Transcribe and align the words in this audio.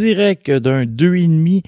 Direct 0.00 0.50
d'un 0.50 0.86
deux 0.86 1.16
et 1.16 1.26
demi 1.26 1.62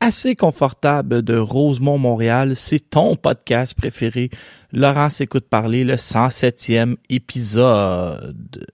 assez 0.00 0.34
confortable 0.34 1.22
de 1.22 1.36
Rosemont, 1.36 1.98
Montréal. 1.98 2.56
C'est 2.56 2.90
ton 2.90 3.16
podcast 3.16 3.74
préféré. 3.74 4.30
Laurence 4.72 5.20
écoute 5.20 5.46
parler, 5.48 5.84
le 5.84 5.94
107e 5.94 6.96
épisode. 7.08 8.66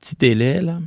Petit 0.00 0.16
délai, 0.18 0.60
là. 0.60 0.78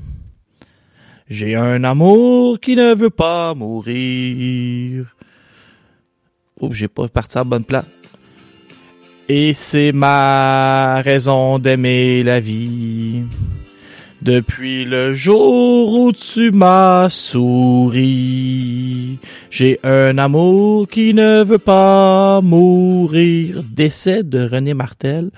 J'ai 1.29 1.55
un 1.55 1.83
amour 1.83 2.59
qui 2.59 2.75
ne 2.75 2.93
veut 2.93 3.09
pas 3.09 3.53
mourir. 3.55 5.15
Oh, 6.59 6.71
j'ai 6.71 6.87
pas 6.87 7.07
parti 7.07 7.37
à 7.37 7.43
bonne 7.43 7.63
place. 7.63 7.87
Et 9.29 9.53
c'est 9.53 9.93
ma 9.93 11.01
raison 11.01 11.57
d'aimer 11.57 12.23
la 12.23 12.41
vie. 12.41 13.23
Depuis 14.23 14.85
le 14.85 15.13
jour 15.13 15.99
où 15.99 16.13
tu 16.13 16.51
m'as 16.51 17.09
souri, 17.09 17.99
j'ai 19.51 19.81
un 19.83 20.17
amour 20.17 20.87
qui 20.87 21.13
ne 21.13 21.43
veut 21.43 21.57
pas 21.57 22.39
mourir. 22.39 23.63
Décès 23.69 24.23
de 24.23 24.47
René 24.47 24.73
Martel. 24.73 25.29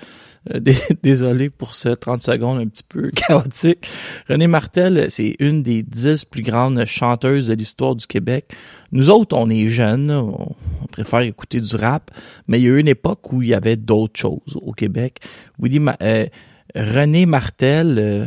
Euh, 0.53 0.59
dé- 0.59 0.77
Désolé 1.01 1.49
pour 1.49 1.73
ce 1.73 1.89
30 1.89 2.21
secondes 2.21 2.59
un 2.59 2.67
petit 2.67 2.83
peu 2.87 3.09
chaotique. 3.15 3.87
René 4.29 4.45
Martel, 4.45 5.07
c'est 5.09 5.35
une 5.39 5.63
des 5.63 5.81
dix 5.81 6.23
plus 6.23 6.43
grandes 6.43 6.85
chanteuses 6.85 7.47
de 7.47 7.55
l'histoire 7.55 7.95
du 7.95 8.05
Québec. 8.05 8.51
Nous 8.91 9.09
autres, 9.09 9.35
on 9.35 9.49
est 9.49 9.67
jeunes, 9.67 10.11
on, 10.11 10.49
préfère 10.91 11.21
écouter 11.21 11.59
du 11.59 11.75
rap, 11.75 12.11
mais 12.47 12.59
il 12.59 12.65
y 12.65 12.67
a 12.67 12.69
eu 12.73 12.79
une 12.79 12.87
époque 12.87 13.33
où 13.33 13.41
il 13.41 13.47
y 13.47 13.55
avait 13.55 13.77
d'autres 13.77 14.19
choses 14.19 14.59
au 14.61 14.73
Québec. 14.73 15.21
Willy 15.59 15.81
euh, 16.03 16.27
René 16.75 17.25
Martel, 17.25 17.95
euh, 17.97 18.25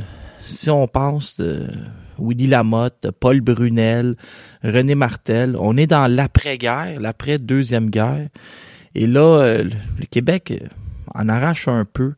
si 0.49 0.71
on 0.71 0.87
pense 0.87 1.39
de 1.39 1.69
Willy 2.19 2.47
Lamotte, 2.47 3.11
Paul 3.21 3.41
Brunel, 3.41 4.17
René 4.63 4.95
Martel, 4.95 5.57
on 5.59 5.77
est 5.77 5.87
dans 5.87 6.07
l'après-guerre, 6.13 7.01
l'après-deuxième 7.01 7.91
guerre. 7.91 8.29
Et 8.95 9.07
là, 9.07 9.41
euh, 9.41 9.65
le 9.65 10.07
Québec 10.07 10.51
euh, 10.51 10.67
en 11.15 11.29
arrache 11.29 11.69
un 11.69 11.85
peu. 11.85 12.15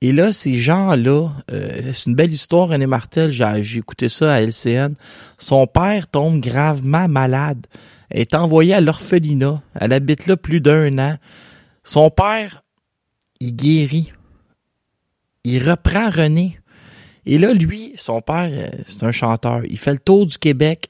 Et 0.00 0.12
là, 0.12 0.32
ces 0.32 0.56
gens-là, 0.56 1.30
euh, 1.50 1.92
c'est 1.92 2.06
une 2.06 2.14
belle 2.14 2.32
histoire, 2.32 2.68
René 2.68 2.86
Martel, 2.86 3.32
j'ai 3.32 3.78
écouté 3.78 4.08
ça 4.08 4.32
à 4.32 4.40
LCN. 4.40 4.94
Son 5.38 5.66
père 5.66 6.06
tombe 6.06 6.40
gravement 6.40 7.08
malade, 7.08 7.66
est 8.10 8.34
envoyée 8.34 8.74
à 8.74 8.80
l'orphelinat. 8.80 9.60
Elle 9.74 9.92
habite 9.92 10.26
là 10.26 10.36
plus 10.36 10.60
d'un 10.60 10.98
an. 10.98 11.18
Son 11.82 12.10
père, 12.10 12.62
il 13.40 13.54
guérit. 13.54 14.12
Il 15.44 15.68
reprend 15.68 16.10
René. 16.10 16.57
Et 17.30 17.36
là, 17.36 17.52
lui, 17.52 17.92
son 17.96 18.22
père, 18.22 18.48
euh, 18.50 18.70
c'est 18.86 19.04
un 19.04 19.12
chanteur. 19.12 19.60
Il 19.68 19.78
fait 19.78 19.92
le 19.92 19.98
tour 19.98 20.24
du 20.24 20.38
Québec. 20.38 20.88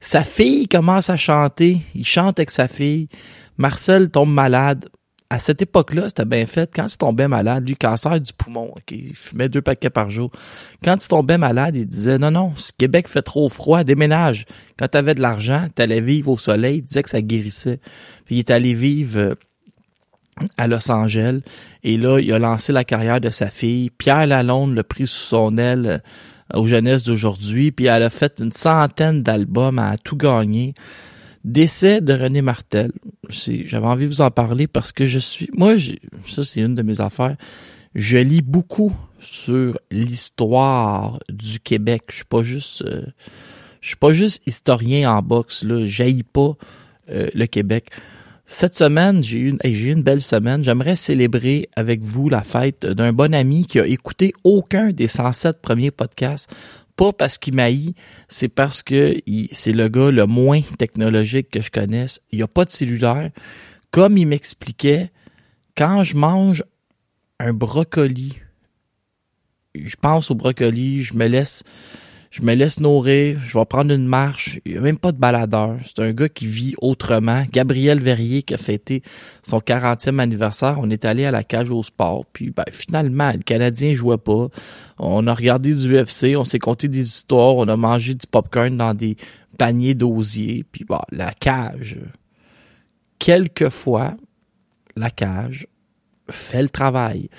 Sa 0.00 0.24
fille 0.24 0.66
commence 0.66 1.10
à 1.10 1.16
chanter. 1.16 1.80
Il 1.94 2.04
chante 2.04 2.40
avec 2.40 2.50
sa 2.50 2.66
fille. 2.66 3.08
Marcel 3.56 4.10
tombe 4.10 4.32
malade. 4.32 4.86
À 5.30 5.38
cette 5.38 5.62
époque-là, 5.62 6.08
c'était 6.08 6.24
bien 6.24 6.44
fait. 6.46 6.68
Quand 6.74 6.92
il 6.92 6.98
tombait 6.98 7.28
malade, 7.28 7.68
lui, 7.68 7.76
cancer 7.76 8.20
du 8.20 8.32
poumon, 8.32 8.74
il 8.90 9.14
fumait 9.14 9.48
deux 9.48 9.62
paquets 9.62 9.90
par 9.90 10.10
jour. 10.10 10.32
Quand 10.82 11.04
il 11.04 11.06
tombait 11.06 11.38
malade, 11.38 11.76
il 11.76 11.86
disait, 11.86 12.18
non, 12.18 12.32
non, 12.32 12.52
ce 12.56 12.72
Québec 12.76 13.06
fait 13.06 13.22
trop 13.22 13.48
froid, 13.48 13.84
déménage. 13.84 14.44
Quand 14.76 14.88
tu 14.88 14.98
avais 14.98 15.14
de 15.14 15.20
l'argent, 15.22 15.66
tu 15.74 15.82
allais 15.82 16.00
vivre 16.00 16.30
au 16.30 16.36
soleil, 16.36 16.78
il 16.78 16.82
disait 16.82 17.04
que 17.04 17.10
ça 17.10 17.22
guérissait. 17.22 17.78
Puis 18.24 18.36
il 18.36 18.38
est 18.40 18.50
allé 18.50 18.74
vivre 18.74 19.18
euh, 19.18 19.34
à 20.56 20.66
Los 20.66 20.90
Angeles. 20.90 21.40
Et 21.82 21.96
là, 21.96 22.18
il 22.18 22.32
a 22.32 22.38
lancé 22.38 22.72
la 22.72 22.84
carrière 22.84 23.20
de 23.20 23.30
sa 23.30 23.48
fille. 23.48 23.90
Pierre 23.90 24.26
Lalonde 24.26 24.74
l'a 24.74 24.84
pris 24.84 25.06
sous 25.06 25.24
son 25.24 25.56
aile 25.56 26.02
euh, 26.54 26.58
aux 26.58 26.66
jeunesses 26.66 27.04
d'aujourd'hui. 27.04 27.72
Puis 27.72 27.86
elle 27.86 28.02
a 28.02 28.10
fait 28.10 28.40
une 28.40 28.52
centaine 28.52 29.22
d'albums, 29.22 29.78
a 29.78 29.96
tout 29.98 30.16
gagné. 30.16 30.74
Décès 31.44 32.00
de 32.00 32.12
René 32.12 32.42
Martel. 32.42 32.90
J'avais 33.30 33.86
envie 33.86 34.06
de 34.06 34.10
vous 34.10 34.20
en 34.20 34.30
parler 34.30 34.66
parce 34.66 34.92
que 34.92 35.06
je 35.06 35.18
suis... 35.18 35.48
Moi, 35.52 35.76
ça 36.26 36.42
c'est 36.42 36.60
une 36.60 36.74
de 36.74 36.82
mes 36.82 37.00
affaires. 37.00 37.36
Je 37.94 38.18
lis 38.18 38.42
beaucoup 38.42 38.92
sur 39.20 39.78
l'histoire 39.90 41.20
du 41.28 41.60
Québec. 41.60 42.02
Je 42.10 42.16
suis 42.16 42.24
pas 42.24 42.42
juste... 42.42 42.82
euh, 42.82 43.06
je 43.80 43.88
suis 43.88 43.96
pas 43.96 44.12
juste 44.12 44.42
historien 44.46 45.12
en 45.12 45.22
boxe. 45.22 45.62
Là. 45.62 45.86
J'haïs 45.86 46.24
pas 46.24 46.56
euh, 47.10 47.28
le 47.32 47.46
Québec. 47.46 47.90
Cette 48.48 48.76
semaine, 48.76 49.24
j'ai 49.24 49.38
eu, 49.38 49.58
une, 49.64 50.02
belle 50.02 50.22
semaine. 50.22 50.62
J'aimerais 50.62 50.94
célébrer 50.94 51.68
avec 51.74 52.00
vous 52.00 52.28
la 52.28 52.42
fête 52.42 52.86
d'un 52.86 53.12
bon 53.12 53.34
ami 53.34 53.66
qui 53.66 53.80
a 53.80 53.86
écouté 53.86 54.32
aucun 54.44 54.92
des 54.92 55.08
107 55.08 55.60
premiers 55.60 55.90
podcasts. 55.90 56.48
Pas 56.94 57.12
parce 57.12 57.38
qu'il 57.38 57.54
m'haït, 57.54 57.96
c'est 58.28 58.48
parce 58.48 58.84
que 58.84 59.16
c'est 59.50 59.72
le 59.72 59.88
gars 59.88 60.12
le 60.12 60.26
moins 60.26 60.62
technologique 60.78 61.50
que 61.50 61.60
je 61.60 61.72
connaisse. 61.72 62.20
Il 62.30 62.36
n'y 62.36 62.44
a 62.44 62.48
pas 62.48 62.64
de 62.64 62.70
cellulaire. 62.70 63.30
Comme 63.90 64.16
il 64.16 64.26
m'expliquait, 64.26 65.10
quand 65.76 66.04
je 66.04 66.16
mange 66.16 66.62
un 67.40 67.52
brocoli, 67.52 68.36
je 69.74 69.96
pense 69.96 70.30
au 70.30 70.36
brocoli, 70.36 71.02
je 71.02 71.14
me 71.14 71.26
laisse 71.26 71.64
je 72.36 72.42
me 72.42 72.52
laisse 72.52 72.80
nourrir, 72.80 73.40
je 73.40 73.56
vais 73.56 73.64
prendre 73.64 73.94
une 73.94 74.04
marche. 74.04 74.60
Il 74.66 74.72
n'y 74.72 74.78
a 74.78 74.82
même 74.82 74.98
pas 74.98 75.10
de 75.10 75.16
baladeur. 75.16 75.78
C'est 75.86 76.00
un 76.00 76.12
gars 76.12 76.28
qui 76.28 76.46
vit 76.46 76.74
autrement. 76.82 77.44
Gabriel 77.50 77.98
Verrier 77.98 78.42
qui 78.42 78.52
a 78.52 78.58
fêté 78.58 79.02
son 79.42 79.58
40e 79.58 80.18
anniversaire. 80.18 80.76
On 80.78 80.90
est 80.90 81.06
allé 81.06 81.24
à 81.24 81.30
la 81.30 81.44
cage 81.44 81.70
au 81.70 81.82
sport. 81.82 82.26
Puis 82.34 82.50
ben, 82.50 82.66
finalement, 82.70 83.32
le 83.32 83.38
Canadien 83.38 83.94
jouait 83.94 84.18
pas. 84.18 84.48
On 84.98 85.26
a 85.26 85.32
regardé 85.32 85.72
du 85.72 85.96
UFC, 85.96 86.36
on 86.36 86.44
s'est 86.44 86.58
conté 86.58 86.88
des 86.88 87.06
histoires, 87.06 87.56
on 87.56 87.68
a 87.68 87.76
mangé 87.78 88.12
du 88.12 88.26
popcorn 88.26 88.76
dans 88.76 88.92
des 88.92 89.16
paniers 89.56 89.94
d'osier. 89.94 90.62
Puis 90.70 90.84
bon, 90.84 91.00
la 91.10 91.32
cage. 91.32 91.96
Quelquefois, 93.18 94.14
la 94.94 95.08
cage 95.08 95.68
fait 96.28 96.60
le 96.60 96.68
travail. 96.68 97.30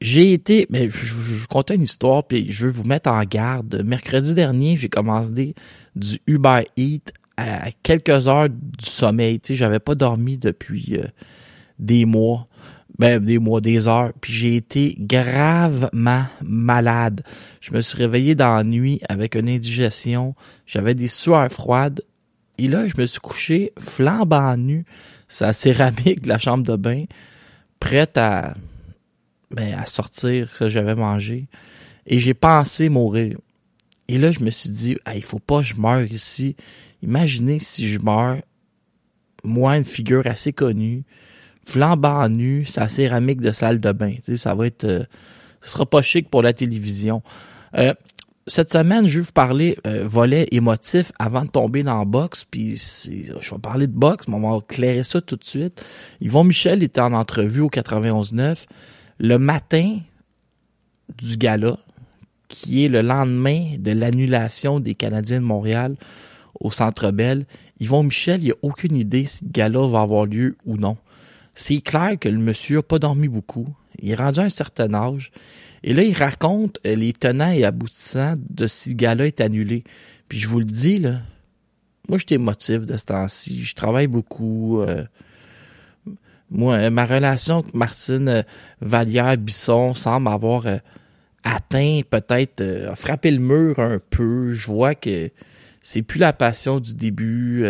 J'ai 0.00 0.32
été, 0.32 0.66
mais 0.68 0.90
je, 0.90 1.14
vous 1.14 1.46
contais 1.48 1.74
une 1.74 1.82
histoire, 1.82 2.24
puis 2.24 2.52
je 2.52 2.66
veux 2.66 2.72
vous 2.72 2.84
mettre 2.84 3.10
en 3.10 3.22
garde. 3.22 3.82
Mercredi 3.86 4.34
dernier, 4.34 4.76
j'ai 4.76 4.90
commandé 4.90 5.54
du 5.94 6.18
Uber 6.26 6.64
Eats 6.76 7.12
à 7.38 7.70
quelques 7.82 8.28
heures 8.28 8.48
du 8.50 8.84
sommeil. 8.84 9.40
Tu 9.40 9.48
sais, 9.48 9.54
j'avais 9.54 9.78
pas 9.78 9.94
dormi 9.94 10.36
depuis 10.36 10.96
euh, 10.98 11.06
des 11.78 12.04
mois, 12.04 12.46
ben 12.98 13.24
des 13.24 13.38
mois, 13.38 13.62
des 13.62 13.88
heures. 13.88 14.12
Puis 14.20 14.34
j'ai 14.34 14.56
été 14.56 14.96
gravement 14.98 16.24
malade. 16.42 17.22
Je 17.62 17.72
me 17.72 17.80
suis 17.80 17.96
réveillé 17.96 18.34
dans 18.34 18.54
la 18.54 18.64
nuit 18.64 19.00
avec 19.08 19.34
une 19.34 19.48
indigestion. 19.48 20.34
J'avais 20.66 20.94
des 20.94 21.08
sueurs 21.08 21.50
froides. 21.50 22.02
Et 22.58 22.68
là, 22.68 22.86
je 22.86 23.00
me 23.00 23.06
suis 23.06 23.20
couché 23.20 23.72
flambant 23.78 24.56
nu, 24.56 24.84
sa 25.28 25.52
céramique 25.52 26.22
de 26.22 26.28
la 26.28 26.38
chambre 26.38 26.64
de 26.64 26.76
bain, 26.76 27.04
prête 27.80 28.16
à 28.16 28.54
ben, 29.50 29.74
à 29.74 29.86
sortir 29.86 30.50
ce 30.52 30.60
que 30.60 30.68
j'avais 30.68 30.94
mangé. 30.94 31.48
Et 32.06 32.18
j'ai 32.18 32.34
pensé 32.34 32.88
mourir. 32.88 33.38
Et 34.08 34.18
là, 34.18 34.30
je 34.30 34.40
me 34.40 34.50
suis 34.50 34.70
dit, 34.70 34.96
il 35.14 35.24
faut 35.24 35.38
pas 35.38 35.58
que 35.58 35.66
je 35.66 35.76
meure 35.76 36.04
ici. 36.04 36.56
Imaginez 37.02 37.58
si 37.58 37.88
je 37.88 37.98
meurs, 37.98 38.38
moi, 39.42 39.76
une 39.76 39.84
figure 39.84 40.26
assez 40.26 40.52
connue, 40.52 41.04
flambant 41.64 42.28
nu, 42.28 42.64
sa 42.64 42.88
céramique 42.88 43.40
de 43.40 43.52
salle 43.52 43.80
de 43.80 43.92
bain. 43.92 44.14
Tu 44.16 44.22
sais, 44.22 44.36
ça 44.36 44.54
va 44.54 44.66
être... 44.66 44.84
euh, 44.84 45.04
ce 45.60 45.70
sera 45.70 45.86
pas 45.86 46.02
chic 46.02 46.30
pour 46.30 46.42
la 46.42 46.52
télévision. 46.52 47.22
Euh, 47.76 47.92
cette 48.46 48.72
semaine, 48.72 49.08
je 49.08 49.18
vais 49.18 49.24
vous 49.24 49.32
parler 49.32 49.76
euh, 49.86 50.06
volet 50.06 50.46
émotif 50.52 51.10
avant 51.18 51.44
de 51.44 51.50
tomber 51.50 51.82
dans 51.82 51.98
la 51.98 52.04
boxe. 52.04 52.44
Puis 52.44 52.76
je 52.76 53.10
vais 53.10 53.58
parler 53.60 53.88
de 53.88 53.92
boxe, 53.92 54.28
mais 54.28 54.36
on 54.36 54.50
va 54.50 54.58
éclairer 54.58 55.02
ça 55.02 55.20
tout 55.20 55.34
de 55.34 55.44
suite. 55.44 55.84
Yvon 56.20 56.44
Michel 56.44 56.84
était 56.84 57.00
en 57.00 57.12
entrevue 57.12 57.62
au 57.62 57.68
91.9 57.68 58.66
le 59.18 59.38
matin 59.38 59.98
du 61.18 61.36
gala, 61.36 61.78
qui 62.48 62.84
est 62.84 62.88
le 62.88 63.02
lendemain 63.02 63.76
de 63.78 63.92
l'annulation 63.92 64.80
des 64.80 64.94
Canadiens 64.94 65.40
de 65.40 65.46
Montréal 65.46 65.96
au 66.60 66.70
Centre 66.70 67.10
Bell. 67.10 67.46
Yvon 67.80 68.04
Michel, 68.04 68.44
il 68.44 68.52
a 68.52 68.54
aucune 68.62 68.96
idée 68.96 69.24
si 69.24 69.44
le 69.44 69.50
gala 69.50 69.86
va 69.86 70.02
avoir 70.02 70.26
lieu 70.26 70.56
ou 70.64 70.76
non. 70.76 70.96
C'est 71.54 71.80
clair 71.80 72.18
que 72.18 72.28
le 72.28 72.38
monsieur 72.38 72.78
a 72.78 72.82
pas 72.82 72.98
dormi 72.98 73.28
beaucoup. 73.28 73.74
Il 74.00 74.10
est 74.10 74.14
rendu 74.14 74.40
à 74.40 74.44
un 74.44 74.48
certain 74.48 74.92
âge. 74.94 75.32
Et 75.82 75.94
là, 75.94 76.02
il 76.02 76.14
raconte 76.14 76.78
euh, 76.86 76.94
les 76.94 77.12
tenants 77.12 77.50
et 77.50 77.64
aboutissants 77.64 78.34
de 78.50 78.66
si 78.66 78.90
le 78.90 78.94
gala 78.96 79.26
est 79.26 79.40
annulé. 79.40 79.84
Puis 80.28 80.38
je 80.38 80.48
vous 80.48 80.58
le 80.58 80.66
dis, 80.66 80.98
là, 80.98 81.20
moi, 82.08 82.18
je 82.18 82.34
émotif 82.34 82.86
de 82.86 82.96
ce 82.96 83.06
temps-ci. 83.06 83.64
Je 83.64 83.74
travaille 83.74 84.06
beaucoup. 84.06 84.80
euh, 84.80 85.04
moi, 86.50 86.74
euh, 86.74 86.90
ma 86.90 87.06
relation 87.06 87.58
avec 87.58 87.74
Martine 87.74 88.28
euh, 88.28 88.42
Vallière-Bisson 88.80 89.94
semble 89.94 90.28
avoir 90.28 90.66
euh, 90.66 90.78
atteint, 91.44 92.00
peut-être, 92.08 92.62
frappé 92.96 93.30
le 93.30 93.38
mur 93.38 93.78
un 93.78 93.98
peu. 94.10 94.52
Je 94.52 94.66
vois 94.66 94.94
que 94.94 95.30
c'est 95.80 96.02
plus 96.02 96.18
la 96.18 96.32
passion 96.32 96.80
du 96.80 96.94
début. 96.94 97.64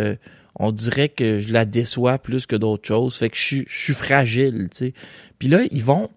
on 0.58 0.72
dirait 0.72 1.10
que 1.10 1.40
je 1.40 1.52
la 1.52 1.66
déçois 1.66 2.18
plus 2.18 2.46
que 2.46 2.56
d'autres 2.56 2.88
choses. 2.88 3.16
Fait 3.16 3.28
que 3.28 3.36
je, 3.36 3.42
suis- 3.42 3.64
je 3.68 3.76
suis 3.78 3.92
fragile, 3.92 4.68
tu 4.70 4.76
sais. 4.78 4.94
Puis 5.38 5.48
là, 5.48 5.60
ils 5.70 5.84
vont, 5.84 6.08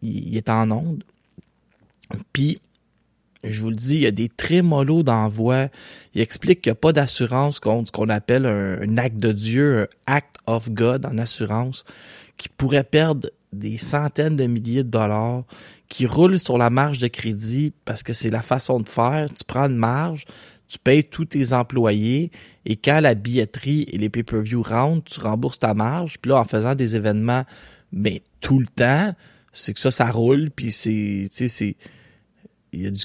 il, 0.00 0.28
il 0.30 0.36
est 0.38 0.48
en 0.48 0.70
onde. 0.70 1.04
Puis, 2.32 2.58
je 3.44 3.62
vous 3.62 3.70
le 3.70 3.76
dis, 3.76 3.96
il 3.96 4.00
y 4.00 4.06
a 4.06 4.10
des 4.10 4.28
trémolos 4.28 5.02
d'envoi. 5.02 5.68
Il 6.14 6.20
explique 6.20 6.62
qu'il 6.62 6.70
n'y 6.70 6.76
a 6.76 6.80
pas 6.80 6.92
d'assurance 6.92 7.60
contre 7.60 7.88
ce 7.88 7.92
qu'on 7.92 8.08
appelle 8.08 8.46
un, 8.46 8.96
acte 8.96 9.18
de 9.18 9.32
Dieu, 9.32 9.82
un 9.82 9.86
act 10.06 10.36
of 10.46 10.70
God 10.70 11.06
en 11.06 11.18
assurance, 11.18 11.84
qui 12.36 12.48
pourrait 12.48 12.84
perdre 12.84 13.28
des 13.52 13.78
centaines 13.78 14.36
de 14.36 14.46
milliers 14.46 14.82
de 14.82 14.90
dollars, 14.90 15.44
qui 15.88 16.06
roule 16.06 16.38
sur 16.38 16.58
la 16.58 16.68
marge 16.68 16.98
de 16.98 17.06
crédit 17.06 17.72
parce 17.84 18.02
que 18.02 18.12
c'est 18.12 18.30
la 18.30 18.42
façon 18.42 18.80
de 18.80 18.88
faire. 18.88 19.26
Tu 19.32 19.44
prends 19.44 19.68
une 19.68 19.76
marge, 19.76 20.24
tu 20.68 20.78
payes 20.78 21.04
tous 21.04 21.24
tes 21.26 21.52
employés 21.52 22.30
et 22.66 22.76
quand 22.76 23.00
la 23.00 23.14
billetterie 23.14 23.86
et 23.90 23.98
les 23.98 24.10
pay-per-view 24.10 24.62
rentrent, 24.62 25.10
tu 25.10 25.20
rembourses 25.20 25.60
ta 25.60 25.74
marge. 25.74 26.18
Puis 26.20 26.30
là, 26.30 26.40
en 26.40 26.44
faisant 26.44 26.74
des 26.74 26.96
événements, 26.96 27.44
mais 27.92 28.22
tout 28.40 28.58
le 28.58 28.66
temps, 28.66 29.14
c'est 29.52 29.72
que 29.72 29.80
ça, 29.80 29.90
ça 29.90 30.10
roule. 30.10 30.50
Puis 30.50 30.72
c'est, 30.72 31.24
tu 31.24 31.28
sais, 31.30 31.48
c'est, 31.48 31.76
il 32.72 32.82
y 32.82 32.86
a 32.86 32.90
du, 32.90 33.02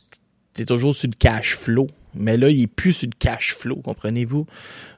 t'es 0.53 0.65
toujours 0.65 0.95
sur 0.95 1.09
le 1.09 1.15
cash 1.17 1.57
flow. 1.57 1.87
Mais 2.15 2.37
là, 2.37 2.49
il 2.49 2.61
est 2.61 2.67
plus 2.67 2.93
sur 2.93 3.07
le 3.07 3.17
cash 3.17 3.55
flow, 3.55 3.77
comprenez-vous? 3.77 4.45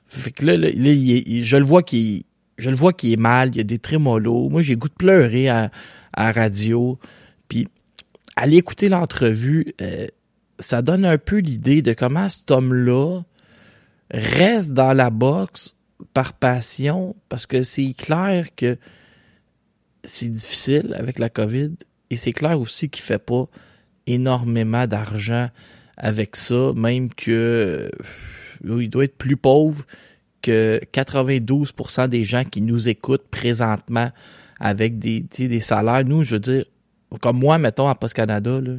Fait 0.07 0.31
que 0.31 0.45
là, 0.45 0.57
là, 0.57 0.69
il 0.69 1.11
est- 1.11 1.43
je 1.43 1.57
le 1.57 1.63
vois 1.65 1.81
qu'il, 1.81 2.23
je 2.57 2.69
le 2.69 2.75
vois 2.75 2.93
qu'il 2.93 3.13
est 3.13 3.17
mal. 3.19 3.49
Il 3.49 3.57
y 3.57 3.61
a 3.61 3.63
des 3.63 3.79
trémolos. 3.79 4.49
Moi, 4.49 4.61
j'ai 4.61 4.75
goût 4.75 4.89
de 4.89 4.93
pleurer 4.93 5.47
à, 5.49 5.71
à 6.13 6.31
radio. 6.31 6.99
Puis, 7.47 7.67
aller 8.35 8.57
écouter 8.57 8.89
l'entrevue, 8.89 9.73
euh, 9.81 10.07
ça 10.59 10.81
donne 10.81 11.05
un 11.05 11.17
peu 11.17 11.37
l'idée 11.37 11.81
de 11.81 11.93
comment 11.93 12.27
cet 12.29 12.51
homme-là 12.51 13.21
reste 14.11 14.71
dans 14.73 14.93
la 14.93 15.09
boxe 15.09 15.75
par 16.13 16.33
passion, 16.33 17.15
parce 17.29 17.45
que 17.45 17.63
c'est 17.63 17.93
clair 17.93 18.49
que 18.55 18.77
c'est 20.03 20.29
difficile 20.29 20.93
avec 20.97 21.17
la 21.19 21.29
COVID, 21.29 21.71
et 22.09 22.15
c'est 22.15 22.33
clair 22.33 22.59
aussi 22.59 22.89
qu'il 22.89 23.03
fait 23.03 23.17
pas 23.19 23.47
énormément 24.07 24.87
d'argent 24.87 25.49
avec 25.97 26.35
ça, 26.35 26.71
même 26.75 27.09
que 27.13 27.89
euh, 28.65 28.81
il 28.81 28.89
doit 28.89 29.05
être 29.05 29.17
plus 29.17 29.37
pauvre 29.37 29.85
que 30.41 30.79
92% 30.93 32.07
des 32.07 32.23
gens 32.23 32.43
qui 32.43 32.61
nous 32.61 32.89
écoutent 32.89 33.27
présentement 33.29 34.11
avec 34.59 34.99
des, 34.99 35.21
des 35.21 35.59
salaires. 35.59 36.05
Nous, 36.05 36.23
je 36.23 36.35
veux 36.35 36.39
dire, 36.39 36.65
comme 37.21 37.39
moi, 37.39 37.57
mettons, 37.57 37.87
à 37.87 37.95
Post 37.95 38.13
Canada, 38.13 38.59
là, 38.61 38.73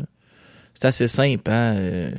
c'est 0.75 0.87
assez 0.89 1.09
simple, 1.09 1.51
hein. 1.51 1.77
euh, 1.79 2.11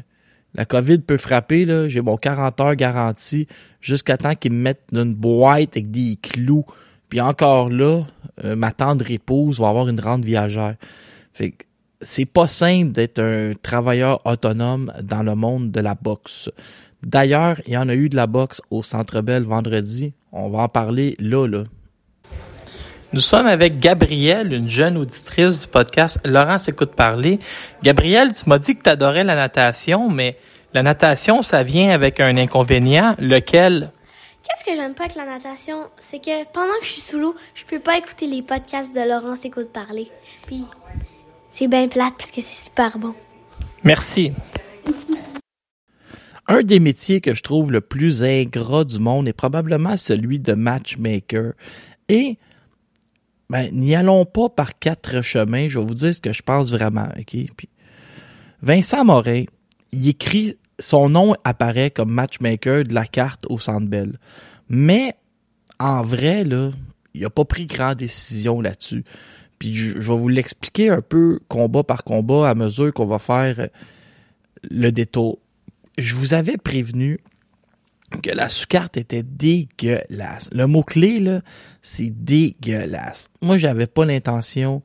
la 0.55 0.65
COVID 0.65 0.99
peut 0.99 1.17
frapper. 1.17 1.87
J'ai 1.89 2.01
mon 2.01 2.17
40 2.17 2.59
heures 2.59 2.75
garanti 2.75 3.47
jusqu'à 3.79 4.17
temps 4.17 4.33
qu'ils 4.33 4.53
me 4.53 4.61
mettent 4.61 4.89
une 4.91 5.13
boîte 5.13 5.77
avec 5.77 5.91
des 5.91 6.17
clous. 6.21 6.65
Puis 7.09 7.21
encore 7.21 7.69
là, 7.69 8.03
euh, 8.43 8.55
ma 8.55 8.71
tendre 8.71 9.09
épouse 9.09 9.59
va 9.59 9.69
avoir 9.69 9.87
une 9.87 9.99
rente 9.99 10.25
viagère. 10.25 10.75
Fait 11.33 11.51
que 11.51 11.63
c'est 12.01 12.25
pas 12.25 12.47
simple 12.47 12.91
d'être 12.91 13.19
un 13.19 13.53
travailleur 13.61 14.25
autonome 14.25 14.91
dans 15.03 15.23
le 15.23 15.35
monde 15.35 15.71
de 15.71 15.79
la 15.79 15.95
boxe. 15.95 16.49
D'ailleurs, 17.03 17.59
il 17.67 17.73
y 17.73 17.77
en 17.77 17.89
a 17.89 17.95
eu 17.95 18.09
de 18.09 18.15
la 18.15 18.27
boxe 18.27 18.61
au 18.69 18.83
Centre 18.83 19.21
Bell 19.21 19.43
vendredi. 19.43 20.13
On 20.31 20.49
va 20.49 20.59
en 20.59 20.69
parler 20.69 21.15
là, 21.19 21.47
là. 21.47 21.63
Nous 23.13 23.21
sommes 23.21 23.47
avec 23.47 23.79
Gabrielle, 23.79 24.51
une 24.51 24.69
jeune 24.69 24.97
auditrice 24.97 25.61
du 25.61 25.67
podcast 25.67 26.19
Laurent 26.25 26.59
s'écoute 26.59 26.93
parler. 26.93 27.39
Gabrielle, 27.81 28.33
tu 28.33 28.49
m'as 28.49 28.59
dit 28.59 28.75
que 28.75 28.83
tu 28.83 28.89
adorais 28.89 29.23
la 29.23 29.35
natation, 29.35 30.09
mais 30.09 30.37
la 30.73 30.83
natation, 30.83 31.41
ça 31.41 31.63
vient 31.63 31.91
avec 31.91 32.19
un 32.19 32.35
inconvénient, 32.35 33.15
lequel? 33.17 33.91
Qu'est-ce 34.43 34.65
que 34.65 34.75
j'aime 34.75 34.93
pas 34.93 35.05
avec 35.05 35.15
la 35.15 35.25
natation, 35.25 35.87
c'est 35.97 36.19
que 36.19 36.43
pendant 36.51 36.77
que 36.79 36.85
je 36.85 36.91
suis 36.91 37.01
sous 37.01 37.17
l'eau, 37.17 37.35
je 37.53 37.63
peux 37.63 37.79
pas 37.79 37.97
écouter 37.97 38.27
les 38.27 38.41
podcasts 38.41 38.93
de 38.93 39.01
Laurence 39.01 39.45
Écoute 39.45 39.71
parler. 39.71 40.09
Puis 40.45 40.65
c'est 41.57 41.67
bien 41.67 41.87
plate 41.87 42.13
parce 42.15 42.29
que 42.29 42.39
c'est 42.39 42.65
super 42.65 42.99
bon. 42.99 43.15
Merci. 43.83 44.31
Un 46.47 46.61
des 46.61 46.79
métiers 46.79 47.19
que 47.19 47.33
je 47.33 47.41
trouve 47.41 47.71
le 47.71 47.81
plus 47.81 48.21
ingrat 48.21 48.85
du 48.85 48.99
monde 48.99 49.27
est 49.27 49.33
probablement 49.33 49.97
celui 49.97 50.39
de 50.39 50.53
matchmaker. 50.53 51.53
Et 52.09 52.37
ben, 53.49 53.71
n'y 53.73 53.95
allons 53.95 54.25
pas 54.25 54.49
par 54.49 54.77
quatre 54.77 55.23
chemins. 55.23 55.67
Je 55.67 55.79
vais 55.79 55.85
vous 55.85 55.95
dire 55.95 56.13
ce 56.13 56.21
que 56.21 56.31
je 56.31 56.43
pense 56.43 56.71
vraiment. 56.71 57.09
Vincent 58.61 59.03
Morin, 59.03 59.45
il 59.91 60.09
écrit 60.09 60.57
son 60.77 61.09
nom 61.09 61.33
apparaît 61.43 61.89
comme 61.89 62.11
matchmaker 62.11 62.83
de 62.83 62.93
la 62.93 63.05
carte 63.05 63.47
au 63.49 63.57
Centre 63.57 63.87
Bell. 63.87 64.19
Mais 64.69 65.15
en 65.79 66.03
vrai, 66.03 66.43
là, 66.43 66.69
il 67.15 67.25
a 67.25 67.31
pas 67.31 67.45
pris 67.45 67.65
grand 67.65 67.95
décision 67.95 68.61
là-dessus. 68.61 69.03
Puis 69.59 69.75
je, 69.75 69.97
vais 69.97 70.17
vous 70.17 70.27
l'expliquer 70.27 70.89
un 70.89 71.01
peu 71.01 71.39
combat 71.47 71.83
par 71.83 72.03
combat 72.03 72.49
à 72.49 72.55
mesure 72.55 72.93
qu'on 72.93 73.05
va 73.05 73.19
faire 73.19 73.59
euh, 73.59 73.67
le 74.63 74.91
détour. 74.91 75.39
Je 75.97 76.15
vous 76.15 76.33
avais 76.33 76.57
prévenu 76.57 77.19
que 78.23 78.29
la 78.29 78.49
sous-carte 78.49 78.97
était 78.97 79.23
dégueulasse. 79.23 80.49
Le 80.51 80.67
mot-clé, 80.67 81.19
là, 81.19 81.41
c'est 81.81 82.09
dégueulasse. 82.09 83.29
Moi, 83.41 83.57
j'avais 83.57 83.87
pas 83.87 84.05
l'intention, 84.05 84.81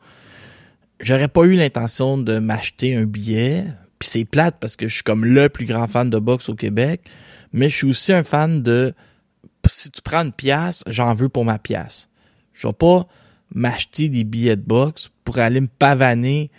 j'aurais 1.01 1.29
pas 1.29 1.43
eu 1.43 1.55
l'intention 1.55 2.19
de 2.19 2.39
m'acheter 2.39 2.97
un 2.97 3.05
billet. 3.05 3.67
Puis 3.99 4.09
c'est 4.09 4.25
plate 4.25 4.57
parce 4.59 4.75
que 4.75 4.89
je 4.89 4.95
suis 4.95 5.05
comme 5.05 5.25
le 5.25 5.49
plus 5.49 5.67
grand 5.67 5.87
fan 5.87 6.11
de 6.11 6.19
boxe 6.19 6.49
au 6.49 6.55
Québec. 6.55 7.03
Mais 7.53 7.69
je 7.69 7.77
suis 7.77 7.91
aussi 7.91 8.13
un 8.13 8.25
fan 8.25 8.63
de, 8.63 8.95
si 9.69 9.91
tu 9.91 10.03
prends 10.03 10.25
une 10.25 10.33
pièce, 10.33 10.83
j'en 10.87 11.15
veux 11.15 11.29
pour 11.29 11.45
ma 11.45 11.59
pièce. 11.59 12.09
Je 12.53 12.67
vais 12.67 12.73
pas 12.73 13.07
m'acheter 13.55 14.09
des 14.09 14.25
billets 14.25 14.57
de 14.57 14.63
boxe 14.63 15.11
pour 15.25 15.39
aller 15.39 15.61
me 15.61 15.69
pavaner 15.69 16.51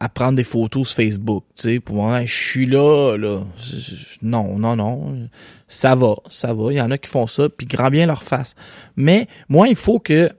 à 0.00 0.08
prendre 0.08 0.36
des 0.36 0.44
photos 0.44 0.88
sur 0.88 0.96
Facebook, 0.96 1.44
tu 1.56 1.62
sais, 1.62 1.80
pour 1.80 1.96
moi, 1.96 2.24
je 2.24 2.32
suis 2.32 2.66
là, 2.66 3.16
là. 3.16 3.44
Non, 4.22 4.56
non, 4.58 4.76
non. 4.76 5.28
Ça 5.66 5.96
va, 5.96 6.14
ça 6.28 6.54
va. 6.54 6.72
Il 6.72 6.76
y 6.76 6.80
en 6.80 6.90
a 6.92 6.98
qui 6.98 7.10
font 7.10 7.26
ça, 7.26 7.48
puis 7.48 7.66
grand 7.66 7.90
bien 7.90 8.06
leur 8.06 8.22
face. 8.22 8.54
Mais 8.96 9.26
moi, 9.48 9.68
il 9.68 9.76
faut 9.76 9.98
que 9.98 10.30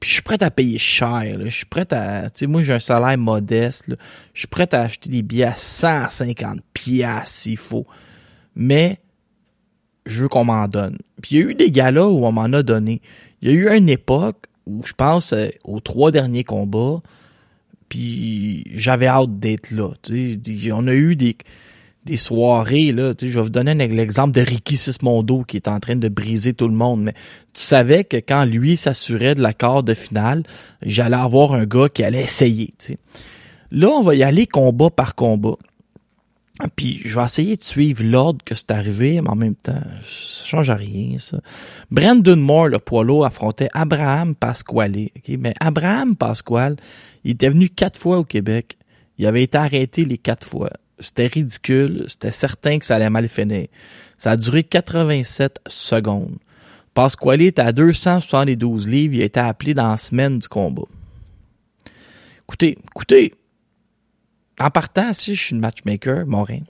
puis 0.00 0.10
je 0.10 0.14
suis 0.14 0.22
prêt 0.22 0.42
à 0.42 0.50
payer 0.50 0.78
cher. 0.78 1.38
là. 1.38 1.44
Je 1.44 1.50
suis 1.56 1.66
prêt 1.66 1.86
à. 1.92 2.28
Tu 2.28 2.40
sais, 2.40 2.46
moi, 2.46 2.62
j'ai 2.62 2.74
un 2.74 2.78
salaire 2.78 3.16
modeste. 3.16 3.88
là. 3.88 3.96
Je 4.34 4.40
suis 4.40 4.48
prêt 4.48 4.72
à 4.74 4.82
acheter 4.82 5.08
des 5.08 5.22
billets 5.22 5.44
à 5.44 5.56
150 5.56 6.60
piastres 6.74 7.28
s'il 7.28 7.56
faut. 7.56 7.86
Mais 8.54 8.98
je 10.04 10.22
veux 10.22 10.28
qu'on 10.28 10.44
m'en 10.44 10.68
donne. 10.68 10.98
Puis 11.22 11.36
il 11.36 11.38
y 11.38 11.42
a 11.42 11.50
eu 11.50 11.54
des 11.54 11.70
galas 11.70 12.06
où 12.06 12.26
on 12.26 12.32
m'en 12.32 12.44
a 12.44 12.62
donné. 12.62 13.00
Il 13.40 13.48
y 13.48 13.52
a 13.52 13.54
eu 13.54 13.76
une 13.76 13.88
époque 13.88 14.47
où 14.68 14.82
je 14.84 14.92
pense 14.92 15.32
euh, 15.32 15.48
aux 15.64 15.80
trois 15.80 16.10
derniers 16.12 16.44
combats, 16.44 17.00
puis 17.88 18.64
j'avais 18.74 19.06
hâte 19.06 19.38
d'être 19.38 19.70
là. 19.70 19.90
Tu 20.02 20.30
sais, 20.32 20.36
Des- 20.36 20.72
on 20.72 20.86
a 20.86 20.92
eu 20.94 21.16
des 21.16 21.36
des 22.04 22.16
soirées 22.16 22.92
là. 22.92 23.12
Je 23.20 23.26
vais 23.26 23.42
vous 23.42 23.50
donner 23.50 23.74
l'exemple 23.74 24.32
de 24.34 24.40
Ricky 24.40 24.76
Sismondo 24.78 25.42
qui 25.44 25.56
est 25.56 25.68
en 25.68 25.78
train 25.78 25.96
de 25.96 26.08
briser 26.08 26.54
tout 26.54 26.68
le 26.68 26.74
monde. 26.74 27.02
Mais 27.02 27.12
tu 27.52 27.62
savais 27.62 28.04
que 28.04 28.16
quand 28.16 28.44
lui 28.46 28.76
s'assurait 28.78 29.34
de 29.34 29.42
la 29.42 29.52
quart 29.52 29.82
de 29.82 29.92
finale, 29.94 30.42
j'allais 30.80 31.16
avoir 31.16 31.52
un 31.52 31.66
gars 31.66 31.88
qui 31.90 32.04
allait 32.04 32.22
essayer. 32.22 32.68
tu 32.78 32.92
sais. 32.94 32.98
Là, 33.70 33.88
on 33.88 34.00
va 34.00 34.14
y 34.14 34.22
aller 34.22 34.46
combat 34.46 34.88
par 34.88 35.14
combat. 35.14 35.56
Puis 36.74 37.00
je 37.04 37.16
vais 37.16 37.24
essayer 37.24 37.56
de 37.56 37.62
suivre 37.62 38.02
l'ordre 38.02 38.44
que 38.44 38.54
c'est 38.54 38.70
arrivé, 38.70 39.20
mais 39.20 39.30
en 39.30 39.36
même 39.36 39.54
temps, 39.54 39.80
ça 40.04 40.44
change 40.44 40.70
à 40.70 40.74
rien, 40.74 41.18
ça. 41.18 41.38
Brandon 41.90 42.36
Moore, 42.36 42.68
le 42.68 42.78
poids 42.78 43.04
lourd, 43.04 43.24
affrontait 43.24 43.68
Abraham 43.74 44.34
Pasquale. 44.34 45.08
ok? 45.16 45.36
Mais 45.38 45.54
Abraham 45.60 46.16
Pasquale, 46.16 46.76
il 47.24 47.32
était 47.32 47.50
venu 47.50 47.68
quatre 47.68 47.98
fois 47.98 48.18
au 48.18 48.24
Québec. 48.24 48.76
Il 49.18 49.26
avait 49.26 49.42
été 49.42 49.58
arrêté 49.58 50.04
les 50.04 50.18
quatre 50.18 50.46
fois. 50.46 50.70
C'était 50.98 51.28
ridicule. 51.28 52.04
C'était 52.08 52.32
certain 52.32 52.78
que 52.78 52.84
ça 52.84 52.96
allait 52.96 53.10
mal 53.10 53.28
finir. 53.28 53.68
Ça 54.16 54.32
a 54.32 54.36
duré 54.36 54.64
87 54.64 55.60
secondes. 55.66 56.38
Pasquale 56.92 57.42
était 57.42 57.62
à 57.62 57.72
272 57.72 58.88
livres. 58.88 59.14
Il 59.14 59.22
a 59.22 59.26
été 59.26 59.38
appelé 59.38 59.74
dans 59.74 59.90
la 59.90 59.96
semaine 59.96 60.40
du 60.40 60.48
combat. 60.48 60.82
Écoutez, 62.48 62.76
écoutez. 62.94 63.34
En 64.60 64.70
partant, 64.70 65.12
si 65.12 65.34
je 65.34 65.42
suis 65.42 65.54
le 65.54 65.60
matchmaker, 65.60 66.26
Morin, 66.26 66.62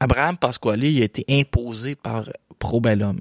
Abraham 0.00 0.36
Pasquale 0.36 0.84
il 0.84 1.02
a 1.02 1.04
été 1.04 1.24
imposé 1.28 1.94
par 1.94 2.28
Probellum. 2.58 3.18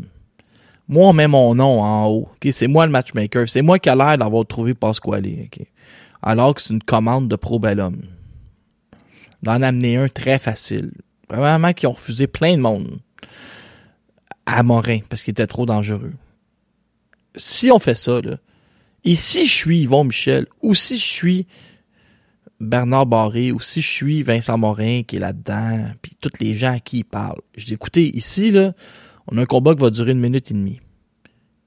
Moi, 0.87 1.09
on 1.09 1.13
met 1.13 1.27
mon 1.27 1.53
nom 1.53 1.81
en 1.81 2.07
haut. 2.07 2.29
C'est 2.49 2.67
moi 2.67 2.85
le 2.85 2.91
matchmaker. 2.91 3.47
C'est 3.49 3.61
moi 3.61 3.77
qui 3.77 3.89
a 3.89 3.95
l'air 3.95 4.17
d'avoir 4.17 4.45
trouvé 4.45 4.73
Pasquale. 4.73 5.27
Alors 6.21 6.55
que 6.55 6.61
c'est 6.61 6.73
une 6.73 6.83
commande 6.83 7.27
de 7.27 7.35
Probellum. 7.35 8.01
D'en 9.43 9.61
amener 9.61 9.97
un 9.97 10.07
très 10.07 10.39
facile. 10.39 10.91
Vraiment 11.29 11.73
qui 11.73 11.87
ont 11.87 11.91
refusé 11.91 12.25
plein 12.27 12.55
de 12.55 12.61
monde 12.61 12.99
à 14.45 14.63
Morin 14.63 14.99
parce 15.09 15.23
qu'il 15.23 15.33
était 15.33 15.45
trop 15.45 15.65
dangereux. 15.65 16.13
Si 17.35 17.69
on 17.69 17.79
fait 17.79 17.95
ça, 17.95 18.21
là, 18.21 18.37
et 19.03 19.15
si 19.15 19.45
je 19.45 19.53
suis 19.53 19.81
Yvon 19.81 20.05
Michel, 20.05 20.47
ou 20.61 20.73
si 20.73 20.97
je 20.97 21.05
suis 21.05 21.47
Bernard 22.59 23.05
Barré, 23.05 23.51
ou 23.51 23.59
si 23.59 23.81
je 23.81 23.87
suis 23.87 24.23
Vincent 24.23 24.57
Morin 24.57 25.03
qui 25.03 25.17
est 25.17 25.19
là-dedans, 25.19 25.91
puis 26.01 26.13
tous 26.19 26.31
les 26.39 26.55
gens 26.55 26.73
à 26.73 26.79
qui 26.79 26.99
il 26.99 27.03
parle. 27.03 27.39
Je 27.55 27.65
dis, 27.65 27.73
écoutez, 27.73 28.15
ici, 28.17 28.51
là, 28.51 28.73
on 29.27 29.37
a 29.37 29.41
un 29.41 29.45
combat 29.45 29.75
qui 29.75 29.81
va 29.81 29.89
durer 29.89 30.11
une 30.11 30.19
minute 30.19 30.49
et 30.49 30.53
demie. 30.53 30.79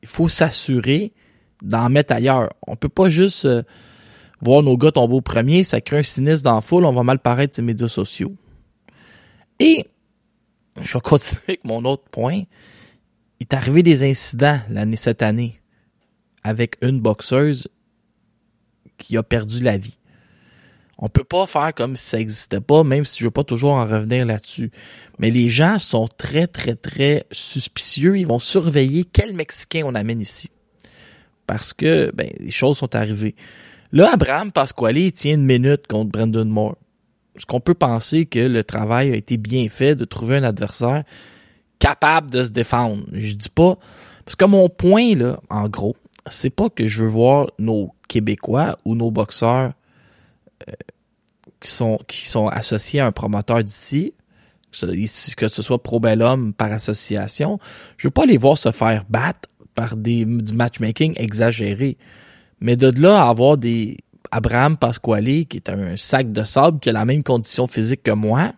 Il 0.02 0.08
faut 0.08 0.28
s'assurer 0.28 1.12
d'en 1.62 1.88
mettre 1.90 2.14
ailleurs. 2.14 2.52
On 2.66 2.74
peut 2.74 2.88
pas 2.88 3.08
juste 3.08 3.44
euh, 3.44 3.62
voir 4.40 4.62
nos 4.62 4.76
gars 4.76 4.90
tomber 4.90 5.14
au 5.14 5.20
premier, 5.20 5.62
ça 5.62 5.80
crée 5.80 5.98
un 5.98 6.02
sinistre 6.02 6.44
dans 6.44 6.54
la 6.54 6.60
foule, 6.60 6.84
on 6.84 6.92
va 6.92 7.02
mal 7.02 7.18
paraître 7.18 7.58
les 7.58 7.64
médias 7.64 7.88
sociaux. 7.88 8.34
Et, 9.58 9.86
je 10.80 10.94
vais 10.94 11.00
continuer 11.00 11.42
avec 11.48 11.64
mon 11.64 11.84
autre 11.84 12.04
point. 12.10 12.42
Il 13.38 13.44
est 13.44 13.54
arrivé 13.54 13.82
des 13.82 14.08
incidents 14.08 14.58
l'année, 14.68 14.96
cette 14.96 15.22
année 15.22 15.60
avec 16.42 16.76
une 16.82 17.00
boxeuse 17.00 17.68
qui 18.98 19.16
a 19.16 19.22
perdu 19.22 19.62
la 19.62 19.78
vie. 19.78 19.98
On 21.02 21.08
peut 21.08 21.24
pas 21.24 21.46
faire 21.46 21.74
comme 21.74 21.96
si 21.96 22.06
ça 22.06 22.18
n'existait 22.18 22.60
pas, 22.60 22.84
même 22.84 23.06
si 23.06 23.20
je 23.20 23.24
veux 23.24 23.30
pas 23.30 23.42
toujours 23.42 23.72
en 23.72 23.86
revenir 23.86 24.26
là-dessus. 24.26 24.70
Mais 25.18 25.30
les 25.30 25.48
gens 25.48 25.78
sont 25.78 26.06
très, 26.06 26.46
très, 26.46 26.74
très 26.74 27.24
suspicieux. 27.32 28.18
Ils 28.18 28.26
vont 28.26 28.38
surveiller 28.38 29.06
quel 29.10 29.32
Mexicain 29.32 29.82
on 29.86 29.94
amène 29.94 30.20
ici. 30.20 30.50
Parce 31.46 31.72
que, 31.72 32.12
ben, 32.14 32.28
les 32.38 32.50
choses 32.50 32.76
sont 32.76 32.94
arrivées. 32.94 33.34
Là, 33.92 34.10
Abraham 34.12 34.52
Pasquale, 34.52 34.98
il 34.98 35.12
tient 35.12 35.34
une 35.34 35.46
minute 35.46 35.86
contre 35.86 36.10
Brandon 36.10 36.44
Moore. 36.44 36.76
Est-ce 37.34 37.46
qu'on 37.46 37.60
peut 37.60 37.74
penser 37.74 38.26
que 38.26 38.38
le 38.38 38.62
travail 38.62 39.10
a 39.10 39.16
été 39.16 39.38
bien 39.38 39.70
fait 39.70 39.96
de 39.96 40.04
trouver 40.04 40.36
un 40.36 40.44
adversaire 40.44 41.04
capable 41.78 42.30
de 42.30 42.44
se 42.44 42.50
défendre? 42.50 43.04
Je 43.12 43.34
dis 43.34 43.48
pas, 43.48 43.78
parce 44.26 44.36
que 44.36 44.44
mon 44.44 44.68
point, 44.68 45.14
là, 45.14 45.40
en 45.48 45.66
gros, 45.66 45.96
c'est 46.28 46.50
pas 46.50 46.68
que 46.68 46.86
je 46.86 47.02
veux 47.02 47.08
voir 47.08 47.50
nos 47.58 47.94
Québécois 48.06 48.76
ou 48.84 48.94
nos 48.94 49.10
boxeurs 49.10 49.72
qui 51.60 51.70
sont 51.70 51.98
qui 52.08 52.26
sont 52.26 52.48
associés 52.48 53.00
à 53.00 53.06
un 53.06 53.12
promoteur 53.12 53.62
d'ici, 53.62 54.14
que 55.36 55.48
ce 55.48 55.62
soit 55.62 55.82
Pro 55.82 56.00
Bellum 56.00 56.52
par 56.52 56.72
association, 56.72 57.58
je 57.96 58.06
veux 58.06 58.12
pas 58.12 58.26
les 58.26 58.38
voir 58.38 58.56
se 58.56 58.72
faire 58.72 59.04
battre 59.08 59.48
par 59.74 59.96
du 59.96 60.26
matchmaking 60.26 61.14
exagéré. 61.16 61.96
Mais 62.60 62.76
de 62.76 62.90
là 63.00 63.24
à 63.24 63.28
avoir 63.28 63.56
des 63.56 63.96
Abraham 64.30 64.76
Pasquale 64.76 65.46
qui 65.46 65.56
est 65.56 65.68
un 65.68 65.96
sac 65.96 66.32
de 66.32 66.44
sable 66.44 66.78
qui 66.80 66.90
a 66.90 66.92
la 66.92 67.04
même 67.04 67.22
condition 67.22 67.66
physique 67.66 68.02
que 68.02 68.10
moi, 68.10 68.52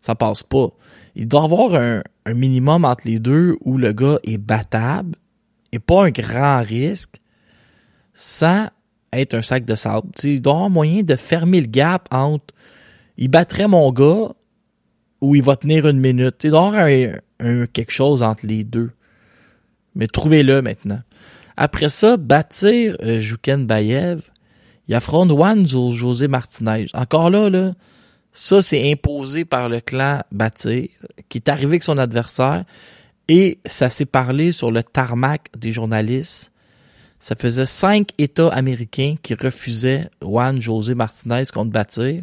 ça 0.00 0.14
passe 0.14 0.42
pas. 0.42 0.68
Il 1.14 1.26
doit 1.26 1.44
avoir 1.44 1.74
un, 1.74 2.02
un 2.26 2.34
minimum 2.34 2.84
entre 2.84 3.06
les 3.06 3.18
deux 3.18 3.56
où 3.62 3.78
le 3.78 3.92
gars 3.92 4.18
est 4.22 4.38
battable 4.38 5.16
et 5.72 5.78
pas 5.78 6.04
un 6.04 6.10
grand 6.10 6.62
risque 6.62 7.20
sans 8.12 8.68
être 9.12 9.34
un 9.34 9.42
sac 9.42 9.64
de 9.64 9.74
sable. 9.74 10.08
Tu 10.18 10.34
il 10.34 10.42
doit 10.42 10.54
avoir 10.54 10.70
moyen 10.70 11.02
de 11.02 11.16
fermer 11.16 11.60
le 11.60 11.66
gap 11.66 12.08
entre 12.10 12.54
il 13.16 13.28
battrait 13.28 13.68
mon 13.68 13.90
gars 13.92 14.32
ou 15.20 15.34
il 15.34 15.42
va 15.42 15.56
tenir 15.56 15.88
une 15.88 16.00
minute. 16.00 16.44
Il 16.44 16.50
doit 16.50 16.68
avoir 16.68 16.86
un, 17.40 17.66
quelque 17.66 17.92
chose 17.92 18.22
entre 18.22 18.46
les 18.46 18.64
deux. 18.64 18.90
Mais 19.94 20.06
trouvez-le 20.06 20.60
maintenant. 20.60 21.00
Après 21.56 21.88
ça, 21.88 22.18
bâtir 22.18 22.96
euh, 23.02 23.18
Jouken 23.18 23.66
Bayev, 23.66 24.20
il 24.88 24.94
affronte 24.94 25.30
Juan 25.30 25.66
Jo- 25.66 25.90
José 25.92 26.28
Martinez. 26.28 26.86
Encore 26.92 27.30
là, 27.30 27.48
là, 27.48 27.72
ça 28.32 28.60
c'est 28.60 28.92
imposé 28.92 29.46
par 29.46 29.70
le 29.70 29.80
clan 29.80 30.20
Bâtir, 30.30 30.88
qui 31.30 31.38
est 31.38 31.48
arrivé 31.48 31.66
avec 31.68 31.82
son 31.82 31.96
adversaire, 31.96 32.64
et 33.28 33.58
ça 33.64 33.88
s'est 33.88 34.04
parlé 34.04 34.52
sur 34.52 34.70
le 34.70 34.82
tarmac 34.82 35.48
des 35.56 35.72
journalistes. 35.72 36.52
Ça 37.18 37.34
faisait 37.34 37.66
cinq 37.66 38.10
États 38.18 38.48
américains 38.48 39.16
qui 39.22 39.34
refusaient 39.34 40.08
Juan 40.22 40.60
José 40.60 40.94
Martinez 40.94 41.44
contre 41.52 41.70
Bâtir. 41.70 42.22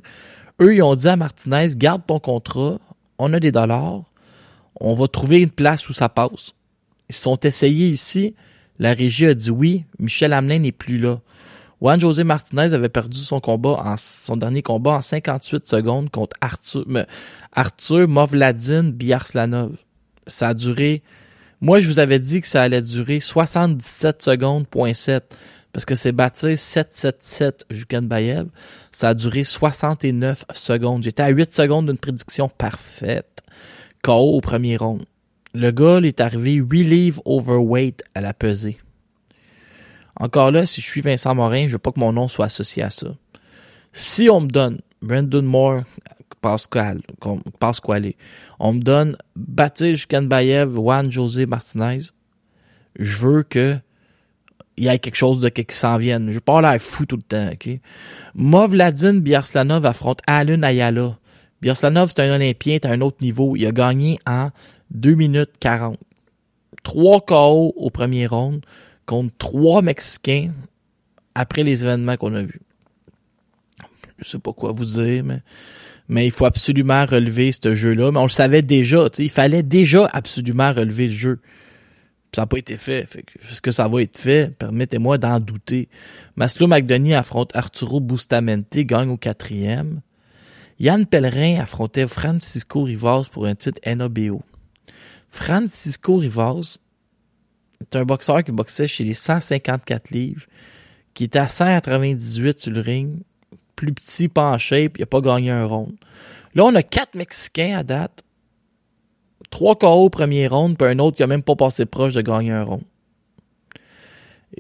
Eux, 0.62 0.76
ils 0.76 0.84
ont 0.84 0.96
dit 0.96 1.08
à 1.08 1.16
Martinez, 1.16 1.70
garde 1.76 2.04
ton 2.06 2.20
contrat, 2.20 2.80
on 3.18 3.34
a 3.34 3.40
des 3.40 3.52
dollars, 3.52 4.04
on 4.80 4.94
va 4.94 5.08
trouver 5.08 5.42
une 5.42 5.50
place 5.50 5.90
où 5.90 5.94
ça 5.94 6.10
passe. 6.10 6.54
Ils 7.10 7.16
sont 7.16 7.40
essayés 7.40 7.88
ici. 7.88 8.36
La 8.80 8.94
régie 8.94 9.28
a 9.28 9.34
dit 9.34 9.50
oui. 9.50 9.86
Michel 10.00 10.34
Hamelin 10.34 10.60
n'est 10.60 10.72
plus 10.72 10.98
là. 10.98 11.20
Juan 11.82 12.00
José 12.00 12.24
Martinez 12.24 12.74
avait 12.74 12.90
perdu 12.90 13.18
son 13.18 13.40
combat 13.40 13.82
en 13.84 13.96
son 13.98 14.38
dernier 14.38 14.62
combat 14.62 14.92
en 14.92 15.02
58 15.02 15.68
secondes 15.68 16.10
contre 16.10 16.36
Arthur 16.40 16.86
Arthur 17.52 18.08
Movladin 18.08 18.84
Biarslanov. 18.84 19.76
Ça 20.28 20.50
a 20.50 20.54
duré 20.54 21.04
moi 21.64 21.80
je 21.80 21.88
vous 21.88 22.00
avais 22.00 22.20
dit 22.20 22.42
que 22.42 22.48
ça 22.48 22.62
allait 22.62 22.82
durer 22.82 23.22
77 23.22 24.22
secondes 24.22 24.68
point 24.68 24.94
7 24.94 25.34
parce 25.72 25.86
que 25.86 25.96
c'est 25.96 26.12
bâti 26.12 26.58
777 26.58 27.66
Jukenbayev. 27.70 28.48
Ça 28.92 29.10
a 29.10 29.14
duré 29.14 29.44
69 29.44 30.46
secondes. 30.54 31.02
J'étais 31.02 31.24
à 31.24 31.30
8 31.30 31.54
secondes 31.54 31.88
d'une 31.88 31.98
prédiction 31.98 32.48
parfaite. 32.50 33.42
KO 34.04 34.34
au 34.34 34.42
premier 34.42 34.76
round. 34.76 35.04
Le 35.56 35.72
gars, 35.72 36.00
est 36.04 36.20
arrivé 36.20 36.54
8 36.54 36.84
livres 36.84 37.22
overweight 37.26 38.04
à 38.14 38.22
la 38.22 38.34
pesée. 38.34 38.78
Encore 40.20 40.52
là, 40.52 40.66
si 40.66 40.82
je 40.82 40.86
suis 40.86 41.02
Vincent 41.02 41.34
Morin, 41.34 41.68
je 41.68 41.74
veux 41.74 41.80
pas 41.80 41.92
que 41.92 42.00
mon 42.00 42.14
nom 42.14 42.28
soit 42.28 42.46
associé 42.46 42.84
à 42.84 42.90
ça. 42.90 43.08
Si 43.94 44.30
on 44.30 44.42
me 44.42 44.48
donne 44.48 44.80
Brandon 45.02 45.42
Moore, 45.42 45.84
Pascal, 46.44 47.02
on 48.60 48.74
me 48.74 48.80
donne 48.80 49.18
Baptiste 49.36 50.08
Kanbayev, 50.08 50.76
Juan 50.76 51.12
José 51.12 51.46
Martinez, 51.46 52.00
je 53.00 53.18
veux 53.18 53.44
que 53.44 53.78
il 54.76 54.86
y 54.86 54.88
ait 54.88 55.00
quelque 55.00 55.16
chose 55.16 55.40
de 55.40 55.50
qui 55.50 55.76
s'en 55.76 55.98
vienne. 55.98 56.32
Je 56.32 56.40
pas 56.40 56.62
l'air 56.62 56.82
fou 56.82 57.06
tout 57.06 57.16
le 57.16 57.22
temps, 57.22 57.50
ok? 57.52 57.80
Movladin 58.34 59.20
Biarslanov 59.20 59.86
affronte 59.86 60.22
Alun 60.26 60.64
Ayala. 60.64 61.18
Biarslanov, 61.62 62.10
c'est 62.10 62.22
un 62.22 62.36
Olympien, 62.36 62.80
c'est 62.82 62.90
un 62.90 63.02
autre 63.02 63.18
niveau. 63.22 63.56
Il 63.56 63.66
a 63.68 63.72
gagné 63.72 64.20
en 64.26 64.50
2 64.92 65.14
minutes 65.14 65.52
40. 65.60 66.00
3 66.82 67.22
KO 67.22 67.74
au 67.76 67.90
premier 67.92 68.28
round 68.28 68.66
contre 69.06 69.34
trois 69.38 69.82
Mexicains 69.82 70.52
après 71.36 71.64
les 71.64 71.84
événements 71.84 72.18
qu'on 72.18 72.34
a 72.36 72.42
vus. 72.42 72.62
Je 74.18 74.28
sais 74.28 74.40
pas 74.40 74.54
quoi 74.54 74.72
vous 74.72 74.86
dire, 74.86 75.24
mais, 75.24 75.42
mais 76.14 76.28
il 76.28 76.32
faut 76.32 76.46
absolument 76.46 77.08
relever 77.08 77.52
ce 77.52 77.74
jeu-là. 77.74 78.12
Mais 78.12 78.20
on 78.20 78.24
le 78.24 78.30
savait 78.30 78.62
déjà, 78.62 79.08
il 79.18 79.32
fallait 79.32 79.64
déjà 79.64 80.08
absolument 80.14 80.72
relever 80.72 81.08
le 81.08 81.14
jeu. 81.14 81.40
Ça 82.36 82.44
n'a 82.44 82.46
pas 82.46 82.58
été 82.58 82.78
fait. 82.78 83.08
Est-ce 83.50 83.62
que 83.62 83.72
ça 83.72 83.88
va 83.88 84.02
être 84.04 84.20
fait? 84.20 84.56
Permettez-moi 84.56 85.18
d'en 85.18 85.40
douter. 85.40 85.90
Maslow 86.36 86.68
McDonough 86.68 87.14
affronte 87.14 87.56
Arturo 87.56 88.00
Bustamante, 88.00 88.78
gagne 88.78 89.10
au 89.10 89.18
quatrième. 89.18 90.02
Yann 90.80 91.08
Pellerin 91.08 91.60
affrontait 91.60 92.08
Francisco 92.08 92.84
Rivas 92.84 93.30
pour 93.32 93.48
un 93.48 93.56
titre 93.56 93.82
NABO. 93.84 94.44
Francisco 95.32 96.18
Rivas 96.18 96.78
est 97.82 97.96
un 97.96 98.06
boxeur 98.06 98.44
qui 98.44 98.52
boxait 98.52 98.88
chez 98.88 99.04
les 99.04 99.16
154 99.16 100.12
livres, 100.12 100.46
qui 101.16 101.24
était 101.24 101.40
à 101.40 101.50
198 101.50 102.60
sur 102.60 102.72
le 102.72 102.82
ring, 102.82 103.24
plus 103.84 103.94
petit, 103.94 104.28
pas 104.30 104.52
en 104.52 104.58
shape, 104.58 104.98
il 104.98 105.04
a 105.04 105.06
pas 105.06 105.20
gagné 105.20 105.52
un 105.52 105.66
round. 105.66 105.94
Là, 106.56 106.64
on 106.66 106.76
a 106.76 106.84
quatre 106.84 107.16
Mexicains 107.16 107.78
à 107.78 107.84
date, 107.84 108.24
trois 109.50 109.76
KO 109.76 110.06
au 110.06 110.10
premier 110.10 110.48
round, 110.48 110.78
puis 110.78 110.88
un 110.88 111.00
autre 111.00 111.18
qui 111.18 111.24
a 111.24 111.28
même 111.28 111.44
pas 111.44 111.56
passé 111.56 111.86
proche 111.86 112.14
de 112.14 112.22
gagner 112.22 112.52
un 112.52 112.64
round. 112.64 112.84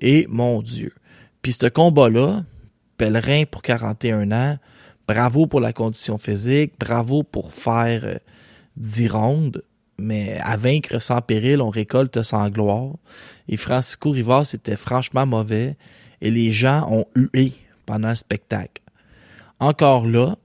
Et 0.01 0.25
mon 0.27 0.61
Dieu. 0.61 0.93
Puis 1.41 1.53
ce 1.53 1.67
combat-là, 1.67 2.43
Pellerin 2.97 3.43
pour 3.49 3.61
41 3.61 4.31
ans, 4.31 4.57
bravo 5.07 5.47
pour 5.47 5.61
la 5.61 5.71
condition 5.71 6.17
physique, 6.17 6.73
bravo 6.79 7.23
pour 7.23 7.53
faire 7.53 8.03
euh, 8.03 8.17
10 8.77 9.07
rondes, 9.09 9.63
mais 9.97 10.37
à 10.41 10.57
vaincre 10.57 10.99
sans 10.99 11.21
péril, 11.21 11.61
on 11.61 11.69
récolte 11.69 12.21
sans 12.23 12.49
gloire. 12.49 12.95
Et 13.47 13.57
Francisco 13.57 14.11
Rivas 14.11 14.51
était 14.53 14.75
franchement 14.75 15.25
mauvais 15.25 15.77
et 16.21 16.31
les 16.31 16.51
gens 16.51 16.87
ont 16.91 17.05
hué 17.15 17.53
pendant 17.85 18.09
le 18.09 18.15
spectacle. 18.15 18.82
Encore 19.63 20.05
là, 20.05 20.35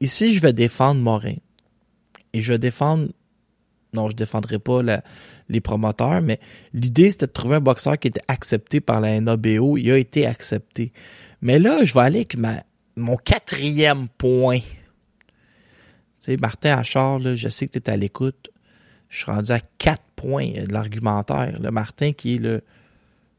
ici, 0.00 0.34
je 0.34 0.40
vais 0.40 0.54
défendre 0.54 0.98
Morin. 0.98 1.34
Et 2.32 2.40
je 2.40 2.54
vais 2.54 2.58
défendre. 2.58 3.08
Non, 3.92 4.08
je 4.08 4.16
défendrai 4.16 4.58
pas 4.58 4.80
les 5.50 5.60
promoteurs, 5.60 6.22
mais 6.22 6.40
l'idée, 6.72 7.10
c'était 7.10 7.26
de 7.26 7.32
trouver 7.32 7.56
un 7.56 7.60
boxeur 7.60 7.98
qui 7.98 8.08
était 8.08 8.24
accepté 8.28 8.80
par 8.80 9.02
la 9.02 9.20
NABO. 9.20 9.76
Il 9.76 9.90
a 9.90 9.98
été 9.98 10.24
accepté. 10.26 10.94
Mais 11.42 11.58
là, 11.58 11.84
je 11.84 11.92
vais 11.92 12.00
aller 12.00 12.20
avec 12.20 12.38
mon 12.96 13.16
quatrième 13.16 14.08
point. 14.08 14.60
Tu 14.60 14.64
sais, 16.20 16.38
Martin 16.38 16.78
Achard, 16.78 17.36
je 17.36 17.48
sais 17.50 17.66
que 17.66 17.72
tu 17.72 17.78
es 17.78 17.90
à 17.90 17.98
l'écoute. 17.98 18.48
Je 19.10 19.18
suis 19.18 19.30
rendu 19.30 19.52
à 19.52 19.60
quatre 19.76 20.06
points 20.16 20.64
de 20.66 20.72
l'argumentaire. 20.72 21.58
Le 21.60 21.70
Martin 21.70 22.12
qui 22.12 22.36
est 22.36 22.62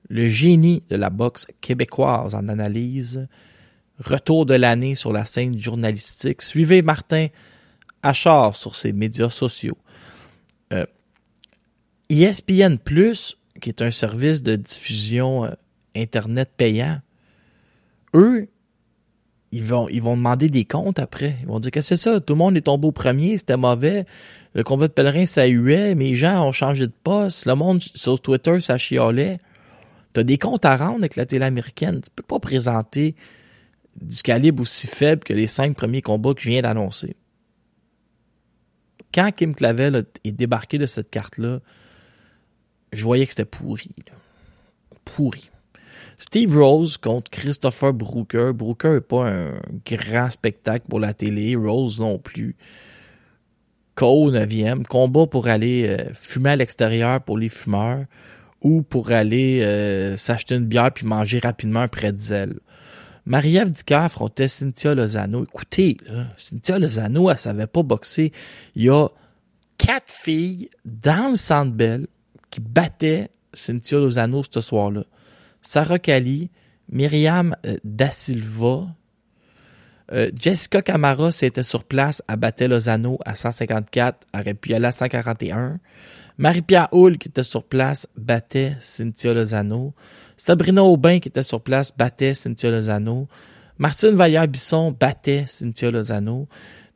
le 0.10 0.26
génie 0.28 0.84
de 0.92 0.96
la 0.96 1.10
boxe 1.10 1.48
québécoise 1.60 2.36
en 2.36 2.48
analyse. 2.50 3.28
Retour 4.00 4.46
de 4.46 4.54
l'année 4.54 4.96
sur 4.96 5.12
la 5.12 5.25
scène 5.25 5.58
journalistique. 5.58 6.42
Suivez 6.42 6.82
Martin 6.82 7.27
Achard 8.04 8.56
sur 8.56 8.75
ses 8.75 8.94
médias 8.94 9.30
sociaux. 9.30 9.77
Euh, 10.72 10.86
ESPN 12.10 12.77
Plus, 12.77 13.38
qui 13.60 13.70
est 13.70 13.82
un 13.82 13.92
service 13.92 14.44
de 14.44 14.56
diffusion 14.56 15.46
euh, 15.46 15.51
Internet 15.96 16.51
payant, 16.56 17.00
eux, 18.13 18.48
ils 19.51 19.63
vont, 19.63 19.88
ils 19.89 20.01
vont 20.01 20.16
demander 20.16 20.50
des 20.50 20.66
comptes 20.66 21.00
après. 21.00 21.38
Ils 21.42 21.48
vont 21.48 21.60
dire 21.60 21.72
que 21.72 21.82
c'est 21.82 21.98
ça, 21.98 22.20
tout 22.20 22.34
le 22.34 22.38
monde 22.38 22.56
est 22.58 22.62
tombé 22.62 22.88
au 22.88 22.92
premier, 22.92 23.38
c'était 23.38 23.58
mauvais. 23.58 24.06
Le 24.54 24.63
combat 24.63 24.88
de 24.88 24.94
pèlerin, 24.94 25.25
ça 25.25 25.46
huait, 25.46 25.96
mes 25.96 26.16
gens 26.16 26.46
ont 26.46 26.51
changé 26.51 26.86
de 26.86 26.94
poste. 27.04 27.46
Le 27.46 27.56
monde 27.56 27.82
sur 27.82 28.20
Twitter, 28.20 28.60
ça 28.60 28.77
chialait. 28.77 29.39
T'as 30.13 30.24
des 30.24 30.38
comptes 30.38 30.66
à 30.66 30.75
rendre 30.77 31.00
avec 31.00 31.16
la 31.16 31.25
télé 31.25 31.46
américaine. 31.46 32.01
Tu 32.01 32.10
peux 32.16 32.24
pas 32.24 32.39
présenter 32.39 33.16
du 34.01 34.22
calibre 34.22 34.62
aussi 34.62 34.88
faible 34.88 35.24
que 35.24 35.34
les 35.34 35.48
cinq 35.48 35.75
premiers 35.75 36.01
combats 36.01 36.34
que 36.34 36.42
je 36.42 36.50
viens 36.50 36.62
d'annoncer. 36.62 37.16
Quand 39.13 39.32
Kim 39.32 39.56
Clavel 39.56 40.06
est 40.24 40.32
débarqué 40.32 40.77
de 40.77 40.86
cette 40.86 41.10
carte-là, 41.10 41.60
je 42.94 43.04
voyais 43.04 43.25
que 43.25 43.32
c'était 43.32 43.46
pourri. 43.46 43.89
Pourri. 45.06 45.50
Steve 46.18 46.58
Rose 46.58 46.98
contre 46.98 47.30
Christopher 47.30 47.94
Brooker. 47.94 48.51
Brooker 48.54 48.89
n'est 48.89 49.01
pas 49.01 49.30
un 49.30 49.60
grand 49.86 50.30
spectacle 50.30 50.86
pour 50.89 51.00
la 51.00 51.13
télé. 51.13 51.56
Rose 51.56 52.00
non 52.00 52.18
plus. 52.18 52.56
Co 53.96 54.32
9e. 54.32 54.84
Combat 54.84 55.27
pour 55.27 55.48
aller 55.48 55.88
euh, 55.88 56.13
fumer 56.13 56.51
à 56.51 56.56
l'extérieur 56.56 57.22
pour 57.22 57.38
les 57.38 57.50
fumeurs 57.50 58.06
ou 58.62 58.82
pour 58.82 59.12
aller 59.12 59.62
euh, 59.62 60.16
s'acheter 60.18 60.56
une 60.56 60.66
bière 60.66 60.92
puis 60.92 61.06
manger 61.06 61.39
rapidement 61.39 61.82
un 61.82 61.88
pretzel. 61.88 62.60
Marie-Ève 63.27 63.72
Dicker 63.72 63.96
affrontait 63.96 64.48
Cynthia 64.48 64.96
Lozano. 64.96 65.43
Écoutez, 65.43 65.98
là, 66.07 66.27
Cynthia 66.38 66.79
Lozano, 66.79 67.29
elle 67.29 67.38
savait 67.38 67.67
pas 67.67 67.84
boxer. 67.84 68.31
Il 68.75 68.84
y 68.84 68.89
a 68.89 69.10
quatre 69.77 70.12
filles 70.12 70.69
dans 70.86 71.31
le 71.31 71.36
Centre 71.36 71.74
Bell 71.74 72.07
qui 72.50 72.62
battaient 72.62 73.29
Cynthia 73.53 74.00
Lozano 74.00 74.43
ce 74.50 74.62
soir-là. 74.62 75.03
Sarah 75.62 76.00
Kali, 76.00 76.50
Myriam 76.89 77.53
euh, 77.65 77.75
Da 77.84 78.12
Silva, 78.12 78.88
euh, 80.13 80.31
Jessica 80.34 80.81
Camara, 80.81 81.34
c'était 81.34 81.63
sur 81.63 81.84
place, 81.84 82.24
elle 82.29 82.38
battait 82.38 82.69
Lozano 82.69 83.19
à 83.25 83.36
154, 83.36 84.25
elle 84.34 84.39
aurait 84.39 84.53
pu 84.53 84.69
y 84.69 84.74
aller 84.74 84.86
à 84.86 84.93
141. 84.93 85.81
Marie-Pierre 86.38 86.89
Hull, 86.91 87.17
qui 87.17 87.29
était 87.29 87.44
sur 87.44 87.63
place, 87.63 88.08
battait 88.15 88.75
Cynthia 88.79 89.34
Lozano. 89.34 89.96
Sabrina 90.38 90.84
Aubin, 90.84 91.20
qui 91.20 91.29
était 91.29 91.41
sur 91.41 91.62
place, 91.62 91.91
battait 91.96 92.36
Cynthia 92.36 92.70
Lozano. 92.70 93.27
Martine 93.79 94.15
Vallière-Bisson 94.15 94.96
battait 95.00 95.46
Cynthia 95.48 95.89
Lozano. 95.89 96.48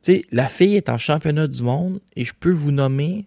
Tu 0.02 0.12
sais, 0.12 0.24
la 0.30 0.48
fille 0.48 0.76
est 0.76 0.88
en 0.88 0.98
championnat 0.98 1.48
du 1.48 1.62
monde 1.62 2.00
et 2.14 2.24
je 2.24 2.32
peux 2.38 2.52
vous 2.52 2.70
nommer 2.70 3.26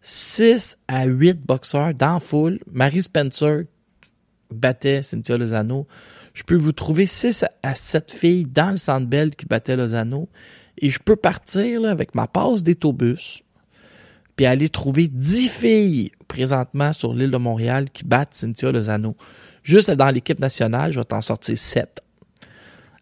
6 0.00 0.78
à 0.88 1.04
8 1.04 1.44
boxeurs 1.44 1.92
dans 1.92 2.18
foule. 2.18 2.58
Marie 2.70 3.02
Spencer 3.02 3.64
battait 4.50 5.02
Cynthia 5.02 5.36
Lozano. 5.36 5.86
Je 6.32 6.42
peux 6.42 6.56
vous 6.56 6.72
trouver 6.72 7.04
6 7.04 7.44
à 7.62 7.74
7 7.74 8.10
filles 8.10 8.46
dans 8.46 8.70
le 8.70 8.76
Centre 8.78 9.06
Bell 9.06 9.34
qui 9.34 9.44
battaient 9.44 9.76
Lozano. 9.76 10.28
Et 10.78 10.88
je 10.88 10.98
peux 10.98 11.16
partir 11.16 11.84
avec 11.84 12.14
ma 12.14 12.26
passe 12.26 12.62
d'autobus 12.62 13.42
puis 14.36 14.46
aller 14.46 14.68
trouver 14.68 15.08
10 15.08 15.48
filles 15.48 16.12
présentement 16.28 16.92
sur 16.92 17.14
l'île 17.14 17.30
de 17.30 17.36
Montréal 17.36 17.90
qui 17.90 18.04
battent 18.04 18.34
Cynthia 18.34 18.72
Lozano. 18.72 19.16
Juste 19.62 19.90
dans 19.90 20.10
l'équipe 20.10 20.40
nationale, 20.40 20.92
je 20.92 20.98
vais 20.98 21.04
t'en 21.04 21.22
sortir 21.22 21.56
7. 21.58 22.02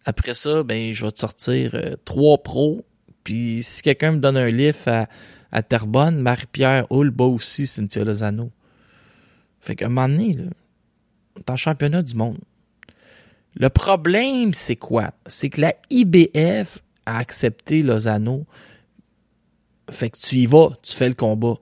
Après 0.04 0.34
ça, 0.34 0.62
ben, 0.62 0.92
je 0.92 1.04
vais 1.04 1.12
te 1.12 1.20
sortir 1.20 1.74
euh, 1.74 1.94
3 2.04 2.38
pros. 2.42 2.84
Puis 3.24 3.62
si 3.62 3.82
quelqu'un 3.82 4.12
me 4.12 4.18
donne 4.18 4.36
un 4.36 4.50
lift 4.50 4.88
à, 4.88 5.08
à 5.52 5.62
Terrebonne, 5.62 6.20
Marie-Pierre 6.20 6.86
Hull 6.90 7.10
bat 7.10 7.24
aussi 7.24 7.66
Cynthia 7.66 8.04
Lozano. 8.04 8.50
Fait 9.60 9.76
qu'à 9.76 9.86
un 9.86 9.88
moment 9.88 10.08
donné, 10.08 10.32
là, 10.32 10.44
en 11.48 11.56
championnat 11.56 12.02
du 12.02 12.14
monde. 12.14 12.38
Le 13.54 13.68
problème, 13.68 14.54
c'est 14.54 14.76
quoi? 14.76 15.12
C'est 15.26 15.50
que 15.50 15.60
la 15.60 15.74
IBF 15.90 16.78
a 17.06 17.18
accepté 17.18 17.82
Lozano. 17.82 18.46
Fait 19.90 20.10
que 20.10 20.18
tu 20.18 20.36
y 20.36 20.46
vas, 20.46 20.70
tu 20.82 20.94
fais 20.94 21.08
le 21.08 21.14
combat. 21.14 21.56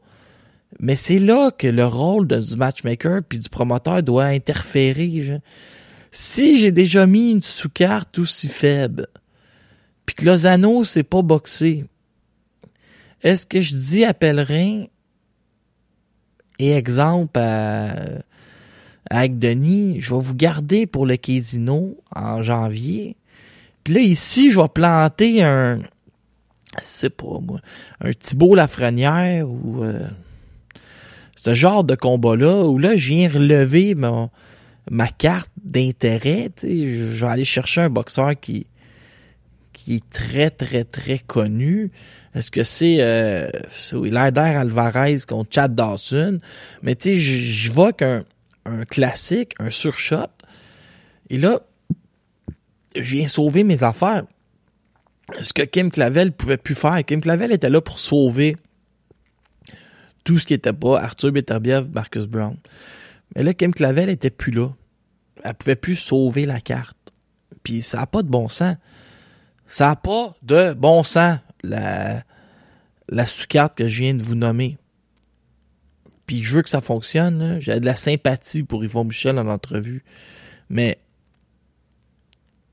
Mais 0.81 0.97
c'est 0.97 1.19
là 1.19 1.51
que 1.51 1.67
le 1.67 1.87
rôle 1.87 2.27
du 2.27 2.57
matchmaker 2.57 3.23
puis 3.27 3.39
du 3.39 3.49
promoteur 3.49 4.03
doit 4.03 4.27
interférer. 4.27 5.41
Si 6.11 6.59
j'ai 6.59 6.73
déjà 6.73 7.07
mis 7.07 7.33
une 7.33 7.43
sous-carte 7.43 8.19
aussi 8.19 8.49
faible, 8.49 9.07
puis 10.07 10.15
que 10.15 10.25
Lozano 10.25 10.85
s'est 10.85 11.03
pas 11.03 11.23
boxé, 11.23 11.85
est-ce 13.23 13.47
que 13.47 13.61
je 13.61 13.75
dis 13.75 14.05
à 14.05 14.15
Pellerin 14.15 14.85
et 16.59 16.73
exemple 16.73 17.39
à, 17.39 17.95
avec 19.11 19.39
Denis, 19.39 20.01
je 20.01 20.15
vais 20.15 20.21
vous 20.21 20.35
garder 20.35 20.87
pour 20.87 21.07
le 21.07 21.17
casino 21.17 21.97
en 22.15 22.43
janvier. 22.43 23.17
Puis 23.85 23.95
là, 23.95 24.01
ici, 24.01 24.51
je 24.51 24.61
vais 24.61 24.69
planter 24.69 25.43
un, 25.43 25.81
sais 26.83 27.11
pas 27.11 27.39
moi, 27.41 27.61
un 28.01 28.13
Thibaut 28.13 28.55
Lafrenière 28.55 29.49
ou 29.49 29.83
euh, 29.83 30.07
ce 31.37 31.55
genre 31.55 31.85
de 31.85 31.95
combat-là 31.95 32.65
où 32.65 32.79
là, 32.79 32.97
je 32.97 33.09
viens 33.09 33.29
relever 33.29 33.95
mon, 33.95 34.31
ma 34.91 35.09
carte 35.09 35.51
d'intérêt. 35.63 36.51
Je 36.63 37.25
vais 37.25 37.31
aller 37.31 37.45
chercher 37.45 37.83
un 37.83 37.91
boxeur 37.91 38.39
qui, 38.41 38.67
qui 39.73 39.97
est 39.97 40.11
très, 40.11 40.51
très, 40.51 40.85
très 40.85 41.19
connu. 41.19 41.91
Est-ce 42.35 42.51
que 42.51 42.65
c'est 42.65 42.99
euh, 43.01 43.49
c'est 43.71 43.97
Alvarez 44.17 45.19
contre 45.27 45.51
Chad 45.55 45.75
Dawson? 45.75 46.39
Mais 46.83 46.95
tu 46.95 47.11
sais, 47.11 47.17
je 47.17 47.73
vois 47.73 47.93
qu'un 47.93 48.25
un 48.69 48.85
classique, 48.85 49.55
un 49.59 49.71
surshot. 49.71 50.27
Et 51.31 51.39
là, 51.39 51.63
je 52.97 53.17
viens 53.17 53.27
sauver 53.27 53.65
mes 53.65 53.83
affaires. 53.83 54.25
Ce 55.41 55.53
que 55.53 55.63
Kim 55.63 55.91
Clavel 55.91 56.33
pouvait 56.33 56.57
plus 56.57 56.75
faire. 56.75 57.05
Kim 57.05 57.21
Clavel 57.21 57.53
était 57.53 57.71
là 57.71 57.81
pour 57.81 57.99
sauver 57.99 58.57
tout 60.25 60.39
ce 60.39 60.47
qui 60.47 60.55
était 60.55 60.73
pas 60.73 61.01
Arthur 61.01 61.33
Beterbiev, 61.33 61.89
Marcus 61.91 62.27
Brown. 62.27 62.57
Mais 63.35 63.43
là, 63.43 63.55
Kim 63.55 63.73
Clavel 63.73 64.09
était 64.09 64.31
plus 64.31 64.53
là. 64.53 64.69
Elle 65.45 65.55
pouvait 65.55 65.77
plus 65.77 65.97
sauver 65.97 66.47
la 66.47 66.61
carte. 66.61 66.97
Puis 67.63 67.83
ça 67.83 67.99
n'a 67.99 68.07
pas 68.07 68.23
de 68.23 68.29
bon 68.29 68.49
sens. 68.49 68.77
Ça 69.67 69.89
n'a 69.89 69.97
pas 69.97 70.35
de 70.43 70.73
bon 70.75 71.03
sens, 71.03 71.39
la, 71.63 72.25
la 73.09 73.27
sous-carte 73.27 73.77
que 73.77 73.89
je 73.89 74.03
viens 74.03 74.15
de 74.15 74.23
vous 74.23 74.35
nommer. 74.35 74.79
Puis 76.27 76.43
je 76.43 76.57
veux 76.57 76.63
que 76.63 76.71
ça 76.71 76.81
fonctionne. 76.81 77.59
J'ai 77.61 77.81
de 77.81 77.87
la 77.87 77.97
sympathie 77.97 78.63
pour 78.63 78.85
Yvon 78.85 79.05
Michel 79.05 79.39
en 79.39 79.47
entrevue. 79.47 80.05
Mais 80.69 80.99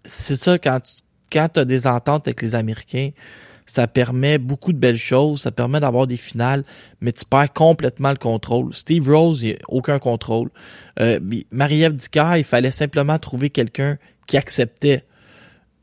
c'est 0.04 0.36
ça, 0.36 0.58
quand 0.58 0.80
tu 0.82 0.95
quand 1.36 1.58
as 1.58 1.65
des 1.65 1.86
ententes 1.86 2.28
avec 2.28 2.41
les 2.41 2.56
Américains, 2.56 3.10
ça 3.65 3.88
permet 3.88 4.38
beaucoup 4.38 4.71
de 4.71 4.78
belles 4.78 4.98
choses, 4.98 5.41
ça 5.41 5.52
permet 5.52 5.80
d'avoir 5.80 6.08
des 6.08 6.17
finales, 6.17 6.63
mais 7.02 7.12
tu 7.12 7.26
perds 7.26 7.52
complètement 7.52 8.12
le 8.12 8.17
contrôle. 8.17 8.74
Steve 8.74 9.10
Rose, 9.10 9.43
il 9.43 9.54
a 9.54 9.58
aucun 9.67 10.00
contrôle. 10.00 10.50
Euh, 11.00 11.19
Marie-Ève 11.52 11.93
Dicker, 11.93 12.38
il 12.38 12.43
fallait 12.43 12.71
simplement 12.71 13.17
trouver 13.17 13.50
quelqu'un 13.50 13.98
qui 14.28 14.38
acceptait, 14.38 15.04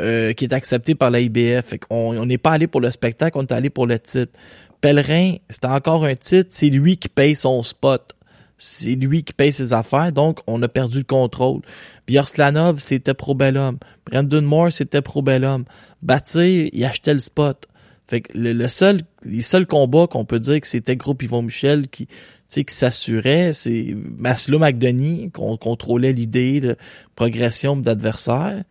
euh, 0.00 0.32
qui 0.32 0.44
est 0.44 0.54
accepté 0.54 0.94
par 0.94 1.10
la 1.10 1.20
IBF. 1.20 1.74
On 1.90 2.24
n'est 2.24 2.38
pas 2.38 2.52
allé 2.52 2.66
pour 2.66 2.80
le 2.80 2.90
spectacle, 2.90 3.36
on 3.36 3.42
est 3.42 3.52
allé 3.52 3.68
pour 3.68 3.86
le 3.86 3.98
titre. 3.98 4.32
Pèlerin, 4.80 5.36
c'était 5.50 5.66
encore 5.66 6.04
un 6.04 6.14
titre, 6.14 6.50
c'est 6.52 6.70
lui 6.70 6.96
qui 6.96 7.08
paye 7.08 7.36
son 7.36 7.62
spot. 7.62 8.14
C'est 8.64 8.94
lui 8.94 9.24
qui 9.24 9.32
paye 9.32 9.52
ses 9.52 9.72
affaires, 9.72 10.12
donc 10.12 10.38
on 10.46 10.62
a 10.62 10.68
perdu 10.68 10.98
le 10.98 11.04
contrôle. 11.04 11.62
Bierslanov, 12.06 12.78
c'était 12.78 13.12
pro 13.12 13.34
bellum. 13.34 13.78
Brandon 14.08 14.40
Moore, 14.40 14.70
c'était 14.70 15.02
pro 15.02 15.20
bellum. 15.20 15.64
Bâtir, 16.00 16.68
il 16.72 16.84
achetait 16.84 17.12
le 17.12 17.18
spot. 17.18 17.66
Fait 18.06 18.20
que 18.20 18.38
le, 18.38 18.52
le 18.52 18.68
seul, 18.68 19.00
les 19.24 19.42
seuls 19.42 19.66
combats 19.66 20.06
qu'on 20.06 20.24
peut 20.24 20.38
dire 20.38 20.60
que 20.60 20.68
c'était 20.68 20.94
groupe 20.94 21.24
Yvon 21.24 21.42
Michel 21.42 21.88
qui, 21.88 22.06
qui 22.06 22.64
s'assurait, 22.68 23.52
c'est 23.52 23.96
Maslow 24.16 24.60
McDonough, 24.60 25.32
qu'on 25.32 25.56
contrôlait 25.56 26.12
l'idée 26.12 26.60
de 26.60 26.76
progression 27.16 27.76
d'adversaire. 27.76 28.62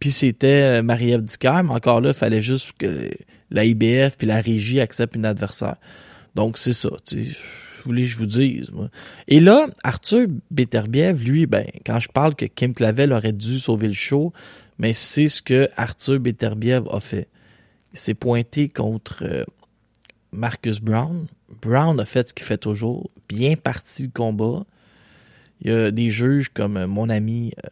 Puis 0.00 0.10
c'était 0.10 0.80
euh, 0.80 0.82
Marie-Ève 0.82 1.22
Dicker, 1.22 1.62
mais 1.62 1.72
encore 1.72 2.00
là, 2.00 2.08
il 2.08 2.14
fallait 2.14 2.42
juste 2.42 2.72
que 2.76 3.08
la 3.52 3.64
IBF 3.64 4.16
puis 4.18 4.26
la 4.26 4.40
régie 4.40 4.80
acceptent 4.80 5.14
une 5.14 5.24
adversaire. 5.24 5.76
Donc 6.34 6.58
c'est 6.58 6.72
ça, 6.72 6.90
tu 7.06 7.28
voulais 7.82 8.02
que 8.02 8.08
je 8.08 8.18
vous 8.18 8.26
dise. 8.26 8.70
Et 9.28 9.40
là, 9.40 9.66
Arthur 9.82 10.26
Beterbiev, 10.50 11.24
lui, 11.24 11.46
ben, 11.46 11.66
quand 11.84 12.00
je 12.00 12.08
parle 12.08 12.34
que 12.34 12.46
Kim 12.46 12.74
Clavel 12.74 13.12
aurait 13.12 13.32
dû 13.32 13.58
sauver 13.58 13.88
le 13.88 13.94
show, 13.94 14.32
mais 14.78 14.92
c'est 14.92 15.28
ce 15.28 15.42
que 15.42 15.68
Arthur 15.76 16.20
Beterbiev 16.20 16.84
a 16.90 17.00
fait. 17.00 17.28
Il 17.92 17.98
s'est 17.98 18.14
pointé 18.14 18.68
contre 18.68 19.22
euh, 19.22 19.44
Marcus 20.32 20.80
Brown. 20.80 21.26
Brown 21.60 21.98
a 22.00 22.04
fait 22.04 22.28
ce 22.28 22.34
qu'il 22.34 22.46
fait 22.46 22.58
toujours, 22.58 23.10
bien 23.28 23.56
parti 23.56 24.04
le 24.04 24.10
combat. 24.10 24.64
Il 25.60 25.70
y 25.70 25.74
a 25.74 25.90
des 25.90 26.10
juges 26.10 26.48
comme 26.48 26.86
mon 26.86 27.08
ami 27.08 27.52
euh, 27.64 27.68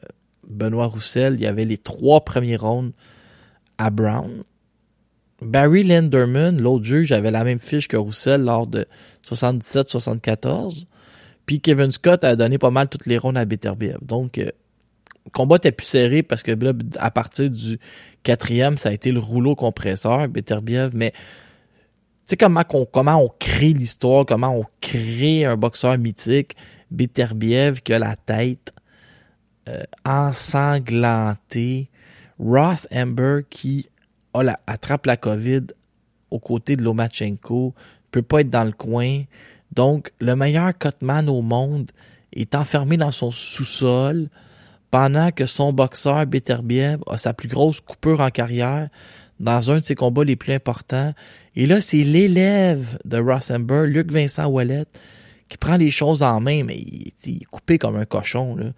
Benoît 0.49 0.87
Roussel, 0.87 1.35
il 1.35 1.41
y 1.41 1.47
avait 1.47 1.65
les 1.65 1.79
trois 1.79 2.25
premiers 2.25 2.57
rounds 2.57 2.93
à 3.79 3.91
Brown. 3.91 4.43
Barry 5.41 5.85
Linderman, 5.85 6.61
l'autre 6.61 6.85
juge, 6.85 7.13
avait 7.13 7.31
la 7.31 7.45
même 7.45 7.61
fiche 7.61 7.89
que 7.89 7.97
Roussel 7.97 8.43
lors 8.43 8.67
de 8.67 8.87
77-74. 9.27 10.87
Puis 11.47 11.61
Kevin 11.61 11.91
Scott 11.91 12.25
a 12.25 12.37
donné 12.37 12.59
pas 12.59 12.71
mal 12.71 12.89
toutes 12.89 13.07
les 13.07 13.19
rondes 13.19 13.39
à 13.39 13.45
Beterbiev. 13.45 13.99
Donc, 14.03 14.39
euh, 14.39 14.51
le 15.25 15.31
combat 15.31 15.57
était 15.57 15.73
plus 15.73 15.87
serré 15.87 16.23
parce 16.23 16.43
que 16.43 16.51
là, 16.53 16.73
à 16.99 17.11
partir 17.11 17.51
du 17.51 17.79
quatrième, 18.23 18.77
ça 18.77 18.89
a 18.89 18.93
été 18.93 19.13
le 19.13 19.21
rouleau 19.21 19.55
compresseur, 19.55 20.27
Beterbiev. 20.29 20.91
Mais 20.95 21.13
tu 21.13 21.19
sais 22.27 22.37
comment, 22.37 22.65
on, 22.73 22.85
comment 22.85 23.23
on 23.23 23.31
crée 23.39 23.73
l'histoire, 23.73 24.27
comment 24.27 24.57
on 24.57 24.65
crée 24.81 25.45
un 25.45 25.57
boxeur 25.57 25.97
mythique. 25.99 26.57
Beterbiev 26.91 27.81
qui 27.83 27.93
a 27.93 27.99
la 27.99 28.17
tête 28.17 28.73
euh, 29.69 29.83
ensanglantée. 30.05 31.91
Ross 32.39 32.87
Amber 32.93 33.41
qui 33.51 33.89
la, 34.35 34.61
attrape 34.67 35.07
la 35.07 35.17
COVID 35.17 35.63
aux 36.31 36.39
côtés 36.39 36.77
de 36.77 36.83
Lomachenko, 36.83 37.75
peut 38.11 38.23
pas 38.23 38.41
être 38.41 38.51
dans 38.51 38.65
le 38.65 38.73
coin. 38.73 39.23
Donc, 39.73 40.13
le 40.21 40.35
meilleur 40.35 40.77
cutman 40.77 41.29
au 41.29 41.43
monde 41.43 41.91
est 42.33 42.55
enfermé 42.55 42.97
dans 42.97 43.11
son 43.11 43.31
sous-sol 43.31 44.29
pendant 44.91 45.31
que 45.31 45.47
son 45.47 45.73
boxeur 45.73 46.27
Beterbiev 46.27 46.99
a 47.07 47.19
sa 47.19 47.35
plus 47.35 47.49
grosse 47.49 47.81
coupure 47.81 48.21
en 48.21 48.31
carrière 48.31 48.89
dans 49.41 49.71
un 49.71 49.79
de 49.79 49.85
ses 49.85 49.95
combats 49.95 50.25
les 50.25 50.37
plus 50.37 50.53
importants. 50.53 51.13
Et 51.55 51.67
là, 51.67 51.81
c'est 51.81 52.03
l'élève 52.03 52.99
de 53.05 53.19
Ross 53.19 53.51
Amber, 53.51 53.85
Luc 53.87 54.11
Vincent 54.11 54.47
Wallet, 54.47 54.87
qui 55.49 55.59
prend 55.59 55.77
les 55.77 55.91
choses 55.91 56.23
en 56.23 56.41
main, 56.41 56.65
mais 56.65 56.77
il, 56.77 57.13
il 57.27 57.43
est 57.43 57.45
coupé 57.45 57.79
comme 57.79 57.97
un 57.97 58.05
cochon. 58.05 58.57
Là. 58.57 58.73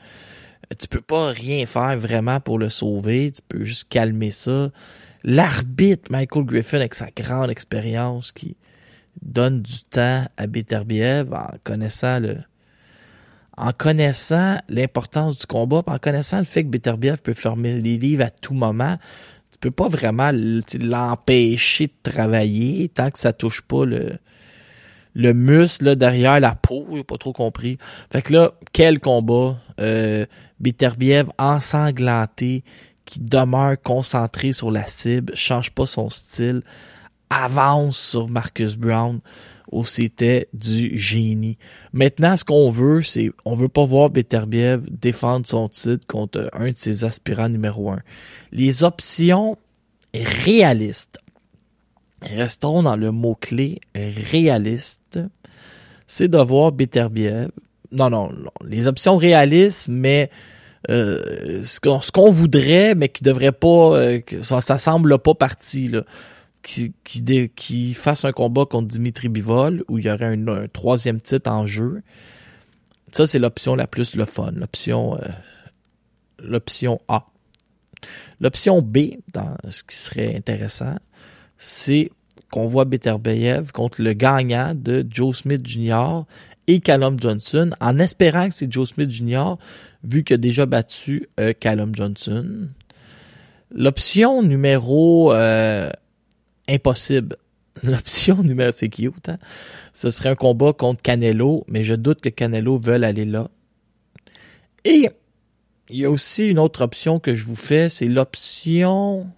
Tu 0.79 0.87
peux 0.89 1.01
pas 1.01 1.31
rien 1.31 1.67
faire 1.67 1.99
vraiment 1.99 2.41
pour 2.41 2.59
le 2.59 2.69
sauver, 2.69 3.33
tu 3.33 3.43
peux 3.49 3.65
juste 3.65 3.89
calmer 3.89 4.31
ça. 4.31 4.71
L'arbitre 5.23 6.11
Michael 6.11 6.45
Griffin 6.45 6.79
avec 6.79 6.95
sa 6.95 7.11
grande 7.11 7.51
expérience 7.51 8.33
qui 8.33 8.57
donne 9.23 9.63
du 9.63 9.83
temps 9.91 10.25
à 10.37 10.47
Beterbiev 10.47 11.33
en 11.33 11.57
connaissant 11.65 12.21
le 12.21 12.37
en 13.57 13.73
connaissant 13.73 14.57
l'importance 14.71 15.41
du 15.41 15.47
combat, 15.47 15.83
en 15.87 15.99
connaissant 15.99 16.39
le 16.39 16.45
fait 16.45 16.65
que 16.65 16.69
Beterbiev 16.69 17.19
peut 17.19 17.35
fermer 17.35 17.79
les 17.83 17.99
livres 17.99 18.25
à 18.25 18.31
tout 18.31 18.55
moment, 18.55 18.97
tu 19.53 19.59
peux 19.59 19.71
pas 19.71 19.89
vraiment 19.89 20.31
l'empêcher 20.33 21.89
de 21.89 22.11
travailler 22.11 22.89
tant 22.89 23.11
que 23.11 23.19
ça 23.19 23.35
touche 23.35 23.61
pas 23.61 23.85
le 23.85 24.19
le 25.15 25.33
muscle 25.33 25.97
derrière 25.97 26.41
la 26.41 26.55
peau, 26.55 26.87
j'ai 26.95 27.05
pas 27.05 27.19
trop 27.19 27.33
compris. 27.33 27.79
Fait 28.13 28.23
que 28.23 28.33
là, 28.33 28.53
quel 28.73 29.01
combat 29.01 29.59
euh, 29.81 30.25
Beterbiev 30.61 31.27
ensanglanté 31.39 32.63
qui 33.11 33.21
demeure 33.21 33.77
concentré 33.83 34.53
sur 34.53 34.71
la 34.71 34.87
cible, 34.87 35.35
change 35.35 35.73
pas 35.73 35.87
son 35.87 36.11
style, 36.11 36.63
avance 37.29 37.99
sur 37.99 38.29
Marcus 38.29 38.77
Brown 38.77 39.19
où 39.73 39.85
c'était 39.85 40.49
du 40.53 40.97
génie. 40.99 41.59
Maintenant, 41.93 42.37
ce 42.37 42.45
qu'on 42.45 42.71
veut, 42.71 43.03
c'est, 43.03 43.31
on 43.45 43.55
veut 43.55 43.69
pas 43.69 43.85
voir 43.85 44.11
Beterbiev 44.11 44.83
défendre 44.91 45.47
son 45.47 45.69
titre 45.69 46.07
contre 46.07 46.49
un 46.53 46.71
de 46.71 46.77
ses 46.77 47.05
aspirants 47.05 47.49
numéro 47.49 47.91
un. 47.91 48.01
Les 48.53 48.85
options 48.85 49.59
réalistes 50.15 51.19
restons 52.23 52.83
dans 52.83 52.97
le 52.97 53.11
mot-clé 53.11 53.81
réaliste, 53.95 55.19
c'est 56.07 56.29
de 56.29 56.39
voir 56.39 56.73
Beterbiev. 56.73 57.51
Non, 57.93 58.11
non, 58.11 58.31
non, 58.33 58.51
les 58.65 58.87
options 58.87 59.17
réalistes, 59.17 59.89
mais 59.89 60.31
euh, 60.89 61.63
ce 61.65 62.11
qu'on 62.11 62.31
voudrait, 62.31 62.95
mais 62.95 63.09
qui 63.09 63.23
devrait 63.23 63.53
pas, 63.53 63.99
euh, 63.99 64.21
ça, 64.43 64.79
semble 64.79 65.19
pas 65.19 65.35
parti 65.35 65.89
là. 65.89 66.05
Qui, 66.63 66.93
qui, 67.05 67.49
qui 67.57 67.95
fasse 67.95 68.27
un 68.27 68.33
combat 68.33 68.67
contre 68.67 68.89
Dimitri 68.89 69.31
Bivol 69.31 69.83
où 69.89 69.97
il 69.97 70.05
y 70.05 70.11
aurait 70.11 70.37
un, 70.37 70.67
troisième 70.71 71.19
titre 71.19 71.51
en 71.51 71.65
jeu. 71.65 72.03
Ça, 73.13 73.27
c'est 73.27 73.39
l'option 73.39 73.75
la 73.75 73.87
plus 73.87 74.15
le 74.15 74.27
fun. 74.27 74.51
L'option 74.55 75.17
euh, 75.17 75.29
l'option 76.43 77.01
A. 77.09 77.27
L'option 78.41 78.83
B, 78.83 79.17
dans 79.33 79.57
ce 79.71 79.83
qui 79.83 79.97
serait 79.97 80.37
intéressant, 80.37 80.97
c'est 81.57 82.11
qu'on 82.51 82.67
voit 82.67 82.85
Beterbiev 82.85 83.73
contre 83.73 84.03
le 84.03 84.13
gagnant 84.13 84.75
de 84.75 85.07
Joe 85.09 85.37
Smith 85.37 85.67
Jr. 85.67 86.25
et 86.71 86.79
Callum 86.79 87.19
Johnson, 87.19 87.71
en 87.81 87.99
espérant 87.99 88.49
que 88.49 88.55
c'est 88.55 88.73
Joe 88.73 88.89
Smith 88.89 89.11
Jr., 89.11 89.55
vu 90.05 90.23
qu'il 90.23 90.35
a 90.35 90.39
déjà 90.39 90.67
battu 90.67 91.29
euh, 91.41 91.53
Callum 91.53 91.93
Johnson. 91.95 92.69
L'option 93.73 94.43
numéro 94.43 95.33
euh, 95.33 95.91
impossible. 96.69 97.37
L'option 97.83 98.43
numéro, 98.45 98.71
c'est 98.71 98.89
cute, 98.89 99.29
hein? 99.29 99.39
Ce 99.93 100.13
serait 100.13 100.29
un 100.29 100.35
combat 100.37 100.73
contre 100.73 101.03
Canelo, 101.03 101.65
mais 101.67 101.83
je 101.83 101.95
doute 101.95 102.21
que 102.21 102.29
Canelo 102.29 102.79
veuille 102.79 103.05
aller 103.05 103.25
là. 103.25 103.51
Et 104.85 105.09
il 105.89 105.99
y 105.99 106.05
a 106.05 106.11
aussi 106.11 106.47
une 106.47 106.61
autre 106.61 106.83
option 106.83 107.19
que 107.19 107.35
je 107.35 107.45
vous 107.45 107.57
fais, 107.57 107.89
c'est 107.89 108.07
l'option 108.07 109.29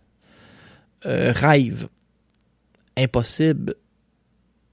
euh, 1.06 1.32
impossible 2.96 3.74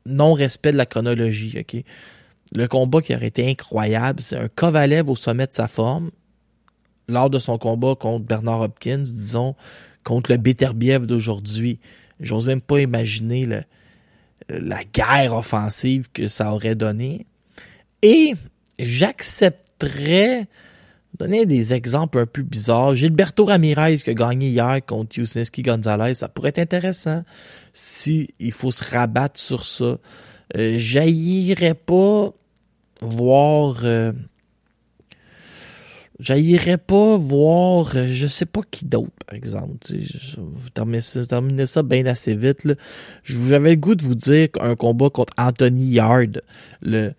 non-respect 0.05 0.73
de 0.73 0.77
la 0.77 0.85
chronologie, 0.85 1.57
OK? 1.57 1.83
Le 2.55 2.67
combat 2.67 3.01
qui 3.01 3.15
aurait 3.15 3.27
été 3.27 3.49
incroyable, 3.49 4.21
c'est 4.21 4.37
un 4.37 4.47
Kovalev 4.47 5.09
au 5.09 5.15
sommet 5.15 5.47
de 5.47 5.53
sa 5.53 5.67
forme, 5.67 6.11
lors 7.07 7.29
de 7.29 7.39
son 7.39 7.57
combat 7.57 7.95
contre 7.95 8.25
Bernard 8.25 8.61
Hopkins, 8.61 8.97
disons, 8.99 9.55
contre 10.03 10.31
le 10.31 10.37
Beterbiev 10.37 11.05
d'aujourd'hui. 11.05 11.79
J'ose 12.19 12.47
même 12.47 12.61
pas 12.61 12.79
imaginer 12.79 13.47
la 14.49 14.83
guerre 14.83 15.35
offensive 15.35 16.09
que 16.11 16.27
ça 16.27 16.53
aurait 16.53 16.75
donné. 16.75 17.25
Et 18.01 18.33
j'accepterais 18.79 20.47
donner 21.17 21.45
des 21.45 21.73
exemples 21.73 22.19
un 22.19 22.25
peu 22.25 22.41
bizarres. 22.41 22.95
Gilberto 22.95 23.45
Ramirez 23.45 23.97
qui 23.97 24.09
a 24.09 24.13
gagné 24.13 24.47
hier 24.47 24.79
contre 24.85 25.19
Yusinski 25.19 25.61
Gonzalez, 25.61 26.15
ça 26.15 26.29
pourrait 26.29 26.49
être 26.49 26.59
intéressant 26.59 27.23
si 27.73 28.29
il 28.39 28.51
faut 28.51 28.71
se 28.71 28.83
rabattre 28.83 29.39
sur 29.39 29.65
ça. 29.65 29.97
Euh, 30.57 31.73
pas 31.85 32.33
voir 33.01 33.79
euh, 33.83 34.11
pas 36.87 37.17
voir 37.17 37.95
euh, 37.95 38.07
je 38.07 38.27
sais 38.27 38.45
pas 38.45 38.61
qui 38.69 38.85
d'autre, 38.85 39.11
par 39.25 39.35
exemple. 39.35 39.77
je 39.89 40.39
vous 40.39 40.69
terminez 40.69 41.65
ça, 41.65 41.83
bien 41.83 42.05
assez 42.05 42.35
vite. 42.35 42.67
J'avais 43.23 43.71
le 43.71 43.75
goût 43.77 43.95
de 43.95 44.03
vous 44.03 44.15
dire 44.15 44.51
qu'un 44.51 44.75
combat 44.75 45.09
contre 45.09 45.33
Anthony 45.37 45.91
Yard, 45.91 46.41
le 46.81 47.13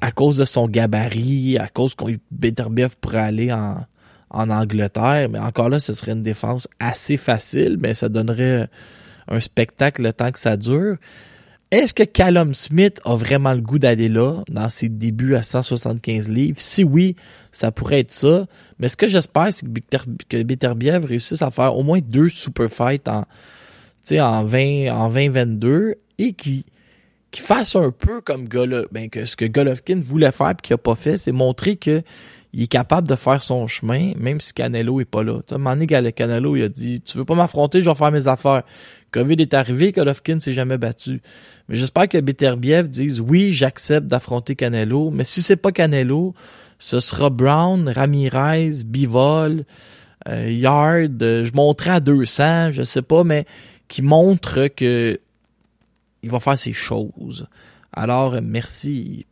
à 0.00 0.10
cause 0.10 0.38
de 0.38 0.44
son 0.44 0.66
gabarit, 0.66 1.56
à 1.56 1.68
cause 1.68 1.94
qu'on 1.94 2.12
Beterbiev 2.32 2.96
pourrait 3.00 3.18
aller 3.18 3.52
en, 3.52 3.86
en 4.30 4.50
Angleterre, 4.50 5.28
mais 5.28 5.38
encore 5.38 5.68
là, 5.68 5.78
ce 5.78 5.92
serait 5.92 6.12
une 6.12 6.24
défense 6.24 6.66
assez 6.80 7.16
facile, 7.16 7.76
mais 7.78 7.94
ça 7.94 8.08
donnerait 8.08 8.68
un 9.28 9.38
spectacle 9.38 10.02
le 10.02 10.12
temps 10.12 10.32
que 10.32 10.38
ça 10.40 10.56
dure. 10.56 10.96
Est-ce 11.72 11.94
que 11.94 12.02
Callum 12.02 12.52
Smith 12.52 13.00
a 13.06 13.16
vraiment 13.16 13.54
le 13.54 13.62
goût 13.62 13.78
d'aller 13.78 14.10
là, 14.10 14.42
dans 14.50 14.68
ses 14.68 14.90
débuts 14.90 15.34
à 15.36 15.42
175 15.42 16.28
livres? 16.28 16.60
Si 16.60 16.84
oui, 16.84 17.16
ça 17.50 17.72
pourrait 17.72 18.00
être 18.00 18.10
ça. 18.10 18.46
Mais 18.78 18.90
ce 18.90 18.96
que 18.98 19.06
j'espère, 19.06 19.48
c'est 19.54 19.64
que 20.28 20.42
Beterbiev 20.42 21.06
réussisse 21.06 21.40
à 21.40 21.50
faire 21.50 21.74
au 21.74 21.82
moins 21.82 22.00
deux 22.00 22.28
super 22.28 22.70
fights 22.70 23.08
en, 23.08 23.24
en 24.12 24.44
20, 24.44 24.90
en 24.92 25.08
2022 25.08 25.94
et 26.18 26.34
qui 26.34 26.66
qui 27.30 27.40
fasse 27.40 27.74
un 27.76 27.90
peu 27.90 28.20
comme 28.20 28.46
Golovkin, 28.46 28.88
ben, 28.92 29.08
que 29.08 29.24
ce 29.24 29.36
que 29.36 29.46
Golovkin 29.46 29.98
voulait 30.04 30.32
faire 30.32 30.50
et 30.50 30.54
qu'il 30.62 30.74
a 30.74 30.78
pas 30.78 30.94
fait, 30.94 31.16
c'est 31.16 31.32
montrer 31.32 31.76
que 31.76 32.02
il 32.52 32.64
est 32.64 32.68
capable 32.68 33.08
de 33.08 33.14
faire 33.14 33.42
son 33.42 33.66
chemin, 33.66 34.12
même 34.16 34.40
si 34.40 34.52
Canelo 34.52 35.00
est 35.00 35.06
pas 35.06 35.22
là. 35.22 35.40
Tu 35.46 35.54
sais, 35.54 36.12
Canelo, 36.12 36.56
il 36.56 36.64
a 36.64 36.68
dit, 36.68 37.00
tu 37.00 37.16
veux 37.16 37.24
pas 37.24 37.34
m'affronter, 37.34 37.82
je 37.82 37.88
vais 37.88 37.94
faire 37.94 38.12
mes 38.12 38.28
affaires. 38.28 38.62
Covid 39.10 39.36
est 39.38 39.54
arrivé, 39.54 39.92
Golovkin 39.92 40.38
s'est 40.38 40.52
jamais 40.52 40.76
battu. 40.78 41.22
Mais 41.68 41.76
j'espère 41.76 42.08
que 42.08 42.18
Beterbiev 42.18 42.88
dise, 42.88 43.20
oui, 43.20 43.52
j'accepte 43.52 44.06
d'affronter 44.06 44.54
Canelo, 44.54 45.10
mais 45.10 45.24
si 45.24 45.40
c'est 45.40 45.56
pas 45.56 45.72
Canelo, 45.72 46.34
ce 46.78 47.00
sera 47.00 47.30
Brown, 47.30 47.88
Ramirez, 47.88 48.84
Bivol, 48.84 49.64
euh, 50.28 50.50
yards, 50.50 51.08
euh, 51.22 51.46
je 51.46 51.52
montrais 51.54 51.90
à 51.90 52.00
200, 52.00 52.72
je 52.72 52.82
sais 52.82 53.02
pas, 53.02 53.24
mais 53.24 53.46
qui 53.88 54.02
montre 54.02 54.68
que 54.68 55.18
il 56.22 56.30
va 56.30 56.38
faire 56.38 56.58
ses 56.58 56.72
choses. 56.72 57.46
Alors, 57.92 58.40
merci. 58.42 59.26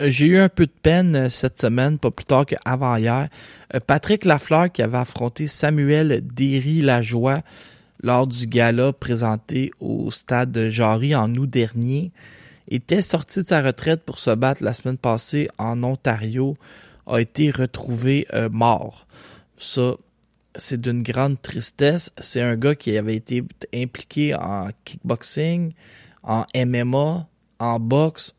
J'ai 0.00 0.26
eu 0.26 0.38
un 0.38 0.48
peu 0.48 0.66
de 0.66 0.70
peine 0.70 1.16
euh, 1.16 1.28
cette 1.28 1.60
semaine, 1.60 1.98
pas 1.98 2.12
plus 2.12 2.24
tard 2.24 2.46
qu'avant-hier. 2.46 3.28
Euh, 3.74 3.80
Patrick 3.84 4.24
Lafleur, 4.24 4.70
qui 4.70 4.80
avait 4.80 4.98
affronté 4.98 5.48
Samuel 5.48 6.20
Derry-Lajoie 6.24 7.40
lors 8.04 8.28
du 8.28 8.46
gala 8.46 8.92
présenté 8.92 9.72
au 9.80 10.12
stade 10.12 10.52
de 10.52 10.70
Jarry 10.70 11.16
en 11.16 11.34
août 11.34 11.50
dernier, 11.50 12.12
était 12.70 13.02
sorti 13.02 13.42
de 13.42 13.48
sa 13.48 13.60
retraite 13.60 14.02
pour 14.04 14.20
se 14.20 14.30
battre 14.30 14.62
la 14.62 14.72
semaine 14.72 14.98
passée 14.98 15.48
en 15.58 15.82
Ontario, 15.82 16.56
a 17.08 17.18
été 17.18 17.50
retrouvé 17.50 18.28
euh, 18.34 18.48
mort. 18.48 19.08
Ça, 19.58 19.94
c'est 20.54 20.80
d'une 20.80 21.02
grande 21.02 21.42
tristesse. 21.42 22.12
C'est 22.18 22.42
un 22.42 22.54
gars 22.54 22.76
qui 22.76 22.96
avait 22.96 23.16
été 23.16 23.42
impliqué 23.74 24.36
en 24.36 24.68
kickboxing, 24.84 25.72
en 26.22 26.44
MMA, 26.54 27.26
en 27.58 27.80
boxe, 27.80 28.34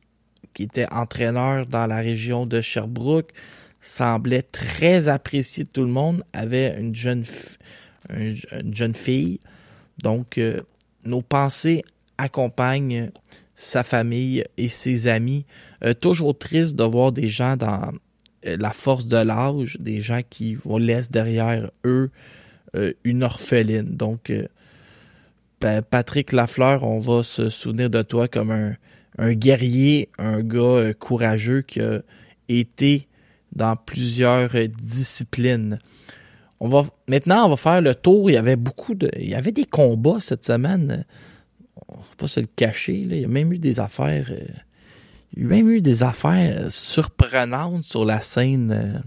qui 0.60 0.63
était 0.63 0.91
entraîneur 0.91 1.67
dans 1.67 1.88
la 1.88 2.00
région 2.00 2.45
de 2.45 2.60
Sherbrooke, 2.60 3.32
semblait 3.80 4.41
très 4.41 5.08
apprécié 5.08 5.63
de 5.63 5.69
tout 5.69 5.84
le 5.86 5.88
monde, 5.88 6.22
avait 6.34 6.78
une 6.78 6.93
jeune, 6.93 7.24
fi- 7.24 7.56
un- 8.10 8.36
une 8.60 8.76
jeune 8.76 8.93
fille. 8.93 9.39
Donc, 10.04 10.38
euh, 10.38 10.60
nos 11.06 11.22
pensées 11.22 11.86
accompagnent 12.17 13.10
sa 13.56 13.86
famille 13.86 14.43
et 14.58 14.67
ses 14.67 15.08
amis. 15.08 15.45
Euh, 15.86 15.93
toujours 15.93 16.38
triste 16.38 16.76
de 16.76 16.84
voir 16.84 17.13
des 17.13 17.30
gens 17.30 17.56
dans 17.56 17.93
euh, 18.45 18.58
la 18.60 18.72
force 18.72 19.08
de 19.08 19.15
l'âge, 19.15 19.78
des 19.80 20.02
gens 20.02 20.24
qui 20.30 20.58
laisser 20.78 21.10
derrière 21.10 21.72
eux 21.86 22.12
une 23.06 23.24
orpheline. 23.24 23.95
Donc, 23.95 24.32
Pa- 25.62 25.82
Patrick 25.82 26.34
Lafleur, 26.34 26.84
on 26.84 27.00
va 27.00 27.24
se 27.24 27.50
souvenir 27.50 27.89
de 27.89 28.02
toi 28.02 28.28
comme 28.28 28.52
un, 28.52 28.76
un 29.19 29.34
guerrier, 29.34 30.10
un 30.17 30.41
gars 30.41 30.60
euh, 30.60 30.93
courageux 30.93 31.62
qui 31.62 31.82
a 31.82 32.01
été 32.47 33.08
dans 33.53 33.75
plusieurs 33.75 34.55
euh, 34.55 34.67
disciplines. 34.67 35.77
On 36.62 36.69
va 36.69 36.86
maintenant 37.08 37.45
on 37.45 37.49
va 37.49 37.58
faire 37.58 37.82
le 37.82 37.93
tour. 37.95 38.29
Il 38.29 38.34
y 38.34 38.38
avait 38.38 38.55
beaucoup 38.55 38.95
de, 38.95 39.12
il 39.19 39.29
y 39.29 39.36
avait 39.36 39.51
des 39.51 39.65
combats 39.65 40.19
cette 40.19 40.45
semaine. 40.45 41.05
On 41.89 41.95
va 41.95 42.03
pas 42.17 42.27
se 42.27 42.39
le 42.39 42.47
cacher. 42.55 42.95
Il 42.95 43.19
y 43.19 43.25
a 43.25 43.27
même 43.27 43.51
eu 43.53 43.60
des 43.60 43.79
affaires. 43.79 44.27
euh, 44.32 44.45
il 45.36 45.43
y 45.43 45.45
a 45.45 45.49
même 45.49 45.69
eu 45.69 45.82
des 45.82 46.01
affaires 46.01 46.71
surprenantes 46.71 47.84
sur 47.84 48.03
la 48.03 48.19
scène, 48.19 49.03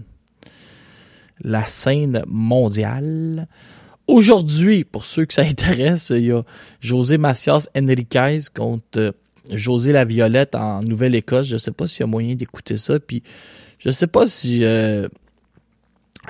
la 1.41 1.65
scène 1.65 2.23
mondiale. 2.27 3.47
Aujourd'hui, 4.07 4.83
pour 4.83 5.05
ceux 5.05 5.25
que 5.25 5.33
ça 5.33 5.41
intéresse, 5.45 6.11
il 6.11 6.25
y 6.25 6.31
a 6.31 6.43
José 6.81 7.17
Macias 7.17 7.67
Enriquez 7.75 8.39
contre 8.55 9.13
José 9.51 9.91
La 9.91 10.05
Violette 10.05 10.55
en 10.55 10.81
Nouvelle-Écosse. 10.81 11.47
Je 11.47 11.57
sais 11.57 11.71
pas 11.71 11.87
s'il 11.87 12.01
y 12.01 12.03
a 12.03 12.07
moyen 12.07 12.35
d'écouter 12.35 12.77
ça. 12.77 12.99
Puis 12.99 13.23
je 13.79 13.91
sais 13.91 14.07
pas 14.07 14.27
si 14.27 14.63
euh, 14.63 15.07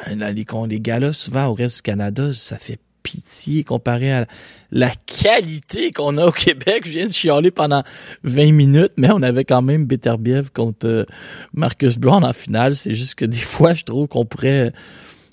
les, 0.08 0.46
les 0.68 0.80
gars-là, 0.80 1.14
souvent 1.14 1.48
au 1.48 1.54
reste 1.54 1.78
du 1.78 1.82
Canada, 1.84 2.32
ça 2.34 2.58
fait 2.58 2.80
pitié 3.04 3.64
comparé 3.64 4.12
à 4.14 4.26
la 4.72 4.90
qualité 4.90 5.92
qu'on 5.92 6.18
a 6.18 6.26
au 6.26 6.32
Québec. 6.32 6.84
Je 6.86 6.92
viens 6.92 7.08
de 7.08 7.14
chialer 7.14 7.52
pendant 7.52 7.84
20 8.24 8.52
minutes, 8.54 8.94
mais 8.98 9.12
on 9.12 9.22
avait 9.22 9.44
quand 9.44 9.62
même 9.62 9.86
Beterbiev 9.86 10.50
contre 10.52 10.88
euh, 10.88 11.06
Marcus 11.54 11.98
Brown 11.98 12.24
en 12.24 12.34
finale. 12.34 12.76
C'est 12.76 12.96
juste 12.96 13.16
que 13.16 13.26
des 13.26 13.38
fois, 13.38 13.76
je 13.76 13.84
trouve 13.84 14.08
qu'on 14.08 14.26
pourrait 14.26 14.72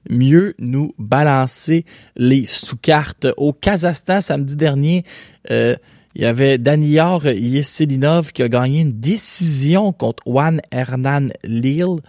mieux 0.08 0.54
nous 0.58 0.94
balancer 0.98 1.84
les 2.16 2.44
sous-cartes. 2.46 3.28
Au 3.36 3.52
Kazakhstan, 3.52 4.20
samedi 4.20 4.56
dernier, 4.56 5.04
euh, 5.50 5.76
il 6.14 6.22
y 6.22 6.24
avait 6.24 6.58
Daniyar 6.58 7.26
Yeselinov 7.26 8.32
qui 8.32 8.42
a 8.42 8.48
gagné 8.48 8.80
une 8.80 8.98
décision 8.98 9.92
contre 9.92 10.22
Juan 10.26 10.60
Hernan 10.70 11.28
Lille. 11.44 12.00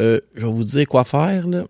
Euh, 0.00 0.20
je 0.34 0.46
vais 0.46 0.52
vous 0.52 0.64
dire 0.64 0.86
quoi 0.86 1.04
faire. 1.04 1.46
Là. 1.46 1.64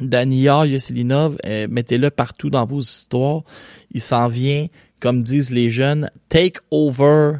Daniyar 0.00 0.66
Yeselinov, 0.66 1.36
euh, 1.46 1.66
mettez-le 1.68 2.10
partout 2.10 2.48
dans 2.48 2.64
vos 2.64 2.80
histoires. 2.80 3.42
Il 3.90 4.00
s'en 4.00 4.28
vient, 4.28 4.68
comme 5.00 5.22
disent 5.22 5.50
les 5.50 5.68
jeunes, 5.68 6.10
take 6.28 6.60
over 6.70 7.38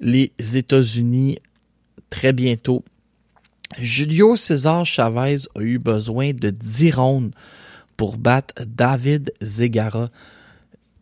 les 0.00 0.32
États-Unis 0.38 1.38
très 2.10 2.32
bientôt. 2.32 2.84
Julio 3.76 4.36
César 4.36 4.86
Chavez 4.86 5.36
a 5.54 5.60
eu 5.60 5.78
besoin 5.78 6.32
de 6.32 6.50
10 6.50 6.92
rondes 6.92 7.34
pour 7.96 8.16
battre 8.16 8.54
David 8.66 9.32
Zegara. 9.42 10.10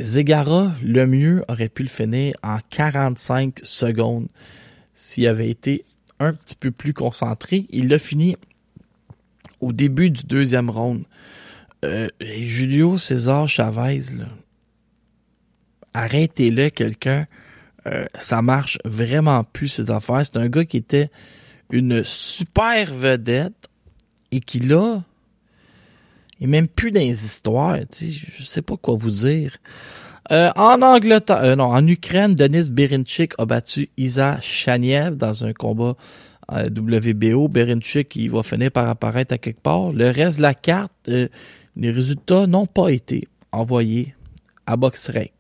Zegara, 0.01 0.73
le 0.83 1.07
mieux, 1.07 1.45
aurait 1.49 1.69
pu 1.69 1.83
le 1.83 1.89
finir 1.89 2.35
en 2.43 2.59
45 2.71 3.61
secondes 3.63 4.29
s'il 4.93 5.27
avait 5.27 5.49
été 5.49 5.85
un 6.19 6.33
petit 6.33 6.57
peu 6.57 6.71
plus 6.71 6.93
concentré. 6.93 7.67
Il 7.71 7.89
l'a 7.89 7.99
fini 7.99 8.37
au 9.61 9.73
début 9.73 10.11
du 10.11 10.25
deuxième 10.25 10.71
round. 10.71 11.05
Euh, 11.85 12.09
Julio 12.21 12.99
César 12.99 13.49
Chavez, 13.49 14.01
arrêtez-le 15.95 16.71
quelqu'un. 16.71 17.27
Euh, 17.87 18.07
ça 18.19 18.43
marche 18.43 18.79
vraiment 18.85 19.45
plus 19.45 19.69
ces 19.69 19.91
affaires. 19.91 20.25
C'est 20.25 20.37
un 20.37 20.49
gars 20.49 20.65
qui 20.65 20.77
était 20.77 21.11
une 21.71 22.05
super 22.05 22.93
vedette 22.93 23.69
et 24.31 24.41
qui 24.41 24.61
là 24.61 25.03
est 26.41 26.47
même 26.47 26.69
plus 26.69 26.93
dans 26.93 27.01
les 27.01 27.25
histoires. 27.25 27.79
Tu 27.93 28.13
sais, 28.13 28.27
je 28.39 28.45
sais 28.45 28.63
pas 28.63 28.77
quoi 28.77 28.97
vous 28.97 29.11
dire. 29.11 29.59
Euh, 30.33 30.51
en 30.57 30.83
Angleterre, 30.83 31.43
euh, 31.43 31.57
non, 31.57 31.67
en 31.67 31.87
Ukraine, 31.87 32.35
Denis 32.35 32.71
Berinchik 32.71 33.35
a 33.39 33.47
battu 33.47 33.91
Isa 33.97 34.41
Chaniev 34.41 35.17
dans 35.17 35.45
un 35.45 35.53
combat 35.53 35.95
euh, 36.53 36.69
WBO. 36.69 37.49
Berinchik, 37.49 38.17
il 38.17 38.31
va 38.31 38.43
finir 38.43 38.73
par 38.73 38.89
apparaître 38.89 39.35
à 39.35 39.39
quelque 39.39 39.61
part. 39.61 39.93
Le 39.93 40.11
reste 40.11 40.39
de 40.39 40.43
la 40.43 40.55
carte, 40.55 40.93
les 41.07 41.91
résultats 41.91 42.47
n'ont 42.47 42.67
pas 42.67 42.89
été 42.89 43.29
envoyés 43.53 44.15
à 44.67 44.77
BoxRec. 44.77 45.33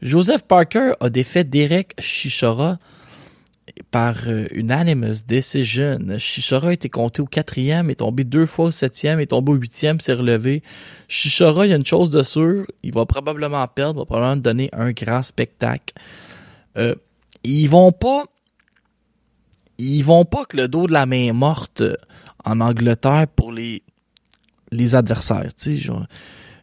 Joseph 0.00 0.42
Parker 0.44 0.92
a 1.00 1.10
défait 1.10 1.44
Derek 1.44 1.94
Chichora 1.98 2.78
par 3.90 4.16
euh, 4.26 4.46
unanimous 4.52 5.24
decision. 5.26 5.98
Chichora 6.18 6.68
a 6.68 6.72
été 6.72 6.88
compté 6.88 7.22
au 7.22 7.26
quatrième, 7.26 7.90
est 7.90 7.96
tombé 7.96 8.24
deux 8.24 8.46
fois 8.46 8.66
au 8.66 8.70
septième, 8.70 9.20
est 9.20 9.26
tombé 9.26 9.52
au 9.52 9.54
huitième, 9.54 10.00
s'est 10.00 10.14
relevé. 10.14 10.62
Chichora, 11.08 11.66
il 11.66 11.70
y 11.70 11.72
a 11.72 11.76
une 11.76 11.86
chose 11.86 12.10
de 12.10 12.22
sûre, 12.22 12.66
il 12.82 12.92
va 12.92 13.06
probablement 13.06 13.66
perdre, 13.68 14.00
va 14.00 14.06
probablement 14.06 14.36
donner 14.36 14.70
un 14.72 14.92
grand 14.92 15.22
spectacle. 15.22 15.94
Euh, 16.76 16.94
ils 17.44 17.68
vont 17.68 17.92
pas, 17.92 18.24
ils 19.78 20.02
vont 20.02 20.24
pas 20.24 20.44
que 20.44 20.56
le 20.56 20.68
dos 20.68 20.86
de 20.86 20.92
la 20.92 21.06
main 21.06 21.32
morte 21.32 21.80
euh, 21.80 21.96
en 22.44 22.60
Angleterre 22.60 23.26
pour 23.34 23.52
les 23.52 23.82
les 24.72 24.94
adversaires, 24.94 25.52
tu 25.54 25.80
sais. 25.80 25.92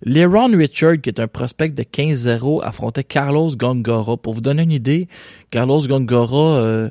Leron 0.04 0.56
Richard, 0.56 1.02
qui 1.02 1.10
est 1.10 1.20
un 1.20 1.28
prospect 1.28 1.70
de 1.70 1.84
15-0, 1.84 2.64
affrontait 2.64 3.04
Carlos 3.04 3.56
Gongora. 3.56 4.18
Pour 4.18 4.34
vous 4.34 4.42
donner 4.42 4.64
une 4.64 4.72
idée, 4.72 5.08
Carlos 5.50 5.82
Gongora, 5.88 6.58
euh, 6.58 6.90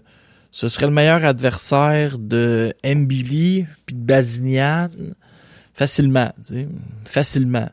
ce 0.50 0.68
serait 0.68 0.86
le 0.86 0.92
meilleur 0.92 1.24
adversaire 1.24 2.18
de 2.18 2.72
Mbili 2.84 3.66
puis 3.84 3.94
de 3.94 4.00
Bazinian 4.00 4.88
facilement, 5.74 6.32
tu 6.46 6.54
sais, 6.54 6.68
facilement. 7.04 7.68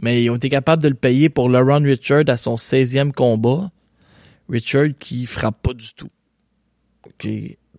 Mais 0.00 0.22
ils 0.22 0.30
ont 0.30 0.36
été 0.36 0.48
capables 0.48 0.82
de 0.82 0.88
le 0.88 0.94
payer 0.94 1.28
pour 1.28 1.48
Leron 1.48 1.82
Richard 1.82 2.24
à 2.28 2.36
son 2.36 2.56
16e 2.56 3.12
combat. 3.12 3.70
Richard 4.48 4.88
qui 4.98 5.26
frappe 5.26 5.60
pas 5.62 5.72
du 5.72 5.92
tout. 5.94 6.10
OK. 7.06 7.28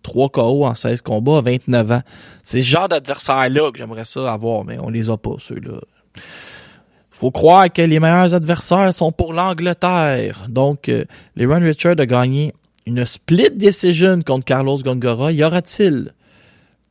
3 0.02 0.28
KO 0.30 0.64
en 0.64 0.74
16 0.74 1.02
combats 1.02 1.38
à 1.38 1.40
29 1.42 1.90
ans. 1.92 2.02
C'est 2.42 2.62
ce 2.62 2.66
genre 2.66 2.88
d'adversaire-là 2.88 3.70
que 3.70 3.78
j'aimerais 3.78 4.04
ça 4.04 4.32
avoir, 4.32 4.64
mais 4.64 4.78
on 4.80 4.88
les 4.88 5.10
a 5.10 5.16
pas, 5.16 5.36
ceux-là. 5.38 5.80
Faut 7.20 7.30
croire 7.30 7.70
que 7.70 7.82
les 7.82 8.00
meilleurs 8.00 8.32
adversaires 8.32 8.94
sont 8.94 9.12
pour 9.12 9.34
l'Angleterre. 9.34 10.46
Donc, 10.48 10.88
euh, 10.88 11.04
Leron 11.36 11.60
Richard 11.60 11.96
a 11.98 12.06
gagné 12.06 12.54
une 12.86 13.04
split 13.04 13.50
decision 13.50 14.22
contre 14.22 14.46
Carlos 14.46 14.78
Gongora. 14.78 15.30
Y 15.30 15.44
aura-t-il 15.44 16.14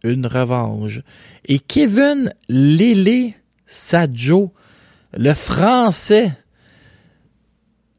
une 0.04 0.28
revanche? 0.28 1.02
Et 1.48 1.58
Kevin 1.58 2.32
Lele 2.48 3.34
Sadjo, 3.65 4.54
le 5.18 5.34
français, 5.34 6.32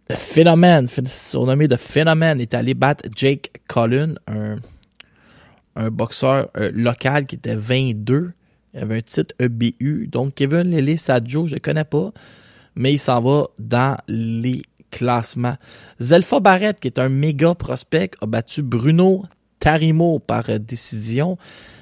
le 0.09 0.15
phénomène, 0.15 0.87
surnommé 0.87 1.67
de 1.67 1.75
phénomène, 1.75 2.41
est 2.41 2.55
allé 2.55 2.75
battre 2.75 3.09
Jake 3.13 3.61
Collin, 3.67 4.15
un, 4.29 4.59
un 5.75 5.91
boxeur 5.91 6.49
euh, 6.57 6.71
local 6.73 7.27
qui 7.27 7.35
était 7.35 7.57
22. 7.57 8.31
Il 8.75 8.81
avait 8.81 8.99
un 8.99 9.01
titre 9.01 9.35
EBU. 9.39 10.09
Donc, 10.09 10.35
Kevin 10.35 10.71
Lele 10.71 10.99
Sadjo, 10.99 11.47
je 11.47 11.55
ne 11.55 11.59
connais 11.59 11.85
pas. 11.85 12.13
mais 12.77 12.93
il 12.93 12.99
s'en 12.99 13.21
va 13.21 13.49
dans 13.59 13.97
les 14.09 14.63
classements. 14.91 15.57
Zelfa 16.01 16.41
Barrett, 16.41 16.79
qui 16.81 16.89
est 16.89 16.99
un 16.99 17.09
méga 17.09 17.55
prospect, 17.55 18.11
a 18.21 18.27
battu 18.27 18.63
Bruno 18.63 19.25
Tarimo 19.59 20.19
par 20.19 20.45
décision. 20.59 21.37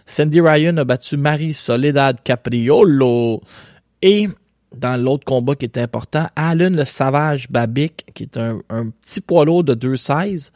Sandy 0.07 0.41
Ryan 0.41 0.79
a 0.79 0.85
battu 0.85 1.17
Marie 1.17 1.53
Soledad 1.53 2.23
Capriolo. 2.23 3.43
Et 4.03 4.29
dans 4.75 5.01
l'autre 5.01 5.25
combat 5.25 5.55
qui 5.55 5.67
était 5.67 5.81
important, 5.81 6.29
Alan 6.37 6.71
le 6.71 6.85
Savage 6.85 7.51
Babic, 7.51 8.07
qui 8.15 8.25
est 8.25 8.37
un, 8.37 8.61
un 8.71 8.91
petit 8.91 9.21
poids 9.21 9.45
lourd 9.45 9.65
de 9.65 9.75
2,16, 9.75 10.51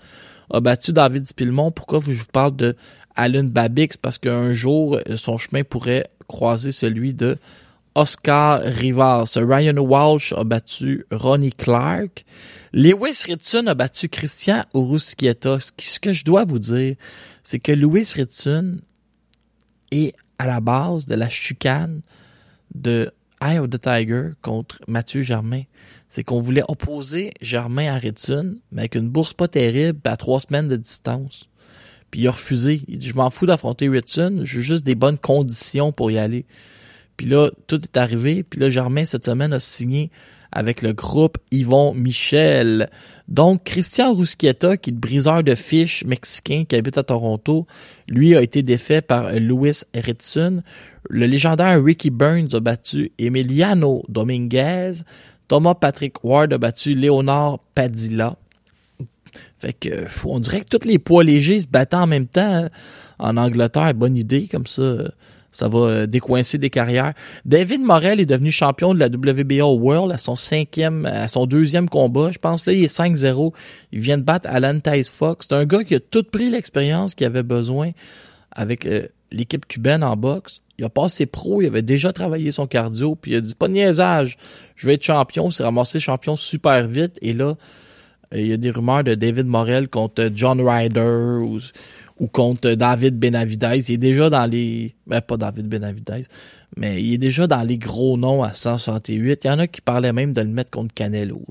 a 0.50 0.60
battu 0.60 0.92
David 0.92 1.26
Spilmon. 1.26 1.70
Pourquoi 1.70 2.00
je 2.00 2.12
vous 2.12 2.24
parle 2.32 2.56
de 2.56 2.76
Alan 3.16 3.44
Babic? 3.44 3.96
Parce 3.98 4.18
qu'un 4.18 4.54
jour, 4.54 4.98
euh, 5.08 5.16
son 5.16 5.38
chemin 5.38 5.64
pourrait 5.64 6.06
croiser 6.28 6.72
celui 6.72 7.14
de 7.14 7.38
Oscar 7.94 8.60
Rivas. 8.62 9.36
Ryan 9.36 9.76
Walsh 9.78 10.32
a 10.32 10.44
battu 10.44 11.04
Ronnie 11.10 11.52
Clark. 11.52 12.24
Lewis 12.72 13.22
Ritson 13.26 13.66
a 13.66 13.74
battu 13.74 14.08
Christian 14.08 14.62
Urusquieta. 14.74 15.58
Ce 15.78 16.00
que 16.00 16.12
je 16.12 16.24
dois 16.24 16.44
vous 16.44 16.58
dire, 16.58 16.96
c'est 17.42 17.58
que 17.58 17.72
Lewis 17.72 18.12
Ritson 18.14 18.78
est 19.90 20.14
à 20.38 20.46
la 20.46 20.60
base 20.60 21.06
de 21.06 21.14
la 21.14 21.28
chicane 21.28 22.00
de 22.74 23.12
Eye 23.42 23.58
of 23.58 23.68
the 23.68 23.80
Tiger 23.80 24.30
contre 24.40 24.80
Mathieu 24.88 25.22
Germain. 25.22 25.62
C'est 26.08 26.24
qu'on 26.24 26.40
voulait 26.40 26.64
opposer 26.68 27.32
Germain 27.40 27.94
à 27.94 27.98
Ritson, 27.98 28.56
mais 28.70 28.82
avec 28.82 28.94
une 28.94 29.08
bourse 29.08 29.32
pas 29.34 29.48
terrible, 29.48 30.00
à 30.04 30.16
trois 30.16 30.40
semaines 30.40 30.68
de 30.68 30.76
distance. 30.76 31.48
Puis 32.12 32.20
il 32.20 32.28
a 32.28 32.30
refusé. 32.30 32.82
Il 32.86 32.98
dit, 32.98 33.08
je 33.08 33.16
m'en 33.16 33.30
fous 33.30 33.46
d'affronter 33.46 33.88
Ritson, 33.88 34.42
j'ai 34.44 34.60
juste 34.60 34.84
des 34.84 34.94
bonnes 34.94 35.18
conditions 35.18 35.90
pour 35.90 36.12
y 36.12 36.18
aller. 36.18 36.44
Puis 37.16 37.26
là, 37.26 37.50
tout 37.66 37.82
est 37.82 37.96
arrivé. 37.96 38.44
Puis 38.44 38.60
là, 38.60 38.70
Germain, 38.70 39.04
cette 39.04 39.24
semaine, 39.24 39.52
a 39.52 39.60
signé 39.60 40.10
avec 40.52 40.82
le 40.82 40.92
groupe 40.92 41.38
Yvon 41.50 41.94
Michel. 41.94 42.90
Donc, 43.28 43.64
Christian 43.64 44.12
Rusquieta, 44.12 44.76
qui 44.76 44.90
est 44.90 44.92
briseur 44.92 45.42
de 45.42 45.54
fiches 45.54 46.04
mexicain 46.04 46.64
qui 46.68 46.76
habite 46.76 46.98
à 46.98 47.02
Toronto, 47.02 47.66
lui 48.08 48.36
a 48.36 48.42
été 48.42 48.62
défait 48.62 49.00
par 49.00 49.32
Louis 49.32 49.80
Ritson. 49.94 50.62
Le 51.08 51.26
légendaire 51.26 51.82
Ricky 51.82 52.10
Burns 52.10 52.54
a 52.54 52.60
battu 52.60 53.12
Emiliano 53.18 54.02
Dominguez. 54.08 54.92
Thomas 55.48 55.74
Patrick 55.74 56.22
Ward 56.22 56.52
a 56.52 56.58
battu 56.58 56.94
Léonard 56.94 57.60
Padilla. 57.74 58.36
Fait 59.62 59.72
que, 59.72 60.06
on 60.24 60.40
dirait 60.40 60.60
que 60.60 60.76
tous 60.76 60.88
les 60.88 60.98
poids 60.98 61.22
légers 61.22 61.60
se 61.60 61.68
battent 61.68 61.94
en 61.94 62.08
même 62.08 62.26
temps 62.26 62.64
hein. 62.64 62.68
en 63.20 63.36
Angleterre. 63.36 63.94
Bonne 63.94 64.16
idée, 64.16 64.48
comme 64.48 64.66
ça 64.66 64.82
ça 65.52 65.68
va 65.68 65.78
euh, 65.78 66.06
décoincer 66.06 66.58
des 66.58 66.70
carrières. 66.70 67.12
David 67.44 67.82
Morel 67.82 68.18
est 68.20 68.26
devenu 68.26 68.50
champion 68.50 68.94
de 68.94 68.98
la 68.98 69.06
WBO 69.06 69.76
World 69.78 70.10
à 70.10 70.18
son 70.18 70.34
cinquième, 70.34 71.06
à 71.06 71.28
son 71.28 71.46
deuxième 71.46 71.88
combat. 71.88 72.30
Je 72.32 72.38
pense 72.38 72.66
là, 72.66 72.72
il 72.72 72.82
est 72.82 72.94
5-0. 72.94 73.52
Il 73.92 74.00
vient 74.00 74.18
de 74.18 74.22
battre 74.22 74.48
Alan 74.50 74.80
Tice 74.80 75.10
Fox. 75.10 75.46
C'est 75.48 75.54
un 75.54 75.66
gars 75.66 75.84
qui 75.84 75.94
a 75.94 76.00
tout 76.00 76.24
pris 76.24 76.50
l'expérience 76.50 77.14
qu'il 77.14 77.26
avait 77.26 77.42
besoin 77.42 77.90
avec 78.50 78.86
euh, 78.86 79.06
l'équipe 79.30 79.66
cubaine 79.66 80.02
en 80.02 80.16
boxe. 80.16 80.60
Il 80.78 80.84
a 80.86 80.88
passé 80.88 81.26
pro, 81.26 81.60
il 81.60 81.66
avait 81.66 81.82
déjà 81.82 82.12
travaillé 82.12 82.50
son 82.50 82.66
cardio, 82.66 83.14
puis 83.14 83.32
il 83.32 83.36
a 83.36 83.40
dit 83.42 83.54
pas 83.54 83.68
de 83.68 83.74
niaisage, 83.74 84.38
je 84.74 84.86
vais 84.86 84.94
être 84.94 85.04
champion. 85.04 85.50
C'est 85.50 85.62
ramassé 85.62 86.00
champion 86.00 86.36
super 86.36 86.88
vite. 86.88 87.18
Et 87.20 87.34
là, 87.34 87.56
il 88.34 88.46
y 88.46 88.52
a 88.52 88.56
des 88.56 88.70
rumeurs 88.70 89.04
de 89.04 89.14
David 89.14 89.46
Morel 89.46 89.88
contre 89.88 90.30
John 90.34 90.60
Ryder 90.60 91.38
ou 92.22 92.28
contre 92.28 92.70
David 92.74 93.18
Benavidez. 93.18 93.90
Il 93.90 93.94
est 93.94 93.98
déjà 93.98 94.30
dans 94.30 94.46
les... 94.46 94.94
Ben, 95.08 95.20
pas 95.20 95.36
David 95.36 95.66
Benavidez, 95.66 96.22
mais 96.76 97.02
il 97.02 97.14
est 97.14 97.18
déjà 97.18 97.48
dans 97.48 97.62
les 97.62 97.78
gros 97.78 98.16
noms 98.16 98.44
à 98.44 98.52
168. 98.52 99.40
Il 99.42 99.46
y 99.48 99.50
en 99.50 99.58
a 99.58 99.66
qui 99.66 99.80
parlaient 99.80 100.12
même 100.12 100.32
de 100.32 100.40
le 100.40 100.46
mettre 100.46 100.70
contre 100.70 100.94
Canelo. 100.94 101.44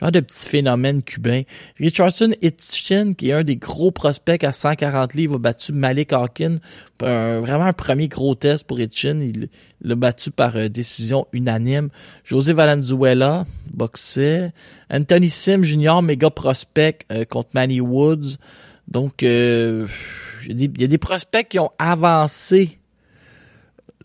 Genre 0.00 0.12
de 0.12 0.20
petit 0.20 0.48
phénomène 0.48 1.02
cubain. 1.02 1.42
Richardson 1.80 2.32
Hitchin, 2.40 3.14
qui 3.14 3.30
est 3.30 3.32
un 3.32 3.42
des 3.42 3.56
gros 3.56 3.90
prospects 3.90 4.44
à 4.44 4.52
140 4.52 5.14
livres, 5.14 5.34
a 5.34 5.38
battu 5.38 5.72
Malik 5.72 6.12
Hawkin. 6.12 6.58
vraiment 7.00 7.64
un 7.64 7.72
premier 7.72 8.06
gros 8.06 8.36
test 8.36 8.64
pour 8.64 8.78
Hitchin. 8.78 9.18
Il 9.20 9.48
l'a 9.82 9.96
battu 9.96 10.30
par 10.30 10.54
euh, 10.54 10.68
décision 10.68 11.26
unanime. 11.32 11.88
José 12.22 12.52
Valenzuela 12.52 13.44
boxait. 13.72 14.52
Anthony 14.88 15.30
Sim 15.30 15.64
Jr., 15.64 16.00
méga 16.00 16.30
prospect 16.30 17.00
euh, 17.10 17.24
contre 17.24 17.50
Manny 17.54 17.80
Woods. 17.80 18.36
Donc, 18.88 19.22
euh, 19.22 19.86
il 20.48 20.80
y 20.80 20.84
a 20.84 20.86
des 20.86 20.98
prospects 20.98 21.48
qui 21.48 21.58
ont 21.58 21.72
avancé 21.78 22.78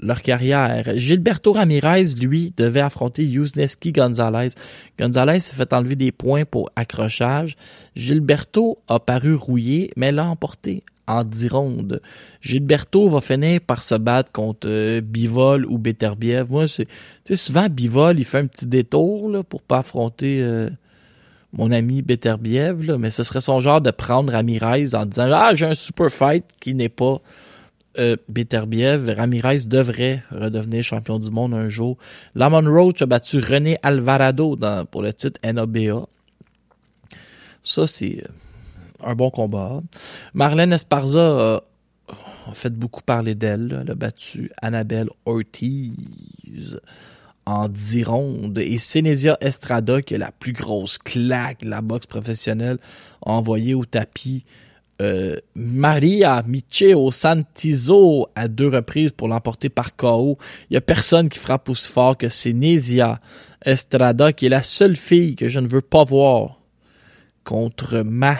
leur 0.02 0.22
carrière. 0.22 0.98
Gilberto 0.98 1.54
Ramirez, 1.54 2.15
lui, 2.22 2.54
devait 2.58 2.82
affronter 2.82 3.24
Yuzneski 3.24 3.91
Gonzalez. 3.91 4.50
Gonzalez 5.00 5.39
s'est 5.39 5.56
fait 5.56 5.74
enlever 5.74 5.96
des 5.96 6.12
points 6.12 6.46
pour 6.46 6.72
accrochage. 6.76 7.56
Gilberto 7.96 8.80
a 8.88 9.00
paru 9.00 9.36
rouillé, 9.36 9.91
mais 9.96 10.12
l'a 10.12 10.26
emporté 10.26 10.84
en 11.08 11.24
10 11.24 11.48
rondes. 11.50 12.02
Gilberto 12.41 13.10
va 13.10 13.22
finir 13.22 13.62
par 13.62 13.84
se 13.84 13.96
battre 13.96 14.32
contre 14.32 14.67
euh, 14.70 15.02
Bivol 15.02 15.65
ou 15.65 15.78
Beterbiev. 15.78 16.50
Moi, 16.50 16.65
c'est 16.67 16.88
souvent 17.36 17.67
Bivol, 17.70 18.20
il 18.20 18.26
fait 18.26 18.39
un 18.39 18.48
petit 18.48 18.67
détour 18.67 19.30
là, 19.30 19.44
pour 19.44 19.62
pas 19.62 19.80
affronter 19.80 20.41
euh, 20.41 20.70
mon 21.54 21.72
ami 21.72 22.02
Beterbiev, 22.02 22.86
là, 22.86 22.98
mais 22.98 23.10
ce 23.10 23.24
serait 23.24 23.42
son 23.42 23.60
genre 23.60 23.82
de 23.82 23.92
prendre 23.92 24.32
Ramirez 24.32 24.96
en 24.96 25.06
disant 25.06 25.30
Ah, 25.32 25.54
j'ai 25.54 25.66
un 25.66 25.76
super 25.76 26.10
fight 26.10 26.46
qui 26.60 26.74
n'est 26.74 26.90
pas 26.90 27.22
euh, 28.00 28.16
Beterbiev. 28.30 29.14
Ramirez 29.16 29.66
devrait 29.66 30.24
redevenir 30.32 30.84
champion 30.84 31.20
du 31.20 31.30
monde 31.30 31.54
un 31.54 31.70
jour. 31.70 31.98
Lamon 32.36 32.64
Roach 32.72 33.02
a 33.02 33.06
battu 33.06 33.40
René 33.40 33.78
Alvarado 33.84 34.56
dans, 34.56 34.86
pour 34.86 35.02
le 35.02 35.14
titre 35.14 35.40
NABA. 35.44 36.06
Ça, 37.64 37.86
c'est 37.86 38.24
euh, 38.24 38.28
un 39.04 39.16
bon 39.16 39.30
combat. 39.30 39.82
Marlène 40.34 40.72
Esparza 40.72 41.62
a 42.48 42.54
fait 42.54 42.74
beaucoup 42.74 43.02
parler 43.02 43.36
d'elle. 43.36 43.82
Elle 43.82 43.92
a 43.92 43.96
battu 43.96 44.52
Annabelle 44.62 45.10
Ortiz 45.26 46.80
en 47.46 47.68
10 47.68 48.04
rondes. 48.04 48.60
Et 48.60 48.78
Senesia 48.78 49.38
Estrada, 49.42 50.02
qui 50.02 50.14
est 50.14 50.20
la 50.20 50.32
plus 50.32 50.54
grosse 50.54 50.98
claque 50.98 51.62
de 51.62 51.70
la 51.70 51.82
boxe 51.82 52.06
professionnelle, 52.06 52.78
a 53.26 53.32
envoyé 53.32 53.74
au 53.74 53.86
tapis 53.86 54.44
euh, 55.02 55.38
Maria 55.56 56.44
Micheo 56.46 57.10
Santizo 57.12 58.28
à 58.36 58.48
deux 58.48 58.68
reprises 58.68 59.12
pour 59.12 59.28
l'emporter 59.28 59.70
par 59.70 59.96
KO. 59.96 60.38
Il 60.70 60.76
y 60.76 60.78
a 60.78 60.82
personne 60.82 61.28
qui 61.28 61.40
frappe 61.40 61.70
aussi 61.70 61.92
fort 61.92 62.18
que 62.18 62.30
Senesia 62.30 63.20
Estrada, 63.66 64.32
qui 64.32 64.46
est 64.46 64.50
la 64.50 64.62
seule 64.62 64.96
fille 64.96 65.36
que 65.36 65.50
je 65.50 65.60
ne 65.60 65.68
veux 65.68 65.82
pas 65.82 66.04
voir 66.04 66.60
contre 67.44 68.02
ma 68.02 68.38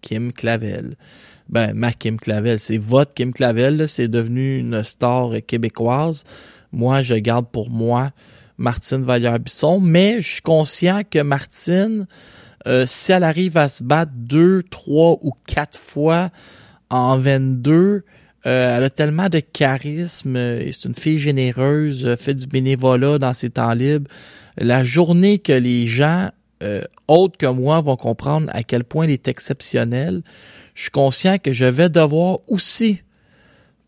Kim 0.00 0.32
Clavel. 0.32 0.96
Ben, 1.48 1.74
ma 1.74 1.92
Kim 1.92 2.18
Clavel, 2.18 2.60
c'est 2.60 2.78
votre 2.78 3.12
Kim 3.12 3.32
Clavel, 3.32 3.88
c'est 3.88 4.06
devenu 4.06 4.58
une 4.58 4.84
star 4.84 5.32
québécoise. 5.46 6.22
Moi, 6.72 7.02
je 7.02 7.14
garde 7.14 7.46
pour 7.50 7.70
moi 7.70 8.10
Martine 8.58 9.02
Vallière-Bisson, 9.04 9.80
mais 9.80 10.20
je 10.20 10.34
suis 10.34 10.42
conscient 10.42 11.02
que 11.08 11.20
Martine, 11.20 12.06
euh, 12.66 12.84
si 12.86 13.12
elle 13.12 13.24
arrive 13.24 13.56
à 13.56 13.68
se 13.68 13.82
battre 13.82 14.12
deux, 14.14 14.62
trois 14.62 15.18
ou 15.22 15.32
quatre 15.46 15.78
fois 15.78 16.30
en 16.90 17.18
22, 17.18 18.04
euh, 18.46 18.76
elle 18.76 18.84
a 18.84 18.90
tellement 18.90 19.28
de 19.28 19.40
charisme, 19.40 20.36
et 20.36 20.70
c'est 20.72 20.88
une 20.88 20.94
fille 20.94 21.18
généreuse, 21.18 22.16
fait 22.16 22.34
du 22.34 22.46
bénévolat 22.46 23.18
dans 23.18 23.34
ses 23.34 23.50
temps 23.50 23.74
libres. 23.74 24.10
La 24.56 24.84
journée 24.84 25.38
que 25.38 25.52
les 25.52 25.86
gens 25.86 26.30
euh, 26.62 26.82
autres 27.08 27.38
que 27.38 27.46
moi 27.46 27.80
vont 27.80 27.96
comprendre 27.96 28.48
à 28.52 28.62
quel 28.62 28.84
point 28.84 29.04
elle 29.04 29.10
est 29.10 29.28
exceptionnelle, 29.28 30.22
je 30.74 30.82
suis 30.82 30.90
conscient 30.90 31.38
que 31.38 31.52
je 31.52 31.64
vais 31.64 31.88
devoir 31.88 32.38
aussi 32.48 33.00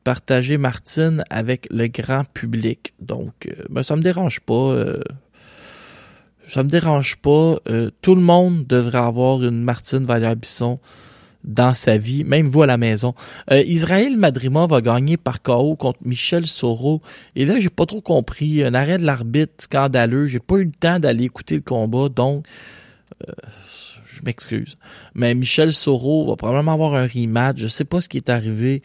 partager 0.05 0.59
Martine 0.59 1.25
avec 1.31 1.69
le 1.71 1.87
grand 1.89 2.25
public. 2.25 2.95
Donc, 3.01 3.33
euh, 3.47 3.65
ben, 3.71 3.83
ça 3.83 3.97
me 3.97 4.03
dérange 4.03 4.41
pas. 4.41 4.55
Euh, 4.55 5.01
ça 6.49 6.63
me 6.63 6.69
dérange 6.69 7.17
pas. 7.17 7.57
Euh, 7.69 7.91
tout 8.03 8.15
le 8.15 8.21
monde 8.21 8.67
devrait 8.67 8.99
avoir 8.99 9.43
une 9.43 9.63
Martine 9.63 10.05
Valère-Bisson 10.05 10.81
dans 11.45 11.75
sa 11.75 11.99
vie, 11.99 12.23
même 12.23 12.47
vous 12.47 12.63
à 12.63 12.67
la 12.67 12.77
maison. 12.77 13.15
Euh, 13.51 13.63
Israël 13.67 14.17
Madrima 14.17 14.67
va 14.67 14.81
gagner 14.81 15.17
par 15.17 15.43
KO 15.43 15.75
contre 15.77 15.99
Michel 16.05 16.47
Soro. 16.47 17.03
Et 17.35 17.45
là, 17.45 17.59
j'ai 17.59 17.71
pas 17.71 17.87
trop 17.87 18.01
compris. 18.01 18.63
Un 18.63 18.75
arrêt 18.75 18.99
de 18.99 19.05
l'arbitre 19.05 19.55
scandaleux. 19.59 20.27
J'ai 20.27 20.41
pas 20.41 20.57
eu 20.57 20.65
le 20.65 20.73
temps 20.73 21.01
d'aller 21.01 21.25
écouter 21.25 21.57
le 21.57 21.63
combat, 21.63 22.09
donc 22.09 22.45
je 24.13 24.21
m'excuse. 24.25 24.77
Mais 25.15 25.35
Michel 25.35 25.73
Soro 25.73 26.29
va 26.29 26.37
probablement 26.37 26.73
avoir 26.73 26.95
un 26.95 27.07
rematch. 27.07 27.59
Je 27.59 27.67
sais 27.67 27.85
pas 27.85 28.01
ce 28.01 28.09
qui 28.09 28.19
est 28.19 28.29
arrivé. 28.29 28.83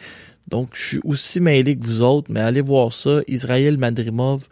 Donc, 0.48 0.70
je 0.74 0.86
suis 0.86 1.00
aussi 1.04 1.40
mêlé 1.42 1.78
que 1.78 1.86
vous 1.86 2.02
autres, 2.02 2.32
mais 2.32 2.40
allez 2.40 2.62
voir 2.62 2.94
ça. 2.94 3.20
Israël 3.28 3.78
Madrimov 3.78 4.48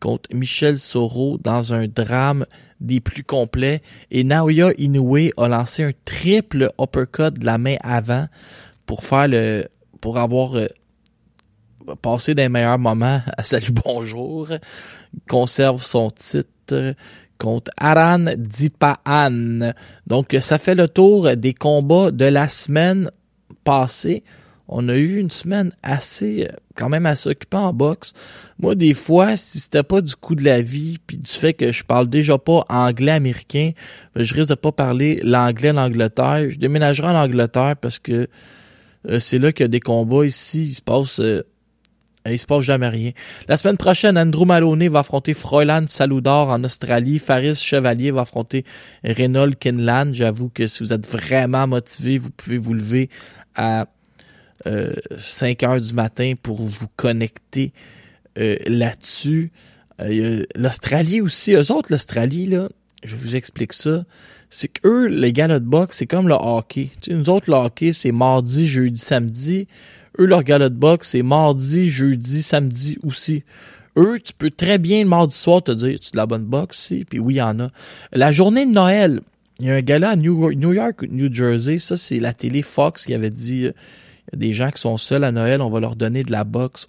contre 0.00 0.34
Michel 0.34 0.78
Soro 0.78 1.38
dans 1.38 1.72
un 1.72 1.86
drame 1.86 2.46
des 2.80 3.00
plus 3.00 3.24
complets. 3.24 3.82
Et 4.10 4.24
Naoya 4.24 4.72
Inoue 4.78 5.30
a 5.36 5.48
lancé 5.48 5.82
un 5.82 5.92
triple 6.04 6.70
uppercut 6.80 7.38
de 7.38 7.44
la 7.44 7.58
main 7.58 7.76
avant 7.82 8.26
pour 8.86 9.04
faire 9.04 9.28
le, 9.28 9.64
pour 10.00 10.18
avoir 10.18 10.56
euh, 10.56 10.66
passer 12.00 12.34
des 12.34 12.48
meilleurs 12.48 12.78
moments 12.78 13.22
à 13.36 13.42
Salut 13.44 13.72
Bonjour. 13.72 14.48
Conserve 15.28 15.82
son 15.82 16.10
titre 16.10 16.94
contre 17.38 17.70
Aran 17.76 18.26
Dipaan. 18.36 19.72
Donc, 20.06 20.36
ça 20.40 20.58
fait 20.58 20.74
le 20.74 20.88
tour 20.88 21.36
des 21.36 21.54
combats 21.54 22.10
de 22.10 22.24
la 22.24 22.48
semaine 22.48 23.10
passée. 23.64 24.24
On 24.68 24.88
a 24.88 24.96
eu 24.96 25.18
une 25.18 25.30
semaine 25.30 25.72
assez, 25.82 26.48
quand 26.74 26.88
même 26.88 27.04
assez 27.06 27.28
occupée 27.28 27.58
en 27.58 27.72
boxe. 27.72 28.12
Moi, 28.58 28.74
des 28.74 28.94
fois, 28.94 29.36
si 29.36 29.60
c'était 29.60 29.82
pas 29.82 30.00
du 30.00 30.16
coup 30.16 30.34
de 30.34 30.44
la 30.44 30.62
vie, 30.62 30.98
puis 31.06 31.18
du 31.18 31.30
fait 31.30 31.52
que 31.52 31.70
je 31.70 31.84
parle 31.84 32.08
déjà 32.08 32.38
pas 32.38 32.64
anglais 32.68 33.12
américain, 33.12 33.72
ben, 34.14 34.24
je 34.24 34.34
risque 34.34 34.48
de 34.48 34.54
pas 34.54 34.72
parler 34.72 35.20
l'anglais 35.22 35.72
l'Angleterre. 35.72 36.48
Je 36.48 36.56
déménagerai 36.56 37.08
en 37.08 37.22
Angleterre 37.22 37.76
parce 37.80 37.98
que 37.98 38.28
euh, 39.08 39.20
c'est 39.20 39.38
là 39.38 39.52
qu'il 39.52 39.64
y 39.64 39.66
a 39.66 39.68
des 39.68 39.80
combats 39.80 40.24
ici. 40.24 40.64
Il 40.64 40.74
se 40.74 40.82
passe 40.82 41.20
euh, 41.20 41.42
il 42.30 42.38
se 42.38 42.46
passe 42.46 42.62
jamais 42.62 42.88
rien. 42.88 43.10
La 43.48 43.58
semaine 43.58 43.76
prochaine, 43.76 44.16
Andrew 44.16 44.46
Maloney 44.46 44.88
va 44.88 45.00
affronter 45.00 45.34
Froilan 45.34 45.84
Saludor 45.88 46.48
en 46.48 46.64
Australie. 46.64 47.18
Faris 47.18 47.56
Chevalier 47.56 48.12
va 48.12 48.22
affronter 48.22 48.64
Reynold 49.04 49.58
Kinlan. 49.58 50.14
J'avoue 50.14 50.48
que 50.48 50.66
si 50.66 50.82
vous 50.82 50.94
êtes 50.94 51.06
vraiment 51.06 51.66
motivé, 51.66 52.16
vous 52.16 52.30
pouvez 52.30 52.56
vous 52.56 52.72
lever 52.72 53.10
à 53.56 53.86
euh, 54.66 54.92
5 55.18 55.62
heures 55.62 55.80
du 55.80 55.94
matin 55.94 56.34
pour 56.42 56.62
vous 56.62 56.86
connecter 56.96 57.72
euh, 58.38 58.56
là-dessus. 58.66 59.52
Euh, 60.00 60.42
L'Australie 60.56 61.20
aussi, 61.20 61.52
eux 61.52 61.70
autres, 61.70 61.92
l'Australie, 61.92 62.46
là, 62.46 62.68
je 63.04 63.16
vous 63.16 63.36
explique 63.36 63.72
ça. 63.72 64.04
C'est 64.50 64.68
que 64.68 64.86
eux, 64.86 65.06
les 65.06 65.32
gars 65.32 65.48
de 65.48 65.58
boxe, 65.58 65.98
c'est 65.98 66.06
comme 66.06 66.28
le 66.28 66.34
hockey. 66.34 66.90
Tu 67.00 67.12
nous 67.12 67.28
autres, 67.28 67.50
le 67.50 67.56
hockey, 67.56 67.92
c'est 67.92 68.12
mardi, 68.12 68.66
jeudi, 68.66 69.00
samedi. 69.00 69.66
Eux, 70.18 70.26
leur 70.26 70.44
gala 70.44 70.68
de 70.68 70.74
boxe, 70.74 71.08
c'est 71.10 71.22
mardi, 71.22 71.90
jeudi, 71.90 72.42
samedi 72.42 72.98
aussi. 73.02 73.42
Eux, 73.96 74.18
tu 74.22 74.32
peux 74.32 74.50
très 74.50 74.78
bien 74.78 75.02
le 75.02 75.08
mardi 75.08 75.34
soir 75.34 75.62
te 75.62 75.72
dire, 75.72 75.98
tu 76.00 76.12
de 76.12 76.16
la 76.16 76.26
bonne 76.26 76.44
boxe, 76.44 76.78
si? 76.78 77.04
Puis 77.04 77.18
oui, 77.18 77.34
il 77.34 77.38
y 77.38 77.42
en 77.42 77.60
a. 77.60 77.70
La 78.12 78.32
journée 78.32 78.66
de 78.66 78.72
Noël, 78.72 79.20
il 79.60 79.66
y 79.66 79.70
a 79.70 79.74
un 79.74 79.82
gala 79.82 80.10
à 80.10 80.16
New, 80.16 80.50
York, 80.50 81.04
New 81.08 81.32
Jersey. 81.32 81.78
Ça, 81.78 81.96
c'est 81.96 82.18
la 82.18 82.32
télé 82.32 82.62
Fox 82.62 83.06
qui 83.06 83.14
avait 83.14 83.30
dit, 83.30 83.66
euh, 83.66 83.72
il 84.32 84.34
y 84.34 84.36
a 84.36 84.48
des 84.48 84.52
gens 84.52 84.70
qui 84.70 84.80
sont 84.80 84.96
seuls 84.96 85.24
à 85.24 85.32
Noël, 85.32 85.60
on 85.60 85.70
va 85.70 85.80
leur 85.80 85.96
donner 85.96 86.22
de 86.22 86.32
la 86.32 86.44
boxe. 86.44 86.86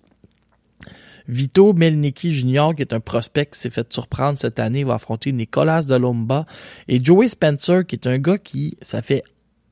Vito 1.27 1.73
Melnicki 1.73 2.33
Jr., 2.33 2.69
qui 2.75 2.83
est 2.83 2.93
un 2.93 2.99
prospect 2.99 3.47
qui 3.47 3.59
s'est 3.59 3.71
fait 3.71 3.91
surprendre 3.91 4.37
cette 4.37 4.59
année, 4.59 4.83
va 4.83 4.95
affronter 4.95 5.31
Nicolas 5.31 5.81
Delomba. 5.81 6.45
Et 6.87 7.03
Joey 7.03 7.29
Spencer, 7.29 7.85
qui 7.85 7.95
est 7.95 8.07
un 8.07 8.19
gars 8.19 8.37
qui, 8.37 8.77
ça 8.81 9.01
fait 9.01 9.23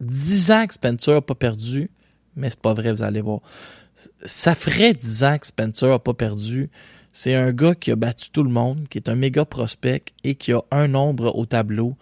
dix 0.02 0.52
ans 0.52 0.66
que 0.66 0.74
Spencer 0.74 1.14
n'a 1.14 1.22
pas 1.22 1.36
perdu 1.36 1.90
mais 2.36 2.50
c'est 2.50 2.60
pas 2.60 2.74
vrai, 2.74 2.92
vous 2.94 3.04
allez 3.04 3.22
voir. 3.22 3.40
Ça 4.24 4.56
ferait 4.56 4.94
dix 4.94 5.24
ans 5.24 5.38
que 5.38 5.48
Spencer 5.48 5.92
a 5.92 6.00
pas 6.00 6.14
perdu. 6.14 6.70
C'est 7.12 7.36
un 7.36 7.52
gars 7.52 7.76
qui 7.76 7.92
a 7.92 7.96
battu 7.96 8.32
tout 8.32 8.44
le 8.44 8.50
monde, 8.50 8.88
qui 8.90 8.98
est 8.98 9.10
un 9.10 9.16
méga 9.16 9.46
prospect 9.46 10.06
et 10.24 10.36
qui 10.36 10.52
a 10.52 10.62
un 10.72 10.88
nombre 10.88 11.36
au 11.38 11.46
tableau. 11.46 11.96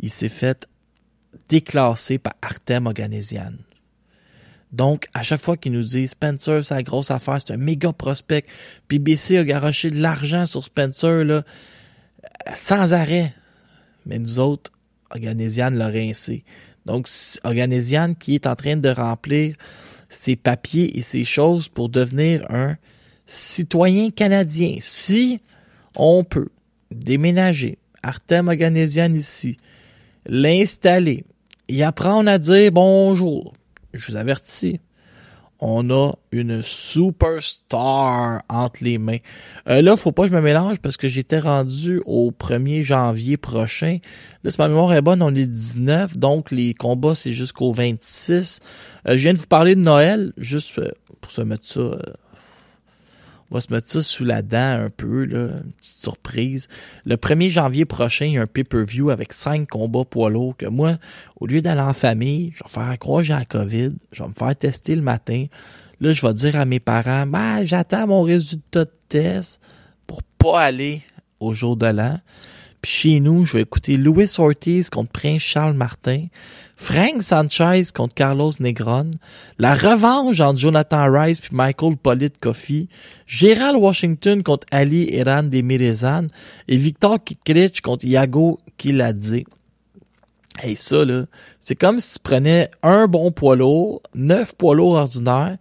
Il 0.00 0.10
s'est 0.10 0.28
fait 0.28 0.68
déclasser 1.48 2.18
par 2.18 2.34
Artem 2.42 2.86
Oganesian. 2.86 3.52
Donc, 4.72 5.08
à 5.14 5.22
chaque 5.22 5.40
fois 5.40 5.56
qu'il 5.56 5.72
nous 5.72 5.82
dit 5.82 6.08
Spencer, 6.08 6.64
c'est 6.64 6.74
la 6.74 6.82
grosse 6.82 7.10
affaire, 7.10 7.38
c'est 7.44 7.54
un 7.54 7.56
méga 7.56 7.92
prospect. 7.92 8.44
Puis 8.86 9.00
a 9.36 9.44
garoché 9.44 9.90
de 9.90 10.00
l'argent 10.00 10.44
sur 10.46 10.62
Spencer, 10.62 11.24
là, 11.24 11.42
sans 12.54 12.92
arrêt. 12.92 13.32
Mais 14.06 14.18
nous 14.18 14.38
autres, 14.38 14.70
Oganesian 15.14 15.70
l'a 15.70 15.88
rincé. 15.88 16.44
Donc, 16.86 17.08
Organisian 17.44 18.14
qui 18.14 18.34
est 18.34 18.46
en 18.46 18.56
train 18.56 18.76
de 18.76 18.88
remplir 18.88 19.56
ses 20.08 20.36
papiers 20.36 20.96
et 20.96 21.02
ses 21.02 21.24
choses 21.24 21.68
pour 21.68 21.88
devenir 21.88 22.50
un 22.50 22.76
citoyen 23.26 24.10
canadien. 24.10 24.76
Si 24.80 25.40
on 25.96 26.24
peut 26.24 26.48
déménager 26.90 27.78
Artem 28.02 28.48
Organisian 28.48 29.12
ici, 29.12 29.58
l'installer 30.26 31.24
et 31.68 31.84
apprendre 31.84 32.30
à 32.30 32.38
dire 32.38 32.72
bonjour, 32.72 33.52
je 33.92 34.10
vous 34.10 34.16
avertis, 34.16 34.80
on 35.60 35.90
a 35.90 36.12
une 36.30 36.62
superstar 36.62 38.42
entre 38.48 38.84
les 38.84 38.98
mains. 38.98 39.18
Euh, 39.68 39.82
là, 39.82 39.96
faut 39.96 40.12
pas 40.12 40.22
que 40.22 40.28
je 40.28 40.34
me 40.34 40.40
mélange 40.40 40.78
parce 40.78 40.96
que 40.96 41.08
j'étais 41.08 41.40
rendu 41.40 42.00
au 42.06 42.30
1er 42.30 42.82
janvier 42.82 43.36
prochain. 43.36 43.98
Là, 44.44 44.50
si 44.50 44.60
ma 44.60 44.68
mémoire 44.68 44.92
est 44.92 45.02
bonne, 45.02 45.20
on 45.20 45.34
est 45.34 45.46
19, 45.46 46.16
donc 46.16 46.50
les 46.50 46.74
combats, 46.74 47.16
c'est 47.16 47.32
jusqu'au 47.32 47.72
26. 47.72 48.60
Euh, 49.08 49.12
je 49.12 49.16
viens 49.16 49.32
de 49.32 49.38
vous 49.38 49.46
parler 49.46 49.74
de 49.74 49.80
Noël, 49.80 50.32
juste 50.36 50.78
euh, 50.78 50.90
pour 51.20 51.32
se 51.32 51.42
mettre 51.42 51.66
ça... 51.66 51.98
On 53.50 53.54
va 53.54 53.60
se 53.60 53.72
mettre 53.72 53.88
ça 53.88 54.02
sous 54.02 54.24
la 54.24 54.42
dent 54.42 54.84
un 54.84 54.90
peu, 54.90 55.24
là, 55.24 55.48
une 55.64 55.72
petite 55.72 56.02
surprise. 56.02 56.68
Le 57.06 57.16
1er 57.16 57.48
janvier 57.48 57.84
prochain, 57.86 58.26
il 58.26 58.32
y 58.32 58.38
a 58.38 58.42
un 58.42 58.46
pay-per-view 58.46 59.10
avec 59.10 59.32
cinq 59.32 59.68
combats 59.68 60.04
poids 60.04 60.28
lourds 60.28 60.56
que 60.56 60.66
moi, 60.66 60.98
au 61.40 61.46
lieu 61.46 61.62
d'aller 61.62 61.80
en 61.80 61.94
famille, 61.94 62.52
je 62.54 62.62
vais 62.62 62.70
faire 62.70 62.98
croire 62.98 63.22
j'ai 63.22 63.32
la 63.32 63.44
COVID, 63.44 63.92
je 64.12 64.22
vais 64.22 64.28
me 64.28 64.34
faire 64.34 64.54
tester 64.54 64.94
le 64.94 65.02
matin. 65.02 65.46
Là, 66.00 66.12
je 66.12 66.26
vais 66.26 66.34
dire 66.34 66.56
à 66.56 66.64
mes 66.64 66.80
parents, 66.80 67.26
ben, 67.26 67.64
j'attends 67.64 68.06
mon 68.06 68.22
résultat 68.22 68.84
de 68.84 68.92
test 69.08 69.60
pour 70.06 70.22
pas 70.22 70.60
aller 70.60 71.02
au 71.40 71.54
jour 71.54 71.76
de 71.76 71.86
l'an. 71.86 72.20
Puis 72.82 72.90
chez 72.90 73.20
nous, 73.20 73.44
je 73.44 73.54
vais 73.54 73.62
écouter 73.62 73.96
Louis 73.96 74.30
Ortiz 74.38 74.90
contre 74.90 75.10
Prince 75.10 75.42
Charles 75.42 75.74
Martin. 75.74 76.26
Frank 76.80 77.22
Sanchez 77.22 77.86
contre 77.92 78.14
Carlos 78.14 78.52
Negron, 78.60 79.10
la 79.58 79.74
revanche 79.74 80.38
entre 80.38 80.60
Jonathan 80.60 81.10
Rice 81.10 81.40
puis 81.40 81.50
Michael 81.52 81.96
Pollitt 81.96 82.38
Coffey, 82.38 82.86
Gérald 83.26 83.76
Washington 83.76 84.44
contre 84.44 84.64
Ali 84.70 85.10
Iran 85.10 85.42
Demirezan 85.42 86.28
et 86.68 86.76
Victor 86.76 87.22
Kikrich 87.22 87.80
contre 87.80 88.04
Iago 88.04 88.60
Kiladze. 88.76 89.42
Et 90.62 90.76
ça, 90.76 91.04
là, 91.04 91.24
c'est 91.58 91.74
comme 91.74 91.98
si 91.98 92.14
tu 92.14 92.20
prenais 92.20 92.70
un 92.84 93.08
bon 93.08 93.32
poids 93.32 93.56
lourd, 93.56 94.00
neuf 94.14 94.54
poids 94.54 94.76
lourds 94.76 94.94
ordinaires, 94.94 95.58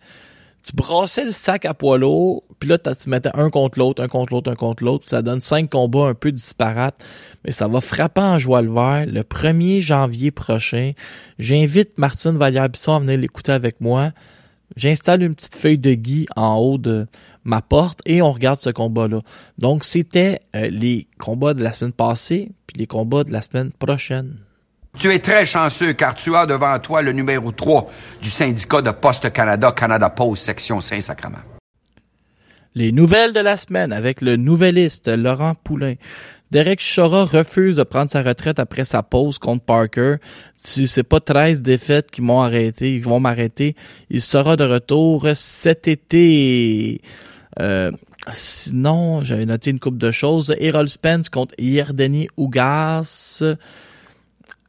tu 0.68 0.76
brassais 0.76 1.24
le 1.24 1.32
sac 1.32 1.64
à 1.64 1.74
poids 1.74 1.98
lourd, 1.98 2.44
puis 2.60 2.68
là, 2.68 2.78
tu 2.78 3.10
mettais 3.10 3.30
un 3.34 3.50
contre 3.50 3.80
l'autre, 3.80 4.04
un 4.04 4.10
contre 4.10 4.34
l'autre, 4.34 4.52
un 4.52 4.56
contre 4.56 4.84
l'autre. 4.84 5.06
Ça 5.08 5.22
donne 5.22 5.40
cinq 5.40 5.70
combats 5.70 6.08
un 6.08 6.14
peu 6.14 6.32
disparates, 6.32 7.02
mais 7.46 7.52
ça 7.52 7.70
va 7.70 7.80
frapper 7.80 8.20
en 8.20 8.38
joie 8.38 8.62
le 8.62 8.74
vert 8.74 9.06
le 9.06 9.22
1er 9.22 9.80
janvier 9.80 10.32
prochain. 10.32 10.92
J'invite 11.40 11.98
Martine 11.98 12.38
Vallière-Bisson 12.38 12.94
à 12.94 13.00
venir 13.00 13.18
l'écouter 13.18 13.54
avec 13.54 13.80
moi. 13.80 14.12
J'installe 14.76 15.24
une 15.24 15.36
petite 15.36 15.56
feuille 15.56 15.78
de 15.78 15.94
gui 15.94 16.28
en 16.36 16.58
haut 16.58 16.78
de 16.78 17.08
ma 17.46 17.62
porte 17.62 18.02
et 18.06 18.22
on 18.22 18.34
regarde 18.34 18.60
ce 18.60 18.70
combat-là. 18.70 19.22
Donc, 19.58 19.86
c'était 19.86 20.42
euh, 20.54 20.68
les 20.70 21.08
combats 21.18 21.54
de 21.54 21.64
la 21.64 21.72
semaine 21.72 21.94
passée, 21.94 22.52
puis 22.66 22.78
les 22.78 22.88
combats 22.88 23.24
de 23.24 23.32
la 23.32 23.42
semaine 23.42 23.72
prochaine. 23.72 24.36
Tu 24.98 25.12
es 25.12 25.20
très 25.20 25.46
chanceux 25.46 25.94
car 25.94 26.16
tu 26.16 26.36
as 26.36 26.48
devant 26.48 26.80
toi 26.80 27.04
le 27.04 27.12
numéro 27.12 27.52
3 27.52 27.88
du 28.20 28.32
syndicat 28.32 28.82
de 28.82 28.90
Poste 28.90 29.32
Canada, 29.32 29.72
Canada 29.72 30.10
Post, 30.10 30.44
section 30.44 30.82
Saint-Sacrement. 30.82 31.38
Les 32.74 32.92
nouvelles 32.92 33.32
de 33.32 33.40
la 33.40 33.58
semaine 33.58 33.94
avec 33.94 34.22
le 34.22 34.38
nouvelliste 34.38 35.08
Laurent 35.08 35.54
Poulain. 35.54 35.94
Derek 36.50 36.82
Chora 36.82 37.26
refuse 37.26 37.76
de 37.76 37.84
prendre 37.84 38.10
sa 38.10 38.24
retraite 38.24 38.58
après 38.58 38.86
sa 38.86 39.04
pause 39.04 39.38
contre 39.38 39.66
Parker. 39.66 40.16
Si 40.56 40.88
c'est 40.88 41.04
pas 41.04 41.20
13 41.20 41.62
défaites 41.62 42.10
qui 42.10 42.24
m'ont 42.24 42.42
arrêté, 42.42 42.94
qui 42.94 43.02
vont 43.02 43.20
m'arrêter, 43.20 43.76
il 44.10 44.22
sera 44.22 44.56
de 44.56 44.64
retour 44.64 45.28
cet 45.36 45.88
été. 45.88 47.02
Euh, 47.60 47.92
sinon, 48.34 49.24
j'avais 49.24 49.46
noté 49.46 49.70
une 49.70 49.80
coupe 49.80 50.00
de 50.00 50.12
choses. 50.12 50.56
Errol 50.60 50.90
Spence 50.90 51.30
contre 51.30 51.54
Yerdeni 51.60 52.30
Ougas 52.36 53.44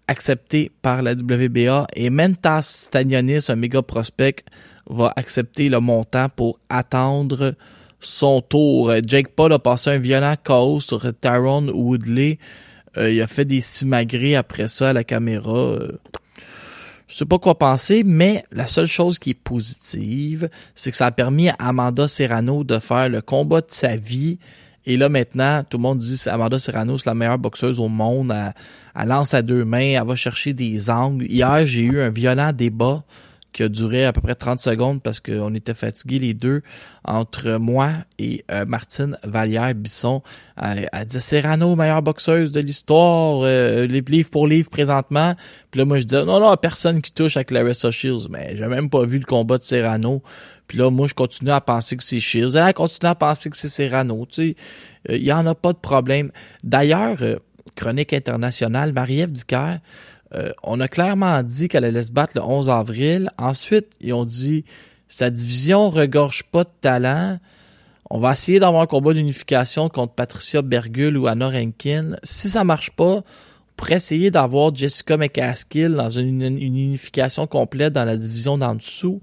accepté 0.08 0.72
par 0.82 1.02
la 1.02 1.12
WBA 1.12 1.86
et 1.94 2.10
Mentas 2.10 2.62
Stanionis, 2.62 3.46
un 3.48 3.56
méga 3.56 3.82
prospect, 3.82 4.44
va 4.88 5.12
accepter 5.16 5.68
le 5.68 5.80
montant 5.80 6.28
pour 6.34 6.58
attendre 6.68 7.54
son 8.00 8.40
tour. 8.40 8.92
Jake 9.06 9.28
Paul 9.28 9.52
a 9.52 9.58
passé 9.58 9.90
un 9.90 9.98
violent 9.98 10.34
chaos 10.42 10.80
sur 10.80 11.02
Tyrone 11.20 11.70
Woodley. 11.70 12.38
Euh, 12.96 13.12
il 13.12 13.20
a 13.20 13.26
fait 13.26 13.44
des 13.44 13.60
simagrées 13.60 14.34
après 14.34 14.68
ça 14.68 14.90
à 14.90 14.92
la 14.92 15.04
caméra. 15.04 15.56
Euh, 15.56 15.98
je 17.06 17.16
sais 17.16 17.24
pas 17.24 17.38
quoi 17.38 17.58
penser, 17.58 18.02
mais 18.04 18.44
la 18.52 18.66
seule 18.66 18.86
chose 18.86 19.18
qui 19.18 19.30
est 19.30 19.34
positive, 19.34 20.50
c'est 20.74 20.90
que 20.90 20.96
ça 20.96 21.06
a 21.06 21.10
permis 21.10 21.48
à 21.48 21.56
Amanda 21.58 22.06
Serrano 22.06 22.64
de 22.64 22.78
faire 22.78 23.08
le 23.08 23.22
combat 23.22 23.62
de 23.62 23.70
sa 23.70 23.96
vie 23.96 24.38
et 24.86 24.96
là, 24.96 25.08
maintenant, 25.08 25.62
tout 25.68 25.76
le 25.76 25.82
monde 25.82 25.98
dit 25.98 26.18
Amanda 26.26 26.58
Serrano, 26.58 26.96
c'est 26.98 27.06
la 27.06 27.14
meilleure 27.14 27.38
boxeuse 27.38 27.78
au 27.78 27.88
monde. 27.88 28.34
Elle, 28.94 29.08
lance 29.08 29.34
à 29.34 29.42
deux 29.42 29.64
mains, 29.64 30.00
elle 30.00 30.06
va 30.06 30.16
chercher 30.16 30.52
des 30.54 30.88
angles. 30.88 31.26
Hier, 31.26 31.66
j'ai 31.66 31.82
eu 31.82 32.00
un 32.00 32.10
violent 32.10 32.52
débat 32.52 33.04
qui 33.58 33.64
a 33.64 33.68
duré 33.68 34.04
à 34.04 34.12
peu 34.12 34.20
près 34.20 34.36
30 34.36 34.60
secondes 34.60 35.02
parce 35.02 35.18
qu'on 35.18 35.52
était 35.52 35.74
fatigués 35.74 36.20
les 36.20 36.32
deux 36.32 36.62
entre 37.04 37.54
moi 37.54 37.90
et 38.20 38.44
euh, 38.52 38.64
Martine 38.64 39.18
Vallière-Bisson. 39.24 40.22
Elle, 40.62 40.88
elle 40.92 41.06
disait 41.06 41.18
Serrano, 41.18 41.74
meilleure 41.74 42.02
boxeuse 42.02 42.52
de 42.52 42.60
l'histoire, 42.60 43.40
euh, 43.42 43.88
les 43.88 44.22
pour 44.22 44.46
livre 44.46 44.70
présentement. 44.70 45.34
Puis 45.72 45.78
là, 45.80 45.84
moi, 45.86 45.98
je 45.98 46.04
disais 46.04 46.24
non, 46.24 46.38
non, 46.38 46.54
personne 46.56 47.02
qui 47.02 47.12
touche 47.12 47.36
à 47.36 47.42
Clarissa 47.42 47.90
Shields. 47.90 48.28
Mais 48.30 48.56
j'ai 48.56 48.68
même 48.68 48.90
pas 48.90 49.04
vu 49.04 49.18
le 49.18 49.24
combat 49.24 49.58
de 49.58 49.64
Serrano. 49.64 50.22
Puis 50.68 50.78
là, 50.78 50.88
moi, 50.88 51.08
je 51.08 51.14
continue 51.14 51.50
à 51.50 51.60
penser 51.60 51.96
que 51.96 52.04
c'est 52.04 52.20
Shields. 52.20 52.54
Elle 52.54 52.74
continue 52.74 53.10
à 53.10 53.16
penser 53.16 53.50
que 53.50 53.56
c'est 53.56 53.68
Serrano. 53.68 54.24
Tu 54.30 54.54
sais, 55.08 55.16
il 55.16 55.24
y 55.24 55.32
en 55.32 55.44
a 55.46 55.56
pas 55.56 55.72
de 55.72 55.78
problème. 55.78 56.30
D'ailleurs, 56.62 57.16
euh, 57.22 57.38
chronique 57.74 58.12
internationale, 58.12 58.92
Marie-Ève 58.92 59.32
Dicker, 59.32 59.78
euh, 60.34 60.50
on 60.62 60.80
a 60.80 60.88
clairement 60.88 61.42
dit 61.42 61.68
qu'elle 61.68 61.84
allait 61.84 62.04
se 62.04 62.12
battre 62.12 62.36
le 62.36 62.42
11 62.42 62.68
avril. 62.68 63.30
Ensuite, 63.38 63.94
ils 64.00 64.12
ont 64.12 64.24
dit 64.24 64.64
sa 65.08 65.30
division 65.30 65.90
regorge 65.90 66.44
pas 66.44 66.64
de 66.64 66.70
talent. 66.80 67.38
On 68.10 68.20
va 68.20 68.32
essayer 68.32 68.58
d'avoir 68.58 68.82
un 68.82 68.86
combat 68.86 69.12
d'unification 69.12 69.88
contre 69.88 70.14
Patricia 70.14 70.62
Bergul 70.62 71.16
ou 71.16 71.26
Anna 71.26 71.48
Rankin. 71.48 72.16
Si 72.22 72.48
ça 72.48 72.64
marche 72.64 72.90
pas, 72.90 73.16
on 73.16 73.24
pourrait 73.76 73.96
essayer 73.96 74.30
d'avoir 74.30 74.74
Jessica 74.74 75.16
McCaskill 75.16 75.94
dans 75.94 76.10
une, 76.10 76.42
unification 76.42 77.46
complète 77.46 77.92
dans 77.92 78.04
la 78.04 78.16
division 78.16 78.58
d'en 78.58 78.74
dessous. 78.74 79.20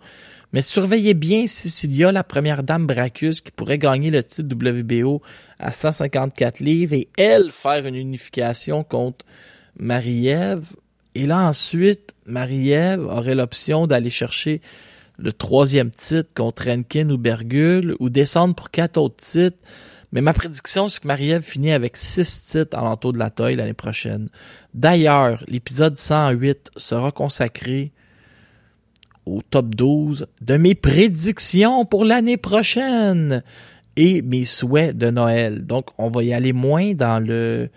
Mais 0.54 0.62
surveillez 0.62 1.14
bien 1.14 1.48
Cecilia, 1.48 2.12
la 2.12 2.24
première 2.24 2.64
dame 2.64 2.88
Bracus, 2.88 3.42
qui 3.42 3.52
pourrait 3.52 3.78
gagner 3.78 4.10
le 4.10 4.24
titre 4.24 4.56
WBO 4.56 5.22
à 5.60 5.72
154 5.72 6.62
livres 6.62 6.94
et 6.94 7.10
elle 7.18 7.52
faire 7.52 7.86
une 7.86 7.96
unification 7.96 8.84
contre 8.84 9.26
Marie-Ève. 9.78 10.68
Et 11.16 11.26
là, 11.26 11.48
ensuite, 11.48 12.14
Marie-Ève 12.26 13.06
aurait 13.06 13.36
l'option 13.36 13.88
d'aller 13.88 14.10
chercher 14.10 14.62
le 15.18 15.32
troisième 15.32 15.90
titre 15.90 16.30
contre 16.36 16.68
Rankin 16.68 17.10
ou 17.10 17.18
Bergul 17.18 17.96
ou 18.00 18.10
descendre 18.10 18.54
pour 18.54 18.70
quatre 18.70 18.98
autres 18.98 19.24
titres. 19.24 19.58
Mais 20.12 20.22
ma 20.22 20.34
prédiction, 20.34 20.90
c'est 20.90 21.02
que 21.02 21.08
Marie-Ève 21.08 21.42
finit 21.42 21.72
avec 21.72 21.96
six 21.96 22.48
titres 22.52 22.78
à 22.78 22.82
l'entour 22.82 23.14
de 23.14 23.18
la 23.18 23.30
taille 23.30 23.56
l'année 23.56 23.74
prochaine. 23.74 24.30
D'ailleurs, 24.74 25.44
l'épisode 25.48 25.96
108 25.96 26.72
sera 26.76 27.12
consacré 27.12 27.94
au 29.26 29.42
top 29.42 29.74
12 29.74 30.28
de 30.42 30.58
mes 30.58 30.76
prédictions 30.76 31.86
pour 31.86 32.06
l'année 32.06 32.38
prochaine 32.38 33.42
et 33.96 34.22
mes 34.22 34.46
souhaits 34.46 34.98
de 34.98 35.10
Noël. 35.10 35.66
Donc, 35.66 35.88
on 35.98 36.10
va 36.10 36.24
y 36.24 36.34
aller 36.34 36.54
moins 36.54 36.94
dans 36.94 37.26
le 37.26 37.70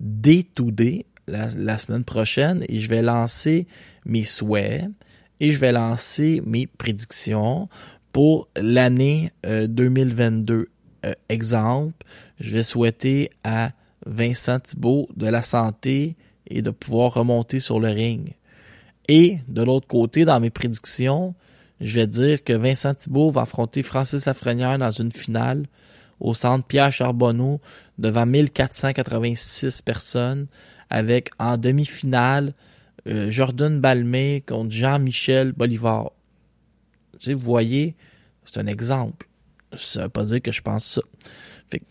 day-to-day 0.00 1.06
la, 1.28 1.48
la 1.56 1.78
semaine 1.78 2.04
prochaine 2.04 2.64
et 2.68 2.80
je 2.80 2.88
vais 2.88 3.02
lancer 3.02 3.66
mes 4.04 4.24
souhaits 4.24 4.84
et 5.40 5.52
je 5.52 5.58
vais 5.58 5.72
lancer 5.72 6.42
mes 6.44 6.66
prédictions 6.66 7.68
pour 8.12 8.48
l'année 8.56 9.30
euh, 9.46 9.66
2022. 9.66 10.68
Euh, 11.06 11.12
exemple, 11.28 12.04
je 12.40 12.54
vais 12.54 12.62
souhaiter 12.62 13.30
à 13.44 13.70
Vincent 14.06 14.58
Thibault 14.58 15.08
de 15.16 15.26
la 15.26 15.42
santé 15.42 16.16
et 16.48 16.62
de 16.62 16.70
pouvoir 16.70 17.14
remonter 17.14 17.60
sur 17.60 17.78
le 17.78 17.88
ring. 17.88 18.34
Et 19.08 19.38
de 19.48 19.62
l'autre 19.62 19.86
côté, 19.86 20.24
dans 20.24 20.40
mes 20.40 20.50
prédictions, 20.50 21.34
je 21.80 22.00
vais 22.00 22.06
dire 22.06 22.42
que 22.42 22.52
Vincent 22.52 22.94
Thibault 22.94 23.30
va 23.30 23.42
affronter 23.42 23.82
Francis 23.82 24.26
Lafrenière 24.26 24.78
dans 24.78 24.90
une 24.90 25.12
finale 25.12 25.66
au 26.20 26.34
centre 26.34 26.66
Pierre 26.66 26.90
Charbonneau 26.90 27.60
devant 27.96 28.26
1486 28.26 29.82
personnes 29.82 30.46
avec 30.90 31.30
en 31.38 31.56
demi-finale 31.56 32.54
euh, 33.06 33.30
Jordan 33.30 33.80
Balmé 33.80 34.42
contre 34.46 34.70
Jean-Michel 34.70 35.52
Bolivar. 35.52 36.12
Tu 37.18 37.26
sais, 37.26 37.34
vous 37.34 37.42
voyez, 37.44 37.96
c'est 38.44 38.60
un 38.60 38.66
exemple. 38.66 39.28
Ça 39.76 40.04
veut 40.04 40.08
pas 40.08 40.24
dire 40.24 40.42
que 40.42 40.52
je 40.52 40.62
pense 40.62 40.84
ça. 40.84 41.02
Fait 41.70 41.82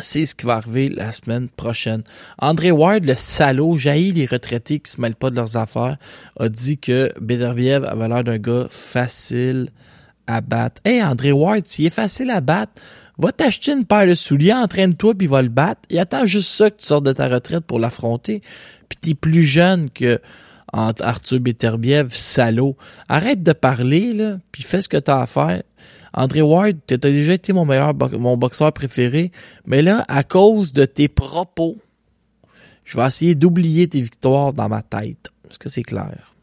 c'est 0.00 0.26
ce 0.26 0.34
qui 0.34 0.46
va 0.46 0.56
arriver 0.56 0.88
la 0.88 1.12
semaine 1.12 1.48
prochaine. 1.48 2.02
André 2.38 2.70
Ward, 2.70 3.04
le 3.04 3.14
salaud, 3.14 3.78
jaillit 3.78 4.12
les 4.12 4.26
retraités 4.26 4.80
qui 4.80 4.90
se 4.90 5.00
mêlent 5.00 5.14
pas 5.14 5.30
de 5.30 5.36
leurs 5.36 5.56
affaires, 5.56 5.96
a 6.38 6.48
dit 6.48 6.78
que 6.78 7.12
Beterbiev 7.20 7.84
avait 7.84 8.08
l'air 8.08 8.24
d'un 8.24 8.38
gars 8.38 8.66
facile 8.68 9.70
à 10.26 10.40
battre. 10.40 10.82
Hey, 10.84 11.02
André 11.02 11.32
Ward, 11.32 11.66
s'il 11.66 11.86
est 11.86 11.90
facile 11.90 12.30
à 12.30 12.40
battre, 12.40 12.72
va 13.18 13.32
t'acheter 13.32 13.72
une 13.72 13.84
paire 13.84 14.06
de 14.06 14.14
souliers, 14.14 14.52
entraîne-toi 14.52 15.14
puis 15.14 15.26
va 15.26 15.42
le 15.42 15.48
battre. 15.48 15.82
Et 15.90 15.98
attends 15.98 16.26
juste 16.26 16.50
ça 16.50 16.70
que 16.70 16.76
tu 16.76 16.86
sortes 16.86 17.04
de 17.04 17.12
ta 17.12 17.28
retraite 17.28 17.64
pour 17.64 17.78
l'affronter. 17.78 18.42
Puis 18.88 18.98
t'es 19.00 19.14
plus 19.14 19.44
jeune 19.44 19.90
que 19.90 20.20
Arthur 20.72 21.40
Beterbiev, 21.40 22.12
salaud. 22.12 22.76
Arrête 23.08 23.42
de 23.42 23.52
parler, 23.52 24.12
là, 24.12 24.38
puis 24.52 24.62
fais 24.62 24.80
ce 24.80 24.88
que 24.88 24.96
t'as 24.96 25.22
à 25.22 25.26
faire. 25.26 25.62
André 26.12 26.42
Ward, 26.42 26.76
t'as 26.86 26.96
déjà 26.96 27.34
été 27.34 27.52
mon 27.52 27.64
meilleur, 27.64 27.94
mon 27.94 28.36
boxeur 28.36 28.72
préféré, 28.72 29.32
mais 29.66 29.82
là, 29.82 30.04
à 30.08 30.22
cause 30.22 30.72
de 30.72 30.86
tes 30.86 31.08
propos, 31.08 31.76
je 32.84 32.96
vais 32.96 33.06
essayer 33.06 33.34
d'oublier 33.34 33.86
tes 33.88 34.00
victoires 34.00 34.52
dans 34.54 34.68
ma 34.68 34.82
tête. 34.82 35.30
Est-ce 35.50 35.58
que 35.58 35.68
c'est 35.68 35.82
clair? 35.82 36.34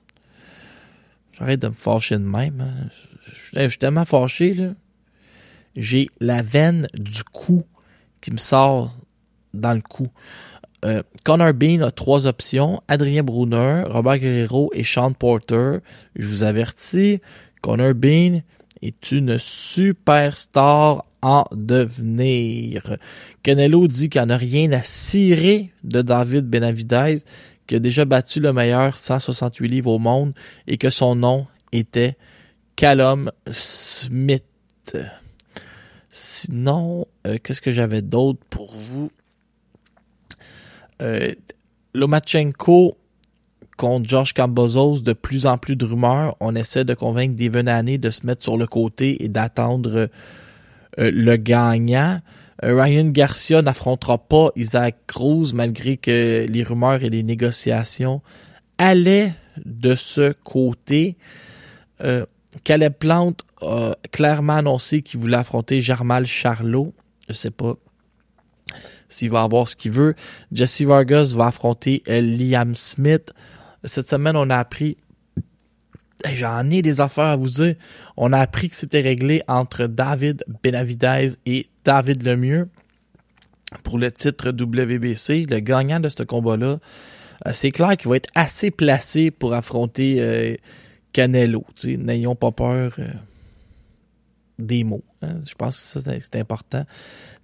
J'arrête 1.32 1.62
de 1.62 1.70
me 1.70 1.74
fâcher 1.74 2.18
de 2.18 2.24
même. 2.24 2.62
Hein. 2.62 2.90
Je 3.54 3.70
suis 3.70 3.80
tellement 3.80 4.06
fâché, 4.06 4.54
là. 4.54 4.74
J'ai 5.76 6.10
la 6.20 6.42
veine 6.42 6.88
du 6.94 7.24
cou 7.24 7.64
qui 8.22 8.32
me 8.32 8.38
sort 8.38 8.96
dans 9.54 9.74
le 9.74 9.82
cou. 9.82 10.08
Euh, 10.86 11.02
Connor 11.24 11.54
Bean 11.54 11.82
a 11.82 11.92
trois 11.92 12.26
options. 12.26 12.82
Adrien 12.88 13.24
Brunner, 13.24 13.84
Robert 13.88 14.20
Guerrero 14.20 14.70
et 14.74 14.84
Sean 14.84 15.14
Porter. 15.14 15.78
Je 16.16 16.28
vous 16.28 16.44
avertis, 16.44 17.22
Connor 17.62 17.94
Bean 17.94 18.42
est 18.82 19.12
une 19.12 19.38
superstar 19.40 21.06
en 21.22 21.46
devenir. 21.54 22.98
Canelo 23.42 23.88
dit 23.88 24.10
qu'il 24.10 24.22
n'a 24.24 24.38
rien 24.38 24.72
à 24.74 24.84
cirer 24.84 25.72
de 25.84 26.02
David 26.02 26.50
Benavidez, 26.50 27.20
qui 27.66 27.76
a 27.76 27.80
déjà 27.80 28.04
battu 28.04 28.42
le 28.42 28.52
meilleur 28.52 28.98
168 28.98 29.70
livres 29.70 29.92
au 29.92 30.00
monde 30.00 30.34
et 30.68 30.78
que 30.78 30.90
son 30.90 31.16
nom 31.16 31.48
était 31.72 32.18
Callum 32.76 33.32
Smith. 33.52 34.44
Sinon, 36.16 37.08
euh, 37.26 37.40
qu'est-ce 37.42 37.60
que 37.60 37.72
j'avais 37.72 38.04
d'autre 38.04 38.40
pour 38.52 38.72
vous? 38.76 39.10
Euh, 41.02 41.34
Lomachenko 41.96 43.00
contre 43.78 44.08
George 44.08 44.36
Cambozos, 44.36 45.00
de 45.00 45.14
plus 45.14 45.48
en 45.48 45.58
plus 45.58 45.76
de 45.76 45.86
rumeurs. 45.86 46.36
On 46.40 46.56
essaie 46.56 46.86
de 46.86 46.94
convaincre 46.94 47.36
Devon 47.36 47.66
Haney 47.66 47.98
de 47.98 48.12
se 48.12 48.28
mettre 48.28 48.44
sur 48.44 48.60
le 48.60 48.68
côté 48.68 49.26
et 49.26 49.28
d'attendre 49.28 50.08
euh, 51.00 51.12
le 51.12 51.36
gagnant. 51.36 52.22
Euh, 52.64 52.80
Ryan 52.80 53.06
Garcia 53.06 53.64
n'affrontera 53.64 54.20
pas 54.20 54.52
Isaac 54.56 54.98
Cruz 55.08 55.56
malgré 55.56 55.98
que 55.98 56.46
les 56.48 56.62
rumeurs 56.62 57.04
et 57.04 57.10
les 57.10 57.24
négociations 57.24 58.22
allaient 58.78 59.34
de 59.66 59.96
ce 59.96 60.32
côté. 60.44 61.18
Caleb 62.64 62.94
Plante 62.94 63.44
a 63.62 63.96
clairement 64.12 64.58
annoncé 64.58 65.02
qu'il 65.02 65.20
voulait 65.20 65.38
affronter 65.38 65.82
Jarmal 65.82 66.26
Charlot. 66.26 66.94
Je 67.30 67.34
sais 67.34 67.52
pas 67.52 67.76
s'il 69.10 69.30
va 69.30 69.44
avoir 69.44 69.68
ce 69.68 69.76
qu'il 69.76 69.92
veut. 69.92 70.16
Jesse 70.52 70.82
Vargas 70.82 71.34
va 71.36 71.48
affronter 71.48 72.04
Liam 72.08 72.76
Smith. 72.76 73.32
Cette 73.84 74.10
semaine, 74.10 74.36
on 74.36 74.50
a 74.50 74.58
appris 74.58 74.98
J'en 76.36 76.70
ai 76.70 76.82
des 76.82 77.02
affaires 77.02 77.26
à 77.26 77.36
vous 77.36 77.50
dire. 77.50 77.76
On 78.16 78.32
a 78.32 78.40
appris 78.40 78.70
que 78.70 78.76
c'était 78.76 79.02
réglé 79.02 79.44
entre 79.48 79.88
David 79.88 80.44
Benavidez 80.64 81.34
et 81.46 81.68
David 81.84 82.24
Lemieux 82.24 82.70
pour 83.84 83.98
le 83.98 84.12
titre 84.12 84.52
WBC. 84.52 85.46
Le 85.50 85.60
gagnant 85.60 86.00
de 86.00 86.10
ce 86.10 86.24
combat-là, 86.24 86.80
euh, 87.46 87.52
c'est 87.54 87.72
clair 87.72 87.98
qu'il 87.98 88.10
va 88.10 88.16
être 88.16 88.30
assez 88.36 88.72
placé 88.72 89.32
pour 89.32 89.54
affronter 89.54 90.18
euh, 90.20 90.56
Canelo. 91.14 91.64
N'ayons 91.86 92.36
pas 92.36 92.52
peur 92.52 92.96
euh, 93.00 93.08
des 94.60 94.84
mots. 94.84 95.04
hein. 95.22 95.38
Je 95.48 95.54
pense 95.56 95.94
que 95.94 96.00
c'est 96.22 96.40
important. 96.40 96.86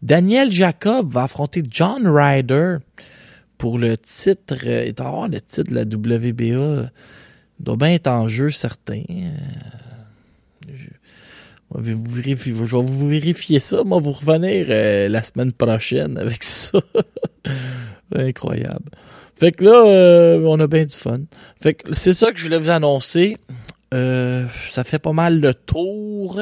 Daniel 0.01 0.51
Jacob 0.51 1.09
va 1.09 1.23
affronter 1.23 1.63
John 1.69 2.07
Ryder 2.07 2.77
pour 3.57 3.77
le 3.79 3.97
titre. 3.97 4.55
euh, 4.65 4.85
le 5.27 5.39
titre 5.41 5.69
de 5.71 5.75
la 5.75 5.83
WBA. 5.83 6.89
Doit 7.59 7.75
bien 7.77 7.91
être 7.91 8.07
en 8.07 8.27
jeu 8.27 8.51
certain. 8.51 9.03
Euh, 9.09 9.31
je- 10.73 10.87
on 11.71 11.81
va 11.81 11.93
vous 11.93 12.03
vérifier- 12.09 12.55
je 12.55 12.63
vais 12.63 12.81
vous 12.81 13.07
vérifier 13.09 13.59
ça. 13.59 13.83
Moi, 13.83 13.99
vous 13.99 14.13
revenir 14.13 14.65
euh, 14.69 15.07
la 15.09 15.21
semaine 15.23 15.51
prochaine 15.51 16.17
avec 16.17 16.43
ça. 16.43 16.79
Incroyable. 18.15 18.89
Fait 19.39 19.53
que 19.53 19.63
là, 19.63 19.85
euh, 19.85 20.41
on 20.43 20.59
a 20.59 20.67
bien 20.67 20.83
du 20.83 20.93
fun. 20.93 21.21
Fait 21.61 21.73
que 21.73 21.93
c'est 21.93 22.13
ça 22.13 22.33
que 22.33 22.37
je 22.37 22.43
voulais 22.43 22.57
vous 22.57 22.71
annoncer. 22.71 23.37
Euh, 23.93 24.45
ça 24.69 24.83
fait 24.83 24.99
pas 24.99 25.13
mal 25.13 25.39
le 25.39 25.53
tour. 25.53 26.41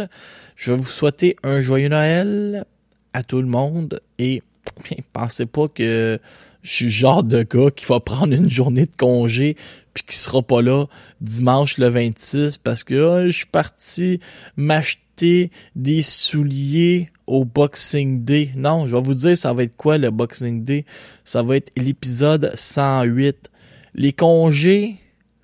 Je 0.55 0.71
vais 0.71 0.77
vous 0.77 0.89
souhaiter 0.89 1.35
un 1.43 1.61
joyeux 1.61 1.89
Noël 1.89 2.65
à 3.13 3.21
tout 3.21 3.39
le 3.39 3.45
monde 3.45 4.01
et 4.17 4.41
pensez 5.13 5.45
pas 5.45 5.67
que 5.67 6.17
je 6.63 6.71
suis 6.71 6.85
le 6.85 6.91
genre 6.91 7.23
de 7.23 7.43
gars 7.43 7.69
qui 7.69 7.85
va 7.85 7.99
prendre 7.99 8.33
une 8.33 8.49
journée 8.49 8.87
de 8.87 8.95
congé 8.97 9.57
puis 9.93 10.03
qui 10.03 10.17
sera 10.17 10.41
pas 10.41 10.63
là 10.63 10.87
dimanche 11.21 11.77
le 11.77 11.89
26 11.89 12.57
parce 12.57 12.83
que 12.83 13.09
ah, 13.09 13.25
je 13.27 13.31
suis 13.31 13.45
parti 13.45 14.19
m'acheter 14.55 15.51
des 15.75 16.01
souliers 16.01 17.11
au 17.27 17.45
Boxing 17.45 18.23
Day. 18.23 18.51
Non, 18.55 18.87
je 18.87 18.95
vais 18.95 19.01
vous 19.01 19.13
dire 19.13 19.37
ça 19.37 19.53
va 19.53 19.63
être 19.63 19.75
quoi 19.75 19.97
le 19.97 20.09
Boxing 20.09 20.63
Day? 20.63 20.85
Ça 21.25 21.43
va 21.43 21.57
être 21.57 21.71
l'épisode 21.77 22.51
108. 22.55 23.51
Les 23.93 24.13
congés, 24.13 24.95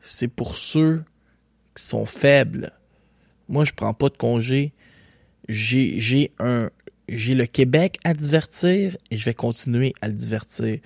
c'est 0.02 0.28
pour 0.28 0.58
ceux 0.58 1.04
qui 1.76 1.84
sont 1.84 2.06
faibles. 2.06 2.72
Moi, 3.50 3.66
je 3.66 3.74
prends 3.74 3.94
pas 3.94 4.10
de 4.10 4.18
congé. 4.18 4.74
J'ai, 5.50 6.00
j'ai 6.00 6.32
un, 6.40 6.70
j'ai 7.10 7.36
le 7.36 7.46
Québec 7.46 8.00
à 8.04 8.14
divertir 8.14 8.96
et 9.12 9.18
je 9.18 9.26
vais 9.26 9.34
continuer 9.34 9.94
à 10.02 10.08
le 10.08 10.14
divertir. 10.14 10.80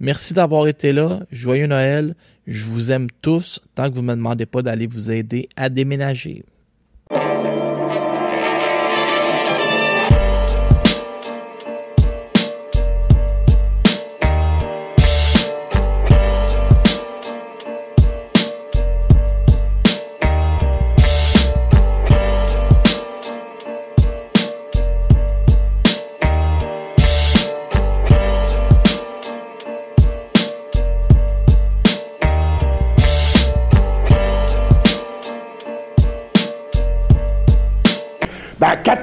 Merci 0.00 0.34
d'avoir 0.34 0.66
été 0.66 0.92
là. 0.92 1.20
Joyeux 1.30 1.66
Noël. 1.66 2.16
Je 2.46 2.64
vous 2.64 2.90
aime 2.90 3.06
tous 3.22 3.60
tant 3.74 3.88
que 3.88 3.94
vous 3.94 4.02
me 4.02 4.14
demandez 4.14 4.46
pas 4.46 4.62
d'aller 4.62 4.86
vous 4.86 5.10
aider 5.10 5.48
à 5.56 5.68
déménager. 5.68 6.44